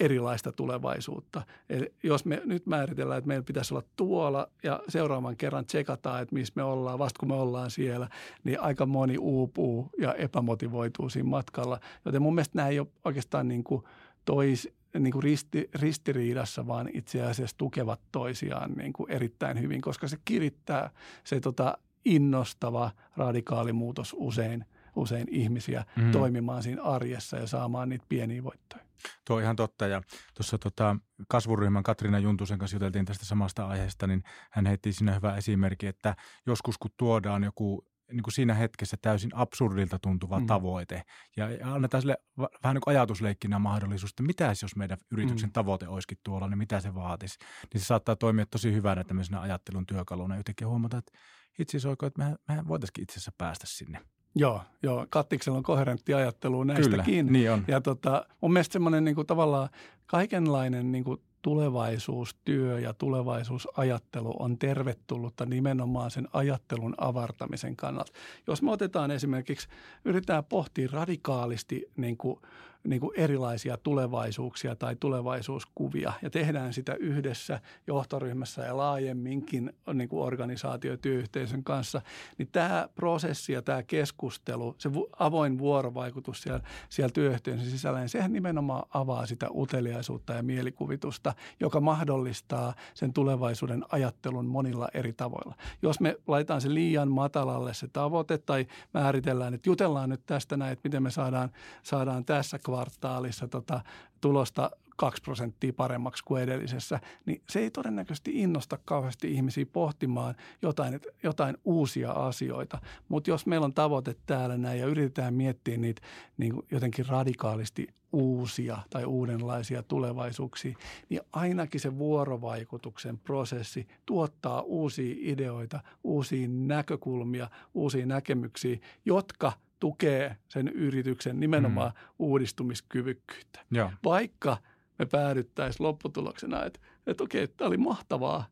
erilaista 0.00 0.52
tulevaisuutta. 0.52 1.42
Eli 1.68 1.92
jos 2.02 2.24
me 2.24 2.42
nyt 2.44 2.66
määritellään, 2.66 3.18
että 3.18 3.28
meillä 3.28 3.44
pitäisi 3.44 3.74
olla 3.74 3.84
tuolla 3.96 4.48
ja 4.62 4.80
seuraavan 4.88 5.36
kerran 5.36 5.66
tsekataan, 5.66 6.22
että 6.22 6.34
missä 6.34 6.52
me 6.56 6.62
ollaan, 6.62 6.98
vasta 6.98 7.18
kun 7.18 7.28
me 7.28 7.34
ollaan 7.34 7.70
siellä, 7.70 8.08
niin 8.44 8.60
aika 8.60 8.86
moni 8.86 9.18
uupuu 9.18 9.90
ja 9.98 10.14
epämotivoituu 10.14 11.08
siinä 11.08 11.28
matkalla. 11.28 11.80
Joten 12.04 12.22
mun 12.22 12.34
mielestä 12.34 12.56
nämä 12.56 12.68
ei 12.68 12.80
ole 12.80 12.88
oikeastaan 13.04 13.48
niin 13.48 13.64
kuin 13.64 13.82
tois, 14.24 14.68
niin 14.98 15.12
kuin 15.12 15.22
risti, 15.22 15.68
ristiriidassa, 15.74 16.66
vaan 16.66 16.88
itse 16.94 17.22
asiassa 17.22 17.58
tukevat 17.58 18.00
toisiaan 18.12 18.72
niin 18.72 18.92
kuin 18.92 19.10
erittäin 19.10 19.60
hyvin, 19.60 19.80
koska 19.80 20.08
se 20.08 20.16
kirittää 20.24 20.90
se 21.24 21.40
tota, 21.40 21.78
innostava 22.04 22.90
radikaali 23.16 23.72
muutos 23.72 24.16
usein, 24.18 24.64
usein 24.96 25.26
ihmisiä 25.30 25.84
mm. 25.96 26.12
toimimaan 26.12 26.62
siinä 26.62 26.82
arjessa 26.82 27.36
ja 27.36 27.46
saamaan 27.46 27.88
niitä 27.88 28.04
pieniä 28.08 28.44
voittoja. 28.44 28.84
Tuo 29.26 29.36
on 29.36 29.42
ihan 29.42 29.56
totta 29.56 29.86
ja 29.86 30.02
tuossa 30.34 30.58
tota, 30.58 30.96
kasvuryhmän 31.28 31.82
Katriina 31.82 32.18
Juntusen 32.18 32.58
kanssa 32.58 32.74
juteltiin 32.74 33.04
tästä 33.04 33.24
samasta 33.24 33.66
aiheesta, 33.66 34.06
niin 34.06 34.22
hän 34.50 34.66
heitti 34.66 34.92
siinä 34.92 35.14
hyvä 35.14 35.36
esimerkki, 35.36 35.86
että 35.86 36.16
joskus 36.46 36.78
kun 36.78 36.90
tuodaan 36.96 37.44
joku 37.44 37.86
niin 38.12 38.22
kuin 38.22 38.34
siinä 38.34 38.54
hetkessä 38.54 38.96
täysin 39.02 39.30
absurdilta 39.34 39.98
tuntuva 39.98 40.40
mm. 40.40 40.46
tavoite. 40.46 41.02
Ja 41.36 41.46
annetaan 41.74 42.02
sille 42.02 42.16
vähän 42.38 42.74
niin 42.74 42.80
kuin 42.80 42.96
ajatusleikkinä 42.96 43.58
mahdollisuus, 43.58 44.10
että 44.10 44.22
mitä 44.22 44.54
jos 44.62 44.76
meidän 44.76 44.98
yrityksen 45.12 45.48
mm. 45.48 45.52
tavoite 45.52 45.88
olisikin 45.88 46.18
tuolla, 46.24 46.48
niin 46.48 46.58
mitä 46.58 46.80
se 46.80 46.94
vaatisi. 46.94 47.38
Niin 47.74 47.80
se 47.80 47.86
saattaa 47.86 48.16
toimia 48.16 48.46
tosi 48.46 48.72
hyvänä 48.72 49.04
tämmöisenä 49.04 49.40
ajattelun 49.40 49.86
työkaluna. 49.86 50.36
Yhtäkkiä 50.36 50.68
huomata, 50.68 50.98
että 50.98 51.12
itse 51.58 51.76
asiassa 51.76 52.06
että 52.06 52.18
mehän, 52.18 52.36
mehän 52.48 52.68
voitaisiin 52.68 53.02
itse 53.02 53.12
asiassa 53.12 53.32
päästä 53.38 53.66
sinne. 53.68 54.00
Joo, 54.34 54.62
joo. 54.82 55.06
Kattiksella 55.10 55.58
on 55.58 55.62
koherentti 55.62 56.14
ajattelu 56.14 56.64
näistäkin. 56.64 57.26
Kyllä, 57.26 57.32
niin 57.32 57.52
on. 57.52 57.64
Ja 57.68 57.80
tota, 57.80 58.26
mun 58.40 58.52
mielestä 58.52 58.72
semmoinen 58.72 59.04
niin 59.04 59.14
kuin 59.14 59.26
tavallaan 59.26 59.68
kaikenlainen 60.06 60.92
niin 60.92 61.04
kuin 61.04 61.18
tulevaisuustyö 61.42 62.80
ja 62.80 62.94
tulevaisuusajattelu 62.94 64.34
on 64.38 64.58
tervetullutta 64.58 65.46
nimenomaan 65.46 66.10
sen 66.10 66.28
ajattelun 66.32 66.94
avartamisen 66.98 67.76
kannalta. 67.76 68.12
Jos 68.46 68.62
me 68.62 68.70
otetaan 68.70 69.10
esimerkiksi, 69.10 69.68
yritetään 70.04 70.44
pohtia 70.44 70.88
radikaalisti 70.92 71.90
niin 71.96 72.16
kuin– 72.16 72.40
niin 72.84 73.00
kuin 73.00 73.12
erilaisia 73.16 73.76
tulevaisuuksia 73.76 74.76
tai 74.76 74.96
tulevaisuuskuvia 75.00 76.12
ja 76.22 76.30
tehdään 76.30 76.72
sitä 76.72 76.94
yhdessä 76.94 77.60
johtoryhmässä 77.86 78.62
ja 78.62 78.76
laajemminkin 78.76 79.72
niin 79.94 80.08
kuin 80.08 80.22
organisaatiotyöyhteisön 80.22 81.64
kanssa, 81.64 82.02
niin 82.38 82.48
tämä 82.52 82.88
prosessi 82.94 83.52
ja 83.52 83.62
tämä 83.62 83.82
keskustelu, 83.82 84.74
se 84.78 84.90
avoin 85.18 85.58
vuorovaikutus 85.58 86.42
siellä, 86.42 86.60
siellä 86.88 87.12
työyhteisön 87.12 87.66
sisällä, 87.66 87.98
niin 87.98 88.08
sehän 88.08 88.32
nimenomaan 88.32 88.88
avaa 88.94 89.26
sitä 89.26 89.46
uteliaisuutta 89.54 90.32
ja 90.32 90.42
mielikuvitusta, 90.42 91.34
joka 91.60 91.80
mahdollistaa 91.80 92.74
sen 92.94 93.12
tulevaisuuden 93.12 93.84
ajattelun 93.92 94.46
monilla 94.46 94.88
eri 94.94 95.12
tavoilla. 95.12 95.54
Jos 95.82 96.00
me 96.00 96.16
laitetaan 96.26 96.60
se 96.60 96.74
liian 96.74 97.10
matalalle 97.10 97.74
se 97.74 97.88
tavoite 97.88 98.38
tai 98.38 98.66
määritellään, 98.94 99.54
että 99.54 99.68
jutellaan 99.68 100.08
nyt 100.08 100.26
tästä 100.26 100.56
näin, 100.56 100.72
että 100.72 100.88
miten 100.88 101.02
me 101.02 101.10
saadaan, 101.10 101.50
saadaan 101.82 102.24
tässä 102.24 102.58
kvartaalissa 102.70 103.48
tota, 103.48 103.80
tulosta 104.20 104.70
2 104.96 105.22
prosenttia 105.22 105.72
paremmaksi 105.72 106.24
kuin 106.24 106.42
edellisessä, 106.42 107.00
niin 107.26 107.42
se 107.48 107.60
ei 107.60 107.70
todennäköisesti 107.70 108.30
innosta 108.42 108.78
kauheasti 108.84 109.32
ihmisiä 109.32 109.66
pohtimaan 109.66 110.34
jotain, 110.62 111.00
jotain 111.22 111.56
uusia 111.64 112.12
asioita. 112.12 112.78
Mutta 113.08 113.30
jos 113.30 113.46
meillä 113.46 113.64
on 113.64 113.74
tavoite 113.74 114.16
täällä 114.26 114.58
näin 114.58 114.80
ja 114.80 114.86
yritetään 114.86 115.34
miettiä 115.34 115.76
niitä 115.76 116.02
niin 116.38 116.52
jotenkin 116.70 117.06
radikaalisti 117.06 117.88
uusia 118.12 118.78
tai 118.90 119.04
uudenlaisia 119.04 119.82
tulevaisuuksia, 119.82 120.76
niin 121.08 121.20
ainakin 121.32 121.80
se 121.80 121.98
vuorovaikutuksen 121.98 123.18
prosessi 123.18 123.88
tuottaa 124.06 124.62
uusia 124.62 125.14
ideoita, 125.18 125.80
uusia 126.04 126.48
näkökulmia, 126.48 127.50
uusia 127.74 128.06
näkemyksiä, 128.06 128.78
jotka– 129.04 129.52
tukee 129.80 130.36
sen 130.48 130.68
yrityksen 130.68 131.40
nimenomaan 131.40 131.92
mm. 131.94 132.14
uudistumiskyvykkyyttä. 132.18 133.60
Ja. 133.70 133.92
Vaikka 134.04 134.56
me 134.98 135.06
päädyttäisiin 135.06 135.86
lopputuloksena, 135.86 136.64
että, 136.64 136.80
että 137.06 137.24
okei, 137.24 137.48
tämä 137.48 137.68
oli 137.68 137.76
mahtavaa 137.76 138.46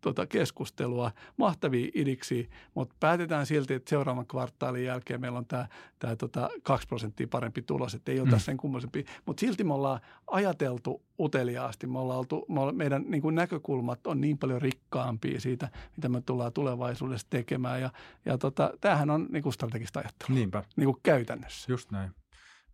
tota 0.00 0.26
keskustelua, 0.26 1.10
mahtavia 1.36 1.90
idiksi, 1.94 2.48
mutta 2.74 2.94
päätetään 3.00 3.46
silti, 3.46 3.74
että 3.74 3.90
seuraavan 3.90 4.26
kvartaalin 4.26 4.84
jälkeen 4.84 5.20
meillä 5.20 5.38
on 5.38 5.46
tämä, 5.46 5.68
tämä 5.98 6.16
tota 6.16 6.50
2 6.62 6.86
prosenttia 6.86 7.28
parempi 7.30 7.62
tulos, 7.62 7.94
että 7.94 8.12
ei 8.12 8.20
ole 8.20 8.30
mm. 8.30 8.38
sen 8.38 8.56
kummoisempi. 8.56 9.04
Mutta 9.26 9.40
silti 9.40 9.64
me 9.64 9.74
ollaan 9.74 10.00
ajateltu 10.26 11.02
uteliaasti, 11.20 11.86
me 11.86 11.98
ollaan 11.98 12.18
oltu, 12.18 12.46
me 12.48 12.60
ollaan, 12.60 12.76
meidän 12.76 13.04
niin 13.08 13.22
kuin 13.22 13.34
näkökulmat 13.34 14.06
on 14.06 14.20
niin 14.20 14.38
paljon 14.38 14.62
rikkaampia 14.62 15.40
siitä, 15.40 15.68
mitä 15.96 16.08
me 16.08 16.20
tullaan 16.20 16.52
tulevaisuudessa 16.52 17.26
tekemään. 17.30 17.80
Ja, 17.80 17.90
ja 18.24 18.38
tota, 18.38 18.72
tämähän 18.80 19.10
on 19.10 19.26
niin 19.30 19.42
kuin 19.42 19.52
strategista 19.52 20.00
ajattelua. 20.00 20.34
Niinpä. 20.34 20.62
Niin 20.76 20.86
kuin 20.86 21.00
käytännössä. 21.02 21.72
Just 21.72 21.90
näin, 21.90 22.10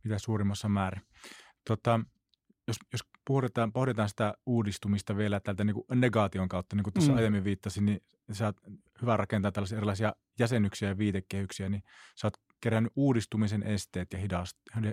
mitä 0.05 0.19
suurimmassa 0.19 0.69
määrin. 0.69 1.03
Tota, 1.69 2.01
jos, 2.69 2.77
jos 2.93 3.01
pohditaan, 3.27 3.73
pohditaan 3.73 4.09
sitä 4.09 4.35
uudistumista 4.47 5.17
vielä 5.17 5.41
tältä 5.41 5.65
niin 5.65 5.75
kuin 5.75 6.01
negaation 6.01 6.49
kautta, 6.49 6.77
niin 6.77 6.85
kuin 6.85 6.95
tuossa 6.95 7.13
mm. 7.13 7.19
aiemmin 7.19 7.45
viittasin, 7.45 7.85
niin 7.85 8.01
sä 8.33 8.47
oot 8.47 8.57
hyvä 9.03 9.17
rakentaa 9.17 9.53
tällaisia 9.53 9.79
erilaisia 9.79 10.13
jäsenyksiä 10.39 10.89
ja 10.89 10.99
viitekehyksiä, 10.99 11.69
niin 11.69 11.83
sä 12.21 12.27
oot 12.27 12.35
kerännyt 12.61 12.93
uudistumisen 12.97 13.63
esteet 13.63 14.13
ja 14.13 14.19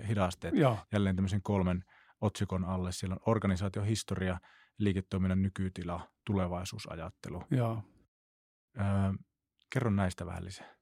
hidasteet 0.08 0.54
Joo. 0.54 0.78
jälleen 0.92 1.16
tämmöisen 1.16 1.42
kolmen 1.42 1.84
otsikon 2.20 2.64
alle. 2.64 2.92
Siellä 2.92 3.14
on 3.14 3.20
organisaatiohistoria, 3.26 4.40
liiketoiminnan 4.78 5.42
nykytila, 5.42 6.08
tulevaisuusajattelu. 6.26 7.42
Joo. 7.50 7.82
Öö, 8.78 8.84
kerro 9.72 9.90
näistä 9.90 10.26
vähän 10.26 10.44
lisää. 10.44 10.76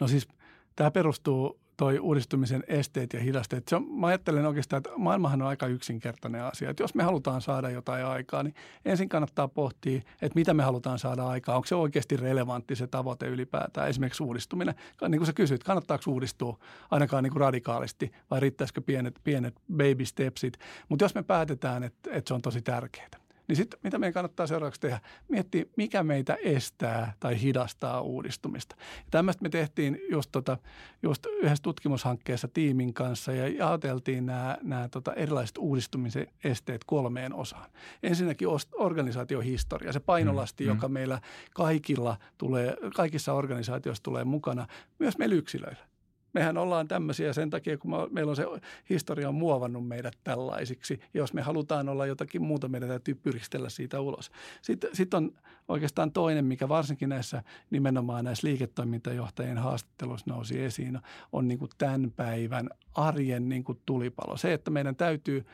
No 0.00 0.08
siis 0.08 0.28
tämä 0.76 0.90
perustuu 0.90 1.63
toi 1.76 1.98
uudistumisen 1.98 2.64
esteet 2.68 3.12
ja 3.12 3.20
hidasteet. 3.20 3.68
Se 3.68 3.76
on, 3.76 3.88
mä 3.90 4.06
ajattelen 4.06 4.46
oikeastaan, 4.46 4.78
että 4.78 4.90
maailmahan 4.96 5.42
on 5.42 5.48
aika 5.48 5.66
yksinkertainen 5.66 6.42
asia. 6.42 6.70
Että 6.70 6.82
jos 6.82 6.94
me 6.94 7.02
halutaan 7.02 7.40
saada 7.40 7.70
jotain 7.70 8.06
aikaa, 8.06 8.42
niin 8.42 8.54
ensin 8.84 9.08
kannattaa 9.08 9.48
pohtia, 9.48 9.98
että 9.98 10.38
mitä 10.38 10.54
me 10.54 10.62
halutaan 10.62 10.98
saada 10.98 11.26
aikaa. 11.26 11.56
Onko 11.56 11.66
se 11.66 11.74
oikeasti 11.74 12.16
relevantti 12.16 12.76
se 12.76 12.86
tavoite 12.86 13.26
ylipäätään, 13.26 13.88
esimerkiksi 13.88 14.22
uudistuminen. 14.22 14.74
Niin 15.08 15.18
kuin 15.18 15.26
sä 15.26 15.32
kysyt, 15.32 15.64
kannattaako 15.64 16.10
uudistua 16.10 16.58
ainakaan 16.90 17.24
niin 17.24 17.32
kuin 17.32 17.40
radikaalisti 17.40 18.12
vai 18.30 18.40
riittäisikö 18.40 18.80
pienet, 18.80 19.20
pienet 19.24 19.54
baby 19.76 20.04
stepsit. 20.04 20.58
Mutta 20.88 21.04
jos 21.04 21.14
me 21.14 21.22
päätetään, 21.22 21.82
että, 21.82 22.10
että 22.12 22.28
se 22.28 22.34
on 22.34 22.42
tosi 22.42 22.62
tärkeää, 22.62 23.23
niin 23.48 23.56
sitten 23.56 23.80
mitä 23.82 23.98
meidän 23.98 24.14
kannattaa 24.14 24.46
seuraavaksi 24.46 24.80
tehdä? 24.80 25.00
Miettiä, 25.28 25.64
mikä 25.76 26.02
meitä 26.02 26.36
estää 26.42 27.12
tai 27.20 27.40
hidastaa 27.40 28.00
uudistumista. 28.00 28.76
Ja 28.78 29.04
tämmöistä 29.10 29.42
me 29.42 29.48
tehtiin 29.48 30.00
just, 30.10 30.32
tota, 30.32 30.58
just 31.02 31.26
yhdessä 31.26 31.62
tutkimushankkeessa 31.62 32.48
tiimin 32.48 32.94
kanssa 32.94 33.32
ja 33.32 33.48
jaoteltiin 33.48 34.26
nämä, 34.26 34.58
nämä 34.62 34.88
tota 34.88 35.12
erilaiset 35.12 35.58
uudistumisen 35.58 36.26
esteet 36.44 36.84
kolmeen 36.86 37.34
osaan. 37.34 37.70
Ensinnäkin 38.02 38.48
organisaatiohistoria, 38.72 39.92
se 39.92 40.00
painolasti, 40.00 40.64
mm, 40.64 40.68
joka 40.68 40.88
mm. 40.88 40.94
meillä 40.94 41.20
kaikilla 41.54 42.16
tulee, 42.38 42.76
kaikissa 42.96 43.32
organisaatioissa 43.32 44.02
tulee 44.02 44.24
mukana, 44.24 44.66
myös 44.98 45.18
meillä 45.18 45.34
yksilöillä 45.34 45.93
mehän 46.34 46.58
ollaan 46.58 46.88
tämmöisiä 46.88 47.32
sen 47.32 47.50
takia, 47.50 47.78
kun 47.78 47.90
meillä 48.10 48.30
on 48.30 48.36
se 48.36 48.46
historia 48.90 49.28
on 49.28 49.34
muovannut 49.34 49.88
meidät 49.88 50.14
tällaisiksi. 50.24 51.00
Jos 51.14 51.32
me 51.32 51.42
halutaan 51.42 51.88
olla 51.88 52.06
jotakin 52.06 52.42
muuta, 52.42 52.68
meidän 52.68 52.88
täytyy 52.88 53.14
pyristellä 53.14 53.68
siitä 53.68 54.00
ulos. 54.00 54.30
Sitten, 54.62 54.90
sitten 54.92 55.16
on 55.16 55.32
oikeastaan 55.68 56.12
toinen, 56.12 56.44
mikä 56.44 56.68
varsinkin 56.68 57.08
näissä 57.08 57.42
nimenomaan 57.70 58.24
näissä 58.24 58.48
liiketoimintajohtajien 58.48 59.58
haastatteluissa 59.58 60.30
nousi 60.30 60.60
esiin, 60.60 61.00
on 61.32 61.48
niin 61.48 61.58
kuin 61.58 61.70
tämän 61.78 62.12
päivän 62.16 62.70
arjen 62.94 63.48
niin 63.48 63.64
kuin 63.64 63.80
tulipalo. 63.86 64.36
Se, 64.36 64.52
että 64.52 64.70
meidän 64.70 64.96
täytyy 64.96 65.46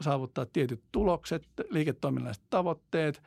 saavuttaa 0.00 0.46
tietyt 0.46 0.82
tulokset, 0.92 1.48
liiketoiminnalliset 1.70 2.44
tavoitteet, 2.50 3.22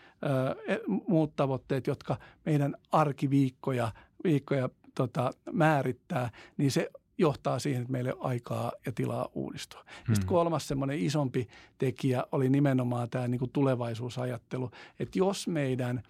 e, 0.67 0.77
muut 1.07 1.35
tavoitteet, 1.35 1.87
jotka 1.87 2.17
meidän 2.45 2.75
arkiviikkoja 2.91 3.91
viikkoja 4.23 4.69
tota, 4.95 5.31
määrittää, 5.51 6.29
niin 6.57 6.71
se 6.71 6.89
johtaa 7.17 7.59
siihen, 7.59 7.81
että 7.81 7.91
meillä 7.91 8.13
on 8.13 8.25
aikaa 8.25 8.71
ja 8.85 8.91
tilaa 8.91 9.29
uudistua. 9.33 9.83
Hmm. 10.07 10.15
Sitten 10.15 10.27
kolmas 10.27 10.67
semmoinen 10.67 10.99
isompi 10.99 11.47
tekijä 11.77 12.23
oli 12.31 12.49
nimenomaan 12.49 13.09
tämä 13.09 13.27
niin 13.27 13.39
kuin 13.39 13.51
tulevaisuusajattelu, 13.51 14.71
että 14.99 15.19
jos 15.19 15.47
meidän 15.47 16.03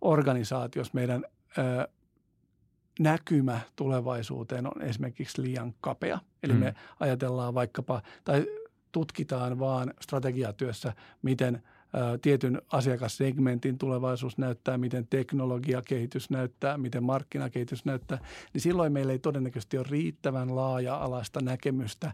organisaatiossa 0.00 0.90
meidän 0.94 1.24
ö, 1.58 1.88
näkymä 2.98 3.60
tulevaisuuteen 3.76 4.66
on 4.66 4.82
esimerkiksi 4.82 5.42
liian 5.42 5.74
kapea, 5.80 6.18
eli 6.42 6.52
hmm. 6.52 6.60
me 6.60 6.74
ajatellaan 7.00 7.54
vaikkapa 7.54 8.02
tai 8.24 8.46
tutkitaan 8.92 9.58
vaan 9.58 9.94
strategiatyössä, 10.00 10.92
miten– 11.22 11.62
tietyn 12.22 12.62
asiakassegmentin 12.72 13.78
tulevaisuus 13.78 14.38
näyttää, 14.38 14.78
miten 14.78 15.06
teknologiakehitys 15.06 16.30
näyttää, 16.30 16.78
miten 16.78 17.04
markkinakehitys 17.04 17.84
näyttää, 17.84 18.18
niin 18.52 18.60
silloin 18.60 18.92
meillä 18.92 19.12
ei 19.12 19.18
todennäköisesti 19.18 19.78
ole 19.78 19.86
riittävän 19.90 20.56
laaja-alaista 20.56 21.40
näkemystä 21.40 22.12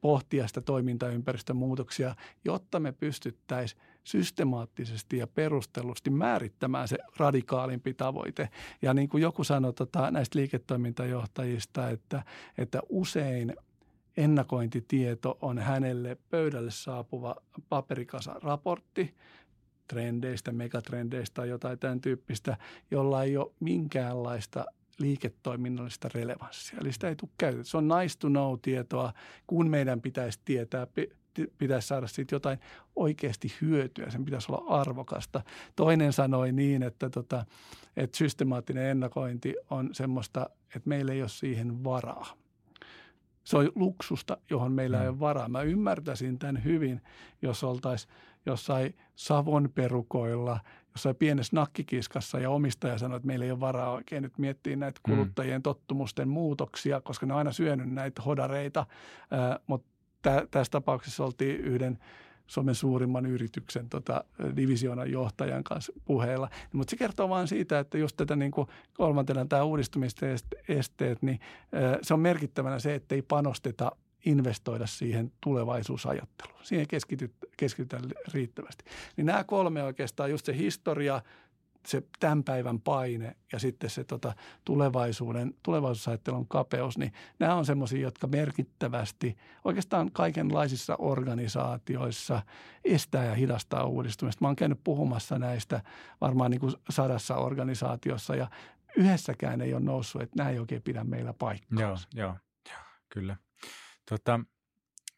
pohtia 0.00 0.48
sitä 0.48 0.60
toimintaympäristön 0.60 1.56
muutoksia, 1.56 2.14
jotta 2.44 2.80
me 2.80 2.92
pystyttäisiin 2.92 3.82
systemaattisesti 4.04 5.18
ja 5.18 5.26
perustellusti 5.26 6.10
määrittämään 6.10 6.88
se 6.88 6.98
radikaalimpi 7.16 7.94
tavoite. 7.94 8.48
Ja 8.82 8.94
niin 8.94 9.08
kuin 9.08 9.22
joku 9.22 9.44
sanoi 9.44 9.72
tota, 9.72 10.10
näistä 10.10 10.38
liiketoimintajohtajista, 10.38 11.90
että, 11.90 12.22
että 12.58 12.80
usein 12.88 13.54
ennakointitieto 14.16 15.38
on 15.40 15.58
hänelle 15.58 16.16
pöydälle 16.30 16.70
saapuva 16.70 17.36
paperikasa 17.68 18.34
raportti 18.42 19.14
trendeistä, 19.88 20.52
megatrendeistä 20.52 21.34
tai 21.34 21.48
jotain 21.48 21.78
tämän 21.78 22.00
tyyppistä, 22.00 22.56
jolla 22.90 23.22
ei 23.22 23.36
ole 23.36 23.52
minkäänlaista 23.60 24.64
liiketoiminnallista 24.98 26.08
relevanssia. 26.14 26.78
Eli 26.80 26.92
sitä 26.92 27.08
ei 27.08 27.16
tule 27.16 27.30
käytetty. 27.38 27.68
Se 27.68 27.76
on 27.76 27.88
nice 27.88 28.18
to 28.18 28.28
know 28.28 28.58
tietoa, 28.62 29.12
kun 29.46 29.70
meidän 29.70 30.00
pitäisi 30.00 30.40
tietää, 30.44 30.86
pitäisi 31.58 31.88
saada 31.88 32.06
siitä 32.06 32.34
jotain 32.34 32.58
oikeasti 32.96 33.52
hyötyä. 33.60 34.10
Sen 34.10 34.24
pitäisi 34.24 34.52
olla 34.52 34.80
arvokasta. 34.80 35.42
Toinen 35.76 36.12
sanoi 36.12 36.52
niin, 36.52 36.82
että, 36.82 37.10
tota, 37.10 37.46
että 37.96 38.18
systemaattinen 38.18 38.86
ennakointi 38.86 39.54
on 39.70 39.90
semmoista, 39.92 40.50
että 40.76 40.88
meillä 40.88 41.12
ei 41.12 41.22
ole 41.22 41.28
siihen 41.28 41.84
varaa. 41.84 42.43
Se 43.44 43.56
on 43.56 43.72
luksusta, 43.74 44.36
johon 44.50 44.72
meillä 44.72 44.98
ei 44.98 45.04
mm. 45.04 45.10
ole 45.10 45.20
varaa. 45.20 45.48
Mä 45.48 45.62
ymmärtäisin 45.62 46.38
tämän 46.38 46.64
hyvin, 46.64 47.00
jos 47.42 47.64
oltaisiin 47.64 48.12
jossain 48.46 48.94
Savon 49.14 49.70
perukoilla, 49.74 50.60
jossain 50.94 51.16
pienessä 51.16 51.56
nakkikiskassa 51.56 52.38
ja 52.38 52.50
omistaja 52.50 52.98
sanoi, 52.98 53.16
että 53.16 53.26
meillä 53.26 53.44
ei 53.44 53.50
ole 53.50 53.60
varaa 53.60 53.92
oikein 53.92 54.22
nyt 54.22 54.38
miettiä 54.38 54.76
näitä 54.76 55.00
mm. 55.06 55.14
kuluttajien 55.14 55.62
tottumusten 55.62 56.28
muutoksia, 56.28 57.00
koska 57.00 57.26
ne 57.26 57.32
on 57.32 57.38
aina 57.38 57.52
syönyt 57.52 57.92
näitä 57.92 58.22
hodareita, 58.22 58.86
mutta 59.66 59.88
tä, 60.22 60.46
tässä 60.50 60.70
tapauksessa 60.70 61.24
oltiin 61.24 61.56
yhden 61.56 61.98
Suomen 62.46 62.74
suurimman 62.74 63.26
yrityksen 63.26 63.88
tota, 63.88 64.24
divisioonan 64.56 65.10
johtajan 65.10 65.64
kanssa 65.64 65.92
puheella. 66.04 66.48
Mutta 66.72 66.90
se 66.90 66.96
kertoo 66.96 67.28
vain 67.28 67.48
siitä, 67.48 67.78
että 67.78 67.98
just 67.98 68.16
tätä 68.16 68.36
niin 68.36 68.50
kuin 68.50 68.68
kolmantena 68.94 69.44
tämä 69.44 69.62
uudistumisten 69.62 70.38
esteet, 70.68 71.22
niin 71.22 71.40
se 72.02 72.14
on 72.14 72.20
merkittävänä 72.20 72.78
se, 72.78 72.94
että 72.94 73.14
ei 73.14 73.22
panosteta 73.22 73.92
investoida 74.26 74.86
siihen 74.86 75.32
tulevaisuusajatteluun. 75.40 76.60
Siihen 76.62 76.86
keskitytään 77.56 78.02
riittävästi. 78.32 78.84
Niin 79.16 79.26
nämä 79.26 79.44
kolme 79.44 79.82
oikeastaan, 79.82 80.30
just 80.30 80.46
se 80.46 80.56
historia, 80.56 81.22
se 81.86 82.02
tämän 82.20 82.44
päivän 82.44 82.80
paine 82.80 83.36
ja 83.52 83.58
sitten 83.58 83.90
se 83.90 84.04
tota, 84.04 84.34
tulevaisuuden, 84.64 85.54
tulevaisuusajattelun 85.62 86.48
kapeus, 86.48 86.98
niin 86.98 87.12
nämä 87.38 87.54
on 87.54 87.66
semmoisia, 87.66 88.00
jotka 88.00 88.26
merkittävästi 88.26 89.36
oikeastaan 89.64 90.12
kaikenlaisissa 90.12 90.96
organisaatioissa 90.98 92.42
estää 92.84 93.24
ja 93.24 93.34
hidastaa 93.34 93.84
uudistumista. 93.84 94.44
Mä 94.44 94.48
oon 94.48 94.56
käynyt 94.56 94.80
puhumassa 94.84 95.38
näistä 95.38 95.82
varmaan 96.20 96.50
niin 96.50 96.60
kuin 96.60 96.74
sadassa 96.90 97.36
organisaatiossa 97.36 98.36
ja 98.36 98.50
yhdessäkään 98.96 99.60
ei 99.60 99.74
ole 99.74 99.82
noussut, 99.82 100.22
että 100.22 100.36
nämä 100.36 100.50
ei 100.50 100.58
oikein 100.58 100.82
pidä 100.82 101.04
meillä 101.04 101.32
paikkaa. 101.32 101.80
Joo, 101.80 101.96
joo, 102.14 102.36
joo, 102.70 102.82
kyllä. 103.08 103.36
Tota, 104.10 104.40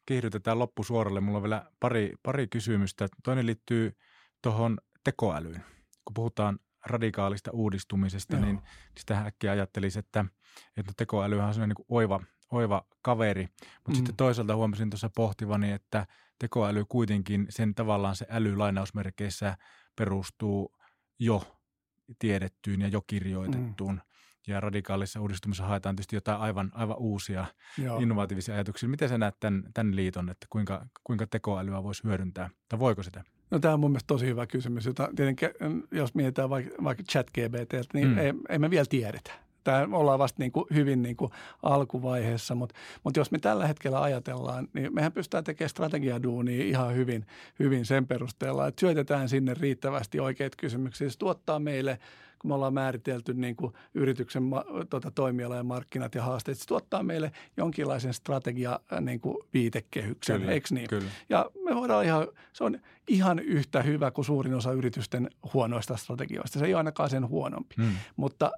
kiihdytetään 0.05 0.59
loppusuoralle. 0.59 1.21
Mulla 1.21 1.37
on 1.37 1.43
vielä 1.43 1.71
pari, 1.79 2.13
pari 2.23 2.47
kysymystä. 2.47 3.07
Toinen 3.23 3.45
liittyy 3.45 3.97
tuohon 4.41 4.77
tekoälyyn 5.03 5.76
kun 6.07 6.13
puhutaan 6.13 6.59
radikaalista 6.85 7.51
uudistumisesta, 7.51 8.35
Joo. 8.35 8.45
niin 8.45 8.61
sitä 8.97 9.19
äkkiä 9.19 9.51
ajattelisi, 9.51 9.99
että, 9.99 10.25
että 10.77 10.93
tekoälyhän 10.97 11.47
on 11.47 11.53
sellainen 11.53 11.75
niin 11.77 11.85
oiva, 11.89 12.19
oiva 12.51 12.85
kaveri. 13.01 13.47
Mutta 13.75 13.89
mm. 13.89 13.95
sitten 13.95 14.15
toisaalta 14.15 14.55
huomasin 14.55 14.89
tuossa 14.89 15.09
pohtivani, 15.15 15.71
että 15.71 16.07
tekoäly 16.39 16.85
kuitenkin, 16.85 17.45
sen 17.49 17.75
tavallaan 17.75 18.15
se 18.15 18.25
äly 18.29 18.55
lainausmerkeissä 18.55 19.57
perustuu 19.95 20.75
jo 21.19 21.57
tiedettyyn 22.19 22.81
ja 22.81 22.87
jo 22.87 23.01
kirjoitettuun. 23.07 23.95
Mm. 23.95 24.01
Ja 24.47 24.59
radikaalissa 24.59 25.21
uudistumisessa 25.21 25.67
haetaan 25.67 25.95
tietysti 25.95 26.15
jotain 26.15 26.39
aivan, 26.39 26.71
aivan 26.73 26.97
uusia 26.97 27.45
Joo. 27.77 27.99
innovatiivisia 27.99 28.55
ajatuksia. 28.55 28.89
Miten 28.89 29.09
sä 29.09 29.17
näet 29.17 29.35
tämän, 29.39 29.63
tämän 29.73 29.95
liiton, 29.95 30.29
että 30.29 30.47
kuinka, 30.49 30.85
kuinka 31.03 31.27
tekoälyä 31.27 31.83
voisi 31.83 32.03
hyödyntää, 32.03 32.49
tai 32.69 32.79
voiko 32.79 33.03
sitä? 33.03 33.23
No 33.51 33.59
tämä 33.59 33.73
on 33.73 33.79
mun 33.79 33.91
mielestä 33.91 34.07
tosi 34.07 34.25
hyvä 34.25 34.47
kysymys, 34.47 34.85
jota 34.85 35.09
tietenkin 35.15 35.49
jos 35.91 36.15
mietitään 36.15 36.49
vaikka, 36.49 36.83
vaikka 36.83 37.03
chat 37.03 37.27
GBT, 37.31 37.93
niin 37.93 38.07
mm. 38.07 38.17
ei, 38.17 38.33
ei 38.49 38.59
me 38.59 38.69
vielä 38.69 38.85
tiedetä. 38.89 39.46
Tämä 39.67 39.87
ollaan 39.97 40.19
vasta 40.19 40.43
niin 40.43 40.51
kuin 40.51 40.65
hyvin 40.73 41.01
niin 41.01 41.15
kuin 41.15 41.31
alkuvaiheessa, 41.63 42.55
mutta, 42.55 42.75
mutta 43.03 43.19
jos 43.19 43.31
me 43.31 43.39
tällä 43.39 43.67
hetkellä 43.67 44.01
ajatellaan, 44.01 44.67
niin 44.73 44.93
mehän 44.93 45.11
pystytään 45.11 45.43
tekemään 45.43 45.69
strategiaduunia 45.69 46.63
ihan 46.63 46.95
hyvin, 46.95 47.25
hyvin 47.59 47.85
sen 47.85 48.07
perusteella, 48.07 48.67
että 48.67 48.79
syötetään 48.79 49.29
sinne 49.29 49.53
riittävästi 49.53 50.19
oikeita 50.19 50.57
kysymyksiä. 50.57 51.09
Se 51.09 51.17
tuottaa 51.17 51.59
meille– 51.59 51.99
kun 52.39 52.51
me 52.51 52.55
ollaan 52.55 52.73
määritelty 52.73 53.33
niin 53.33 53.55
kuin 53.55 53.73
yrityksen 53.93 54.43
tota, 54.89 55.11
toimiala 55.11 55.55
ja 55.55 55.63
markkinat 55.63 56.15
ja 56.15 56.23
haasteet. 56.23 56.57
Se 56.57 56.67
tuottaa 56.67 57.03
meille 57.03 57.31
jonkinlaisen 57.57 58.13
strategia 58.13 58.79
niin 59.01 59.19
kuin 59.19 59.37
viitekehyksen, 59.53 60.39
kyllä, 60.39 60.51
eikö 60.51 60.67
niin? 60.71 60.87
Kyllä. 60.87 61.09
Ja 61.29 61.51
me 61.65 61.75
voidaan 61.75 62.05
ihan, 62.05 62.27
se 62.53 62.63
on 62.63 62.79
ihan 63.07 63.39
yhtä 63.39 63.81
hyvä 63.81 64.11
kuin 64.11 64.25
suurin 64.25 64.53
osa 64.53 64.71
yritysten 64.71 65.29
huonoista 65.53 65.97
strategioista. 65.97 66.59
Se 66.59 66.65
ei 66.65 66.73
ole 66.73 66.77
ainakaan 66.77 67.09
sen 67.09 67.27
huonompi. 67.27 67.75
Hmm. 67.77 67.91
Mutta 68.15 68.51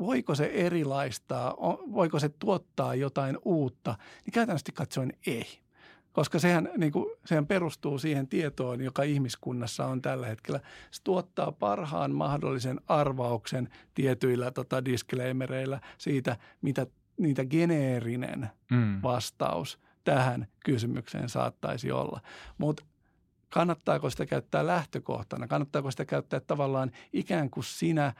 voiko 0.00 0.34
se 0.34 0.44
erilaistaa, 0.44 1.56
voiko 1.92 2.18
se 2.18 2.28
tuottaa 2.28 2.94
jotain 2.94 3.38
uutta, 3.44 3.98
niin 4.24 4.32
käytännössä 4.32 4.72
katsoen 4.74 5.12
ei 5.26 5.46
koska 6.12 6.38
sehän, 6.38 6.68
niin 6.76 6.92
kuin, 6.92 7.06
sehän 7.24 7.46
perustuu 7.46 7.98
siihen 7.98 8.28
tietoon, 8.28 8.80
joka 8.80 9.02
ihmiskunnassa 9.02 9.86
on 9.86 10.02
tällä 10.02 10.26
hetkellä. 10.26 10.60
Se 10.90 11.02
tuottaa 11.04 11.52
parhaan 11.52 12.14
mahdollisen 12.14 12.80
arvauksen 12.86 13.68
tietyillä 13.94 14.50
tota, 14.50 14.84
disclaimereillä 14.84 15.80
siitä, 15.98 16.36
mitä 16.62 16.86
niitä 17.16 17.44
geneerinen 17.44 18.50
mm. 18.70 19.02
vastaus 19.02 19.78
tähän 20.04 20.46
kysymykseen 20.64 21.28
saattaisi 21.28 21.92
olla. 21.92 22.20
Mutta 22.58 22.84
kannattaako 23.50 24.10
sitä 24.10 24.26
käyttää 24.26 24.66
lähtökohtana, 24.66 25.46
kannattaako 25.46 25.90
sitä 25.90 26.04
käyttää 26.04 26.40
tavallaan 26.40 26.90
ikään 27.12 27.50
kuin 27.50 27.64
sinä 27.64 28.06
äh, 28.06 28.14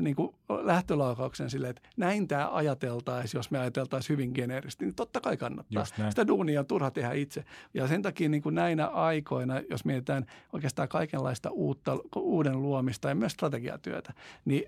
niin 0.00 0.16
kuin 0.16 0.34
lähtölaukauksen 0.62 1.50
sille, 1.50 1.68
että 1.68 1.88
näin 1.96 2.28
tämä 2.28 2.48
ajateltaisiin, 2.52 3.38
jos 3.38 3.50
me 3.50 3.58
ajateltaisiin 3.58 4.14
hyvin 4.14 4.30
geneerisesti, 4.34 4.84
niin 4.84 4.94
totta 4.94 5.20
kai 5.20 5.36
kannattaa. 5.36 5.84
Sitä 6.10 6.26
duunia 6.26 6.60
on 6.60 6.66
turha 6.66 6.90
tehdä 6.90 7.12
itse. 7.12 7.44
Ja 7.74 7.88
sen 7.88 8.02
takia 8.02 8.28
niin 8.28 8.42
kuin 8.42 8.54
näinä 8.54 8.86
aikoina, 8.86 9.60
jos 9.70 9.84
mietitään 9.84 10.26
oikeastaan 10.52 10.88
kaikenlaista 10.88 11.50
uutta, 11.50 11.98
uuden 12.16 12.62
luomista 12.62 13.08
ja 13.08 13.14
myös 13.14 13.32
strategiatyötä, 13.32 14.12
niin 14.44 14.64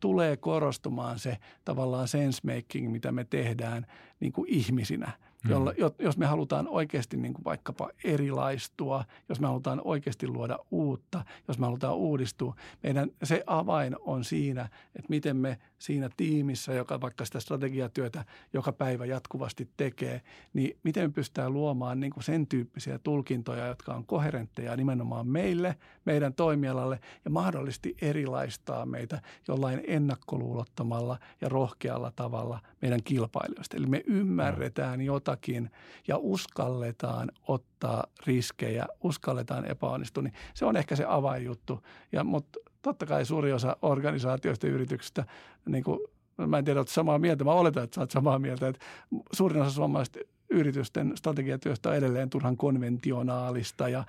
tulee 0.00 0.36
korostumaan 0.36 1.18
se 1.18 1.38
tavallaan 1.64 2.08
sensemaking, 2.08 2.92
mitä 2.92 3.12
me 3.12 3.24
tehdään 3.24 3.86
niin 4.20 4.32
kuin 4.32 4.48
ihmisinä– 4.48 5.12
jolla, 5.48 5.70
mm. 5.70 6.04
jos 6.04 6.16
me 6.16 6.26
halutaan 6.26 6.68
oikeasti 6.68 7.16
niin 7.16 7.34
kuin 7.34 7.44
vaikkapa 7.44 7.90
erilaistua, 8.04 9.04
jos 9.28 9.40
me 9.40 9.46
halutaan 9.46 9.80
oikeasti 9.84 10.28
luoda 10.28 10.58
uutta, 10.70 11.24
jos 11.48 11.58
me 11.58 11.66
halutaan 11.66 11.96
uudistua, 11.96 12.54
meidän 12.82 13.10
se 13.22 13.42
avain 13.46 13.96
on 14.00 14.24
siinä, 14.24 14.68
että 14.96 15.06
miten 15.08 15.36
me 15.36 15.58
siinä 15.82 16.10
tiimissä, 16.16 16.72
joka 16.72 17.00
vaikka 17.00 17.24
sitä 17.24 17.40
strategiatyötä 17.40 18.24
joka 18.52 18.72
päivä 18.72 19.06
jatkuvasti 19.06 19.70
tekee, 19.76 20.20
niin 20.54 20.78
miten 20.82 21.08
me 21.08 21.12
pystytään 21.12 21.52
luomaan 21.52 22.00
niin 22.00 22.12
kuin 22.12 22.24
sen 22.24 22.46
tyyppisiä 22.46 22.98
tulkintoja, 22.98 23.66
jotka 23.66 23.94
on 23.94 24.06
koherentteja 24.06 24.76
nimenomaan 24.76 25.26
meille, 25.26 25.76
meidän 26.04 26.34
toimialalle 26.34 27.00
ja 27.24 27.30
mahdollisesti 27.30 27.96
erilaistaa 28.02 28.86
meitä 28.86 29.22
jollain 29.48 29.80
ennakkoluulottomalla 29.86 31.18
ja 31.40 31.48
rohkealla 31.48 32.12
tavalla 32.16 32.60
meidän 32.82 33.02
kilpailijoista. 33.02 33.76
Eli 33.76 33.86
me 33.86 34.02
ymmärretään 34.06 35.00
jotain 35.00 35.22
jotakin 35.22 35.70
ja 36.08 36.18
uskalletaan 36.18 37.30
ottaa 37.48 38.04
riskejä, 38.26 38.86
uskalletaan 39.02 39.64
epäonnistua, 39.64 40.22
niin 40.22 40.34
se 40.54 40.64
on 40.64 40.76
ehkä 40.76 40.96
se 40.96 41.04
avainjuttu. 41.08 41.80
Ja, 42.12 42.24
mutta 42.24 42.58
totta 42.82 43.06
kai 43.06 43.24
suuri 43.24 43.52
osa 43.52 43.76
organisaatioista 43.82 44.66
ja 44.66 44.72
yrityksistä, 44.72 45.24
niin 45.66 45.84
kuin, 45.84 45.98
mä 46.46 46.58
en 46.58 46.64
tiedä, 46.64 46.80
että 46.80 46.92
samaa 46.92 47.18
mieltä, 47.18 47.44
mä 47.44 47.52
oletan, 47.52 47.84
että 47.84 47.94
sä 47.94 48.00
oot 48.00 48.10
samaa 48.10 48.38
mieltä, 48.38 48.68
että 48.68 48.84
suurin 49.32 49.62
osa 49.62 49.70
suomalaisista 49.70 50.18
yritysten 50.50 51.12
strategiatyöstä 51.16 51.88
on 51.88 51.96
edelleen 51.96 52.30
turhan 52.30 52.56
konventionaalista 52.56 53.88
ja, 53.88 54.04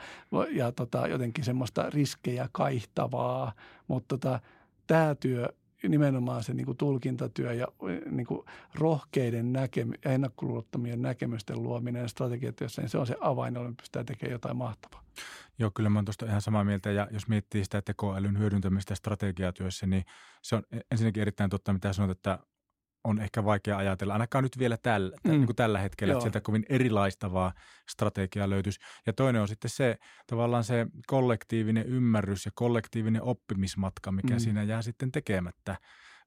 ja 0.52 0.72
tota, 0.72 1.08
jotenkin 1.08 1.44
semmoista 1.44 1.90
riskejä 1.90 2.50
kaihtavaa, 2.52 3.52
mutta 3.88 4.18
tota, 4.18 4.40
tämä 4.88 5.16
työ 5.16 5.48
nimenomaan 5.90 6.44
se 6.44 6.54
niin 6.54 6.66
kuin 6.66 6.78
tulkintatyö 6.78 7.54
ja 7.54 7.68
niin 8.12 8.28
kuin 8.28 8.46
rohkeiden 8.76 9.54
näkemy- 9.54 10.00
ja 10.06 10.12
ennakkoluulottomien 10.12 11.02
näkemysten 11.02 11.64
luominen 11.64 12.10
strategiatyössä, 12.10 12.82
niin 12.82 12.90
se 12.90 12.98
on 12.98 13.08
se 13.08 13.16
avain, 13.22 13.56
jolla 13.56 13.74
pystytään 13.78 14.06
tekemään 14.06 14.32
jotain 14.32 14.58
mahtavaa. 14.58 15.03
Joo, 15.60 15.72
kyllä 15.76 15.90
mä 15.90 15.98
oon 16.00 16.06
tuosta 16.06 16.26
ihan 16.26 16.42
samaa 16.42 16.64
mieltä 16.64 16.92
ja 16.92 17.08
jos 17.12 17.28
miettii 17.28 17.64
sitä 17.64 17.82
tekoälyn 17.82 18.40
hyödyntämistä 18.40 18.96
strategiatyössä, 18.96 19.88
niin 19.88 20.06
se 20.42 20.56
on 20.56 20.64
ensinnäkin 20.92 21.22
erittäin 21.22 21.50
totta, 21.50 21.74
mitä 21.74 21.94
sanot, 21.94 22.18
että 22.18 22.40
on 23.04 23.20
ehkä 23.20 23.46
vaikea 23.46 23.78
ajatella, 23.78 24.14
ainakaan 24.14 24.44
nyt 24.44 24.60
vielä 24.60 24.78
tällä, 24.78 25.18
mm. 25.24 25.32
niin 25.32 25.46
kuin 25.46 25.56
tällä 25.56 25.80
hetkellä, 25.80 26.12
Joo. 26.12 26.18
että 26.18 26.24
sieltä 26.24 26.42
kovin 26.42 26.66
erilaistavaa 26.70 27.54
strategiaa 27.90 28.50
löytyisi. 28.50 28.80
Ja 29.06 29.14
toinen 29.14 29.42
on 29.42 29.48
sitten 29.48 29.70
se 29.70 29.98
tavallaan 30.28 30.64
se 30.64 30.88
kollektiivinen 31.08 31.86
ymmärrys 31.86 32.46
ja 32.46 32.52
kollektiivinen 32.56 33.22
oppimismatka, 33.22 34.12
mikä 34.12 34.34
mm. 34.34 34.40
siinä 34.40 34.64
jää 34.64 34.82
sitten 34.82 35.12
tekemättä 35.12 35.76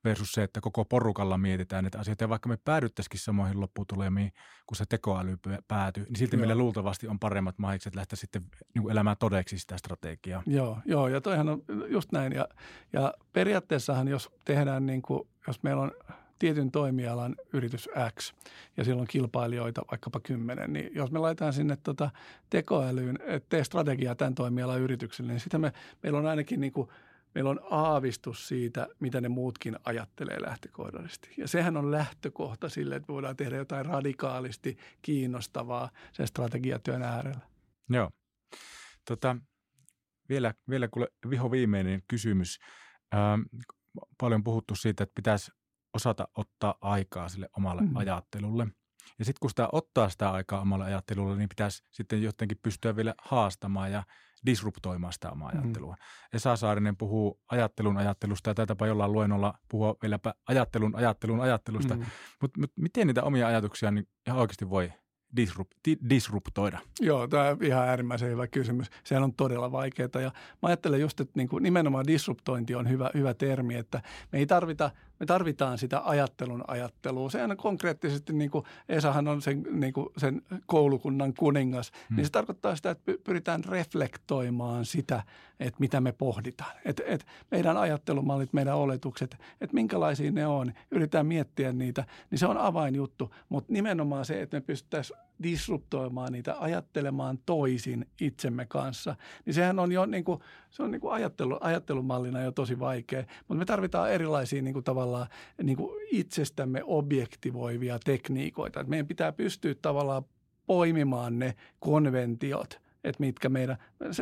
versus 0.06 0.32
se, 0.32 0.42
että 0.42 0.60
koko 0.60 0.84
porukalla 0.84 1.38
mietitään 1.38 1.84
näitä 1.84 1.98
asioita. 1.98 2.24
Ja 2.24 2.28
vaikka 2.28 2.48
me 2.48 2.56
päädyttäisikin 2.56 3.20
samoihin 3.20 3.60
lopputulemiin, 3.60 4.32
kun 4.66 4.76
se 4.76 4.84
tekoäly 4.88 5.36
päätyy, 5.68 6.04
niin 6.04 6.16
silti 6.16 6.36
Joo. 6.36 6.40
meillä 6.40 6.54
luultavasti 6.54 7.08
on 7.08 7.18
paremmat 7.18 7.58
mahikset 7.58 7.94
lähteä 7.94 8.16
sitten 8.16 8.42
niin 8.74 8.90
elämään 8.90 9.16
todeksi 9.16 9.58
sitä 9.58 9.76
strategiaa. 9.76 10.42
Joo, 10.46 10.78
joo, 10.84 11.08
ja 11.08 11.20
toihan 11.20 11.48
on 11.48 11.62
just 11.88 12.12
näin. 12.12 12.32
Ja, 12.32 12.48
ja 12.92 13.14
periaatteessahan, 13.32 14.08
jos 14.08 14.30
tehdään 14.44 14.86
niin 14.86 15.02
kuin, 15.02 15.28
jos 15.46 15.62
meillä 15.62 15.82
on 15.82 15.92
tietyn 16.38 16.70
toimialan 16.70 17.36
yritys 17.52 17.88
X 18.18 18.32
ja 18.76 18.84
siellä 18.84 19.00
on 19.00 19.06
kilpailijoita 19.06 19.82
vaikkapa 19.90 20.20
kymmenen, 20.20 20.72
niin 20.72 20.90
jos 20.94 21.10
me 21.10 21.18
laitetaan 21.18 21.52
sinne 21.52 21.76
tota 21.76 22.10
tekoälyyn, 22.50 23.18
että 23.26 23.48
tee 23.48 23.64
strategiaa 23.64 24.14
tämän 24.14 24.34
toimialan 24.34 24.80
yritykselle, 24.80 25.32
niin 25.32 25.40
sitten 25.40 25.60
me, 25.60 25.72
meillä 26.02 26.18
on 26.18 26.26
ainakin 26.26 26.60
niin 26.60 26.72
kuin, 26.72 26.88
meillä 27.36 27.50
on 27.50 27.60
aavistus 27.70 28.48
siitä, 28.48 28.88
mitä 29.00 29.20
ne 29.20 29.28
muutkin 29.28 29.76
ajattelee 29.84 30.42
lähtökohdallisesti. 30.42 31.34
Ja 31.36 31.48
sehän 31.48 31.76
on 31.76 31.90
lähtökohta 31.90 32.68
sille, 32.68 32.96
että 32.96 33.12
voidaan 33.12 33.36
tehdä 33.36 33.56
jotain 33.56 33.86
radikaalisti 33.86 34.76
kiinnostavaa 35.02 35.90
sen 36.12 36.26
strategiatyön 36.26 37.02
äärellä. 37.02 37.40
Joo. 37.90 38.10
Tota, 39.04 39.36
vielä, 40.28 40.54
vielä 40.70 40.88
kuule 40.88 41.08
viho 41.30 41.50
viimeinen 41.50 42.02
kysymys. 42.08 42.58
Ähm, 43.14 43.40
paljon 44.20 44.44
puhuttu 44.44 44.74
siitä, 44.74 45.04
että 45.04 45.14
pitäisi 45.14 45.52
osata 45.94 46.28
ottaa 46.34 46.74
aikaa 46.80 47.28
sille 47.28 47.48
omalle 47.56 47.82
mm. 47.82 47.96
ajattelulle. 47.96 48.66
Ja 49.18 49.24
sitten 49.24 49.40
kun 49.40 49.50
sitä 49.50 49.68
ottaa 49.72 50.08
sitä 50.08 50.30
aikaa 50.30 50.60
omalle 50.60 50.84
ajattelulle, 50.84 51.36
niin 51.36 51.48
pitäisi 51.48 51.84
sitten 51.90 52.22
jotenkin 52.22 52.58
pystyä 52.62 52.96
vielä 52.96 53.14
haastamaan 53.18 53.92
ja 53.92 54.02
disruptoimaan 54.46 55.12
sitä 55.12 55.30
omaa 55.30 55.52
mm. 55.52 55.60
ajattelua. 55.60 55.96
Esa 56.32 56.56
Saarinen 56.56 56.96
puhuu 56.96 57.40
ajattelun 57.48 57.96
ajattelusta 57.96 58.50
ja 58.50 58.54
taitapa 58.54 58.86
jollain 58.86 59.12
luennolla 59.12 59.54
puhua 59.68 59.96
vieläpä 60.02 60.34
ajattelun 60.48 60.96
ajattelun 60.96 61.40
ajattelusta. 61.40 61.96
Mm. 61.96 62.04
Mutta 62.40 62.60
mut 62.60 62.72
miten 62.76 63.06
niitä 63.06 63.22
omia 63.22 63.46
ajatuksia 63.46 63.90
niin 63.90 64.08
ihan 64.26 64.40
oikeasti 64.40 64.70
voi 64.70 64.92
disrupt, 65.36 65.72
disruptoida? 66.10 66.78
Joo, 67.00 67.28
tämä 67.28 67.48
on 67.48 67.58
ihan 67.62 67.88
äärimmäisen 67.88 68.30
hyvä 68.30 68.46
kysymys. 68.46 68.86
Sehän 69.04 69.24
on 69.24 69.34
todella 69.34 69.72
vaikeaa 69.72 70.20
ja 70.22 70.32
mä 70.62 70.68
ajattelen 70.68 71.00
just, 71.00 71.20
että 71.20 71.32
niin 71.36 71.48
kuin 71.48 71.62
nimenomaan 71.62 72.06
disruptointi 72.06 72.74
on 72.74 72.88
hyvä, 72.88 73.10
hyvä 73.14 73.34
termi, 73.34 73.74
että 73.74 74.02
me 74.32 74.38
ei 74.38 74.46
tarvita– 74.46 74.90
me 75.20 75.26
tarvitaan 75.26 75.78
sitä 75.78 76.02
ajattelun 76.04 76.64
ajattelua. 76.66 77.30
Sehän 77.30 77.56
konkreettisesti, 77.56 78.32
niin 78.32 78.50
kuin 78.50 78.64
Esahan 78.88 79.28
on 79.28 79.42
sen, 79.42 79.66
niin 79.70 79.92
kuin 79.92 80.08
sen 80.16 80.42
koulukunnan 80.66 81.34
kuningas, 81.34 81.92
hmm. 82.08 82.16
niin 82.16 82.26
se 82.26 82.32
tarkoittaa 82.32 82.76
sitä, 82.76 82.90
että 82.90 83.12
pyritään 83.24 83.64
reflektoimaan 83.64 84.84
sitä, 84.84 85.22
että 85.60 85.80
mitä 85.80 86.00
me 86.00 86.12
pohditaan. 86.12 86.72
Että, 86.84 87.02
että 87.06 87.26
meidän 87.50 87.76
ajattelumallit, 87.76 88.52
meidän 88.52 88.76
oletukset, 88.76 89.36
että 89.60 89.74
minkälaisia 89.74 90.32
ne 90.32 90.46
on, 90.46 90.72
yritetään 90.90 91.26
miettiä 91.26 91.72
niitä, 91.72 92.04
niin 92.30 92.38
se 92.38 92.46
on 92.46 92.58
avainjuttu. 92.58 93.34
Mutta 93.48 93.72
nimenomaan 93.72 94.24
se, 94.24 94.42
että 94.42 94.56
me 94.56 94.60
pystyttäisiin 94.60 95.18
disruptoimaan 95.42 96.32
niitä, 96.32 96.56
ajattelemaan 96.58 97.38
toisin 97.46 98.06
itsemme 98.20 98.66
kanssa, 98.66 99.16
niin 99.44 99.54
sehän 99.54 99.78
on 99.78 99.92
jo 99.92 100.06
niin 100.06 100.24
kuin, 100.24 100.40
se 100.70 100.82
on 100.82 100.90
niin 100.90 101.00
kuin 101.00 101.12
ajattelu, 101.12 101.58
ajattelumallina 101.60 102.42
jo 102.42 102.52
tosi 102.52 102.78
vaikea. 102.78 103.24
Mutta 103.48 103.58
me 103.58 103.64
tarvitaan 103.64 104.12
erilaisia 104.12 104.62
niin 104.62 104.74
kuin 104.74 104.84
tavallaan 104.84 105.26
niin 105.62 105.76
kuin 105.76 106.02
itsestämme 106.10 106.80
objektivoivia 106.84 107.98
tekniikoita. 108.04 108.80
Et 108.80 108.88
meidän 108.88 109.06
pitää 109.06 109.32
pystyä 109.32 109.74
tavallaan 109.82 110.22
poimimaan 110.66 111.38
ne 111.38 111.54
konventiot, 111.78 112.80
että 113.04 113.20
mitkä 113.20 113.48
meidän, 113.48 113.76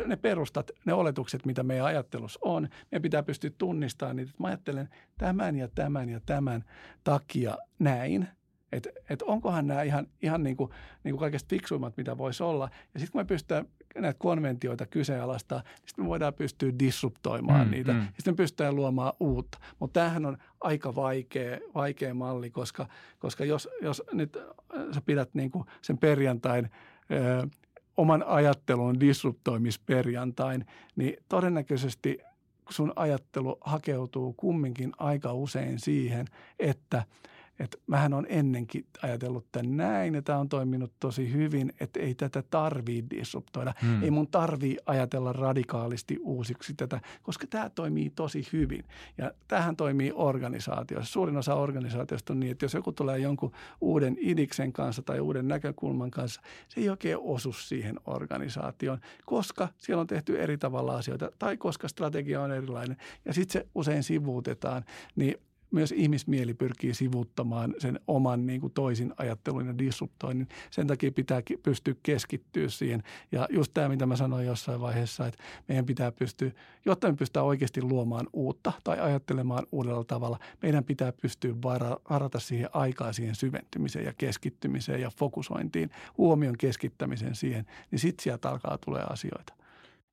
ne 0.05 0.15
perustat, 0.15 0.71
ne 0.85 0.93
oletukset, 0.93 1.45
mitä 1.45 1.63
meidän 1.63 1.85
ajattelussa 1.85 2.39
on. 2.43 2.67
Meidän 2.91 3.01
pitää 3.01 3.23
pystyä 3.23 3.51
tunnistamaan 3.57 4.15
niitä, 4.15 4.29
että 4.29 4.43
mä 4.43 4.47
ajattelen 4.47 4.89
tämän 5.17 5.55
ja 5.55 5.67
tämän 5.75 6.09
ja 6.09 6.19
tämän 6.25 6.63
takia 7.03 7.57
näin– 7.79 8.27
että 8.71 8.89
et 9.09 9.21
onkohan 9.21 9.67
nämä 9.67 9.83
ihan, 9.83 10.07
ihan 10.21 10.43
niin 10.43 10.57
kuin, 10.57 10.71
niin 11.03 11.11
kuin 11.13 11.19
kaikista 11.19 11.49
fiksuimmat, 11.49 11.97
mitä 11.97 12.17
voisi 12.17 12.43
olla. 12.43 12.69
Ja 12.93 12.99
sitten 12.99 13.11
kun 13.11 13.21
me 13.21 13.25
pystytään 13.25 13.65
näitä 13.95 14.19
konventioita 14.19 14.85
kyseenalaistaa, 14.85 15.59
niin 15.59 15.87
sitten 15.87 16.05
me 16.05 16.09
voidaan 16.09 16.33
pystyä 16.33 16.71
disruptoimaan 16.79 17.67
mm, 17.67 17.71
niitä. 17.71 17.93
Mm. 17.93 18.01
Sitten 18.01 18.33
me 18.33 18.35
pystytään 18.35 18.75
luomaan 18.75 19.13
uutta. 19.19 19.57
Mutta 19.79 19.99
tämähän 19.99 20.25
on 20.25 20.37
aika 20.61 20.95
vaikea, 20.95 21.57
vaikea 21.75 22.13
malli, 22.13 22.49
koska, 22.49 22.87
koska 23.19 23.45
jos, 23.45 23.69
jos 23.81 24.03
nyt 24.13 24.37
sä 24.91 25.01
pidät 25.05 25.29
niin 25.33 25.51
kuin 25.51 25.65
sen 25.81 25.97
perjantain 25.97 26.69
ö, 27.11 27.47
oman 27.97 28.23
ajattelun 28.27 28.99
disruptoimisperjantain, 28.99 30.65
niin 30.95 31.17
todennäköisesti 31.29 32.19
sun 32.69 32.93
ajattelu 32.95 33.57
hakeutuu 33.61 34.33
kumminkin 34.33 34.91
aika 34.97 35.33
usein 35.33 35.79
siihen, 35.79 36.27
että– 36.59 37.03
että 37.59 37.77
mähän 37.87 38.13
on 38.13 38.25
ennenkin 38.29 38.85
ajatellut 39.01 39.45
tämän 39.51 39.77
näin 39.77 40.15
ja 40.15 40.21
tämä 40.21 40.39
on 40.39 40.49
toiminut 40.49 40.93
tosi 40.99 41.33
hyvin, 41.33 41.73
että 41.79 41.99
ei 41.99 42.15
tätä 42.15 42.43
tarvii 42.49 43.03
disruptoida. 43.09 43.73
Hmm. 43.81 44.03
Ei 44.03 44.11
mun 44.11 44.27
tarvii 44.27 44.77
ajatella 44.85 45.33
radikaalisti 45.33 46.17
uusiksi 46.21 46.73
tätä, 46.73 47.01
koska 47.23 47.47
tämä 47.47 47.69
toimii 47.69 48.09
tosi 48.09 48.47
hyvin. 48.53 48.83
Ja 49.17 49.31
tähän 49.47 49.75
toimii 49.75 50.11
organisaatiossa. 50.15 51.13
Suurin 51.13 51.37
osa 51.37 51.55
organisaatiosta 51.55 52.33
on 52.33 52.39
niin, 52.39 52.51
että 52.51 52.65
jos 52.65 52.73
joku 52.73 52.91
tulee 52.91 53.19
jonkun 53.19 53.51
uuden 53.81 54.17
idiksen 54.19 54.73
kanssa 54.73 55.01
tai 55.01 55.19
uuden 55.19 55.47
näkökulman 55.47 56.11
kanssa, 56.11 56.41
se 56.67 56.81
ei 56.81 56.89
oikein 56.89 57.17
osu 57.21 57.53
siihen 57.53 57.99
organisaatioon, 58.05 58.99
koska 59.25 59.69
siellä 59.77 60.01
on 60.01 60.07
tehty 60.07 60.41
eri 60.41 60.57
tavalla 60.57 60.95
asioita 60.97 61.31
tai 61.39 61.57
koska 61.57 61.87
strategia 61.87 62.41
on 62.41 62.51
erilainen 62.51 62.97
ja 63.25 63.33
sitten 63.33 63.61
se 63.61 63.67
usein 63.75 64.03
sivuutetaan. 64.03 64.83
Niin 65.15 65.35
myös 65.71 65.91
ihmismieli 65.91 66.53
pyrkii 66.53 66.93
sivuttamaan 66.93 67.75
sen 67.77 67.99
oman 68.07 68.45
niin 68.45 68.61
kuin 68.61 68.73
toisin 68.73 69.13
ajattelun 69.17 69.67
ja 69.67 69.77
disruptoinnin. 69.77 70.47
Sen 70.71 70.87
takia 70.87 71.11
pitää 71.11 71.41
pystyä 71.63 71.95
keskittyä 72.03 72.69
siihen. 72.69 73.03
Ja 73.31 73.47
just 73.49 73.71
tämä, 73.73 73.89
mitä 73.89 74.05
mä 74.05 74.15
sanoin 74.15 74.45
jossain 74.45 74.81
vaiheessa, 74.81 75.27
että 75.27 75.43
meidän 75.67 75.85
pitää 75.85 76.11
pystyä, 76.11 76.51
jotta 76.85 77.07
me 77.07 77.15
pystytään 77.15 77.45
oikeasti 77.45 77.81
luomaan 77.81 78.27
uutta 78.33 78.71
tai 78.83 78.99
ajattelemaan 78.99 79.67
uudella 79.71 80.03
tavalla, 80.03 80.39
meidän 80.61 80.83
pitää 80.83 81.11
pystyä 81.11 81.53
varata 82.09 82.39
siihen 82.39 82.69
aikaa 82.73 83.13
siihen 83.13 83.35
syventymiseen 83.35 84.05
ja 84.05 84.13
keskittymiseen 84.17 85.01
ja 85.01 85.11
fokusointiin, 85.17 85.89
huomion 86.17 86.57
keskittämiseen 86.57 87.35
siihen, 87.35 87.65
niin 87.91 87.99
sitten 87.99 88.23
sieltä 88.23 88.49
alkaa 88.49 88.77
tulee 88.85 89.03
asioita. 89.09 89.53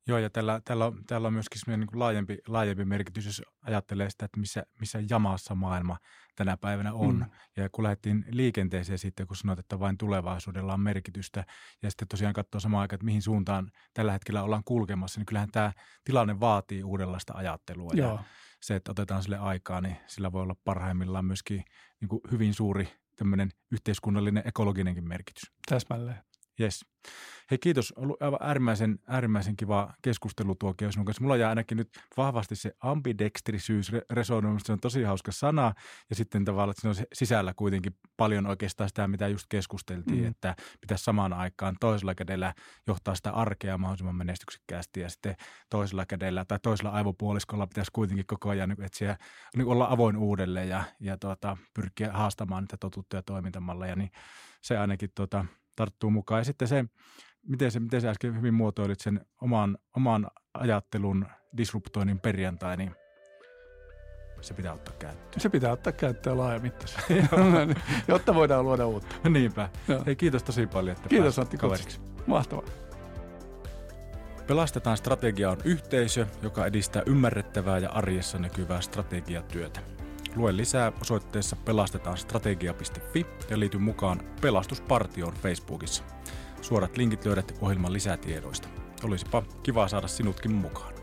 Joo, 0.06 0.18
ja 0.18 0.30
tällä, 0.30 0.60
tällä, 0.64 0.86
on, 0.86 1.04
tällä 1.06 1.28
on 1.28 1.32
myöskin 1.32 1.60
niin 1.66 1.86
kuin 1.86 1.98
laajempi, 1.98 2.38
laajempi 2.46 2.84
merkitys, 2.84 3.26
jos 3.26 3.42
ajattelee 3.62 4.10
sitä, 4.10 4.24
että 4.24 4.40
missä, 4.40 4.62
missä 4.80 4.98
jamassa 5.10 5.54
maailma 5.54 5.98
tänä 6.36 6.56
päivänä 6.56 6.92
on. 6.92 7.16
Mm. 7.16 7.62
Ja 7.62 7.68
kun 7.68 7.84
lähdettiin 7.84 8.24
liikenteeseen 8.30 8.98
sitten, 8.98 9.26
kun 9.26 9.36
sanoit, 9.36 9.58
että 9.58 9.78
vain 9.78 9.98
tulevaisuudella 9.98 10.74
on 10.74 10.80
merkitystä, 10.80 11.44
ja 11.82 11.90
sitten 11.90 12.08
tosiaan 12.08 12.34
katsoo 12.34 12.60
samaan 12.60 12.80
aikaan, 12.80 12.96
että 12.96 13.04
mihin 13.04 13.22
suuntaan 13.22 13.70
tällä 13.94 14.12
hetkellä 14.12 14.42
ollaan 14.42 14.64
kulkemassa, 14.64 15.20
niin 15.20 15.26
kyllähän 15.26 15.50
tämä 15.52 15.72
tilanne 16.04 16.40
vaatii 16.40 16.84
uudenlaista 16.84 17.32
ajattelua. 17.36 17.90
Joo. 17.94 18.12
Ja 18.12 18.24
se, 18.60 18.76
että 18.76 18.90
otetaan 18.90 19.22
sille 19.22 19.38
aikaa, 19.38 19.80
niin 19.80 19.96
sillä 20.06 20.32
voi 20.32 20.42
olla 20.42 20.56
parhaimmillaan 20.64 21.24
myöskin 21.24 21.64
niin 22.00 22.08
kuin 22.08 22.20
hyvin 22.30 22.54
suuri 22.54 22.88
tämmöinen 23.16 23.50
yhteiskunnallinen 23.70 24.42
ekologinen 24.46 25.08
merkitys. 25.08 25.52
Täsmälleen. 25.68 26.31
Yes. 26.60 26.84
Hei 27.50 27.58
kiitos, 27.58 27.92
ollut 27.96 28.22
aivan 28.22 28.38
äärimmäisen, 28.42 28.98
äärimmäisen 29.06 29.56
kiva 29.56 29.94
keskustelu 30.02 30.54
tuo 30.54 30.74
sinun 30.90 31.06
kanssa. 31.06 31.22
Mulla 31.22 31.36
jää 31.36 31.48
ainakin 31.48 31.76
nyt 31.76 31.88
vahvasti 32.16 32.56
se 32.56 32.72
ambidextrisyys 32.80 33.92
resonoimista, 34.10 34.66
se 34.66 34.72
on 34.72 34.80
tosi 34.80 35.02
hauska 35.02 35.32
sana 35.32 35.72
ja 36.10 36.16
sitten 36.16 36.44
tavallaan, 36.44 36.70
että 36.70 36.80
siinä 36.80 37.00
on 37.00 37.06
sisällä 37.12 37.54
kuitenkin 37.54 37.96
paljon 38.16 38.46
oikeastaan 38.46 38.88
sitä, 38.88 39.08
mitä 39.08 39.28
just 39.28 39.46
keskusteltiin, 39.48 40.22
mm. 40.22 40.28
että 40.28 40.56
pitäisi 40.80 41.04
samaan 41.04 41.32
aikaan 41.32 41.76
toisella 41.80 42.14
kädellä 42.14 42.54
johtaa 42.86 43.14
sitä 43.14 43.30
arkea 43.30 43.78
mahdollisimman 43.78 44.16
menestyksekkäästi 44.16 45.00
ja 45.00 45.10
sitten 45.10 45.36
toisella 45.70 46.06
kädellä 46.06 46.44
tai 46.44 46.58
toisella 46.62 46.90
aivopuoliskolla 46.90 47.66
pitäisi 47.66 47.90
kuitenkin 47.92 48.26
koko 48.26 48.50
ajan 48.50 48.68
niin 48.68 48.82
etsiä, 48.82 49.16
niin 49.56 49.66
olla 49.66 49.86
avoin 49.90 50.16
uudelleen 50.16 50.68
ja, 50.68 50.84
ja 51.00 51.16
tuota, 51.16 51.56
pyrkiä 51.74 52.12
haastamaan 52.12 52.62
niitä 52.62 52.76
totuttuja 52.76 53.22
toimintamalleja, 53.22 53.96
niin 53.96 54.10
se 54.62 54.78
ainakin 54.78 55.10
tuota, 55.14 55.44
tarttuu 55.76 56.10
mukaan. 56.10 56.40
Ja 56.40 56.44
sitten 56.44 56.68
se, 56.68 56.84
miten, 57.48 57.70
se, 57.70 57.80
miten 57.80 58.00
sä 58.00 58.10
äsken 58.10 58.36
hyvin 58.36 58.54
muotoilit 58.54 59.00
sen 59.00 59.20
oman, 59.40 59.78
oman 59.96 60.26
ajattelun 60.54 61.26
disruptoinnin 61.56 62.20
perjantai, 62.20 62.76
niin 62.76 62.94
se 64.40 64.54
pitää 64.54 64.72
ottaa 64.72 64.94
käyttöön. 64.98 65.40
Se 65.40 65.48
pitää 65.48 65.72
ottaa 65.72 65.92
käyttöön 65.92 66.38
laajamittaisesti, 66.38 67.14
jotta 68.08 68.34
voidaan 68.34 68.64
luoda 68.64 68.86
uutta. 68.86 69.16
Niinpä. 69.28 69.68
Joo. 69.88 70.02
Hei, 70.06 70.16
kiitos 70.16 70.42
tosi 70.42 70.66
paljon, 70.66 70.96
että 70.96 71.08
Kiitos 71.08 71.38
Antti 71.38 71.56
kaveriksi. 71.56 72.00
Mahtavaa. 72.26 72.64
Pelastetaan 74.46 74.96
strategia 74.96 75.50
on 75.50 75.56
yhteisö, 75.64 76.26
joka 76.42 76.66
edistää 76.66 77.02
ymmärrettävää 77.06 77.78
ja 77.78 77.90
arjessa 77.90 78.38
näkyvää 78.38 78.80
strategiatyötä. 78.80 79.80
Lue 80.36 80.56
lisää 80.56 80.92
osoitteessa 81.00 81.56
pelastetaanstrategia.fi 81.56 83.26
ja 83.50 83.60
liity 83.60 83.78
mukaan 83.78 84.20
Pelastuspartioon 84.40 85.34
Facebookissa. 85.34 86.04
Suorat 86.60 86.96
linkit 86.96 87.24
löydät 87.24 87.58
ohjelman 87.60 87.92
lisätiedoista. 87.92 88.68
Olisipa 89.04 89.42
kiva 89.62 89.88
saada 89.88 90.08
sinutkin 90.08 90.52
mukaan. 90.52 91.01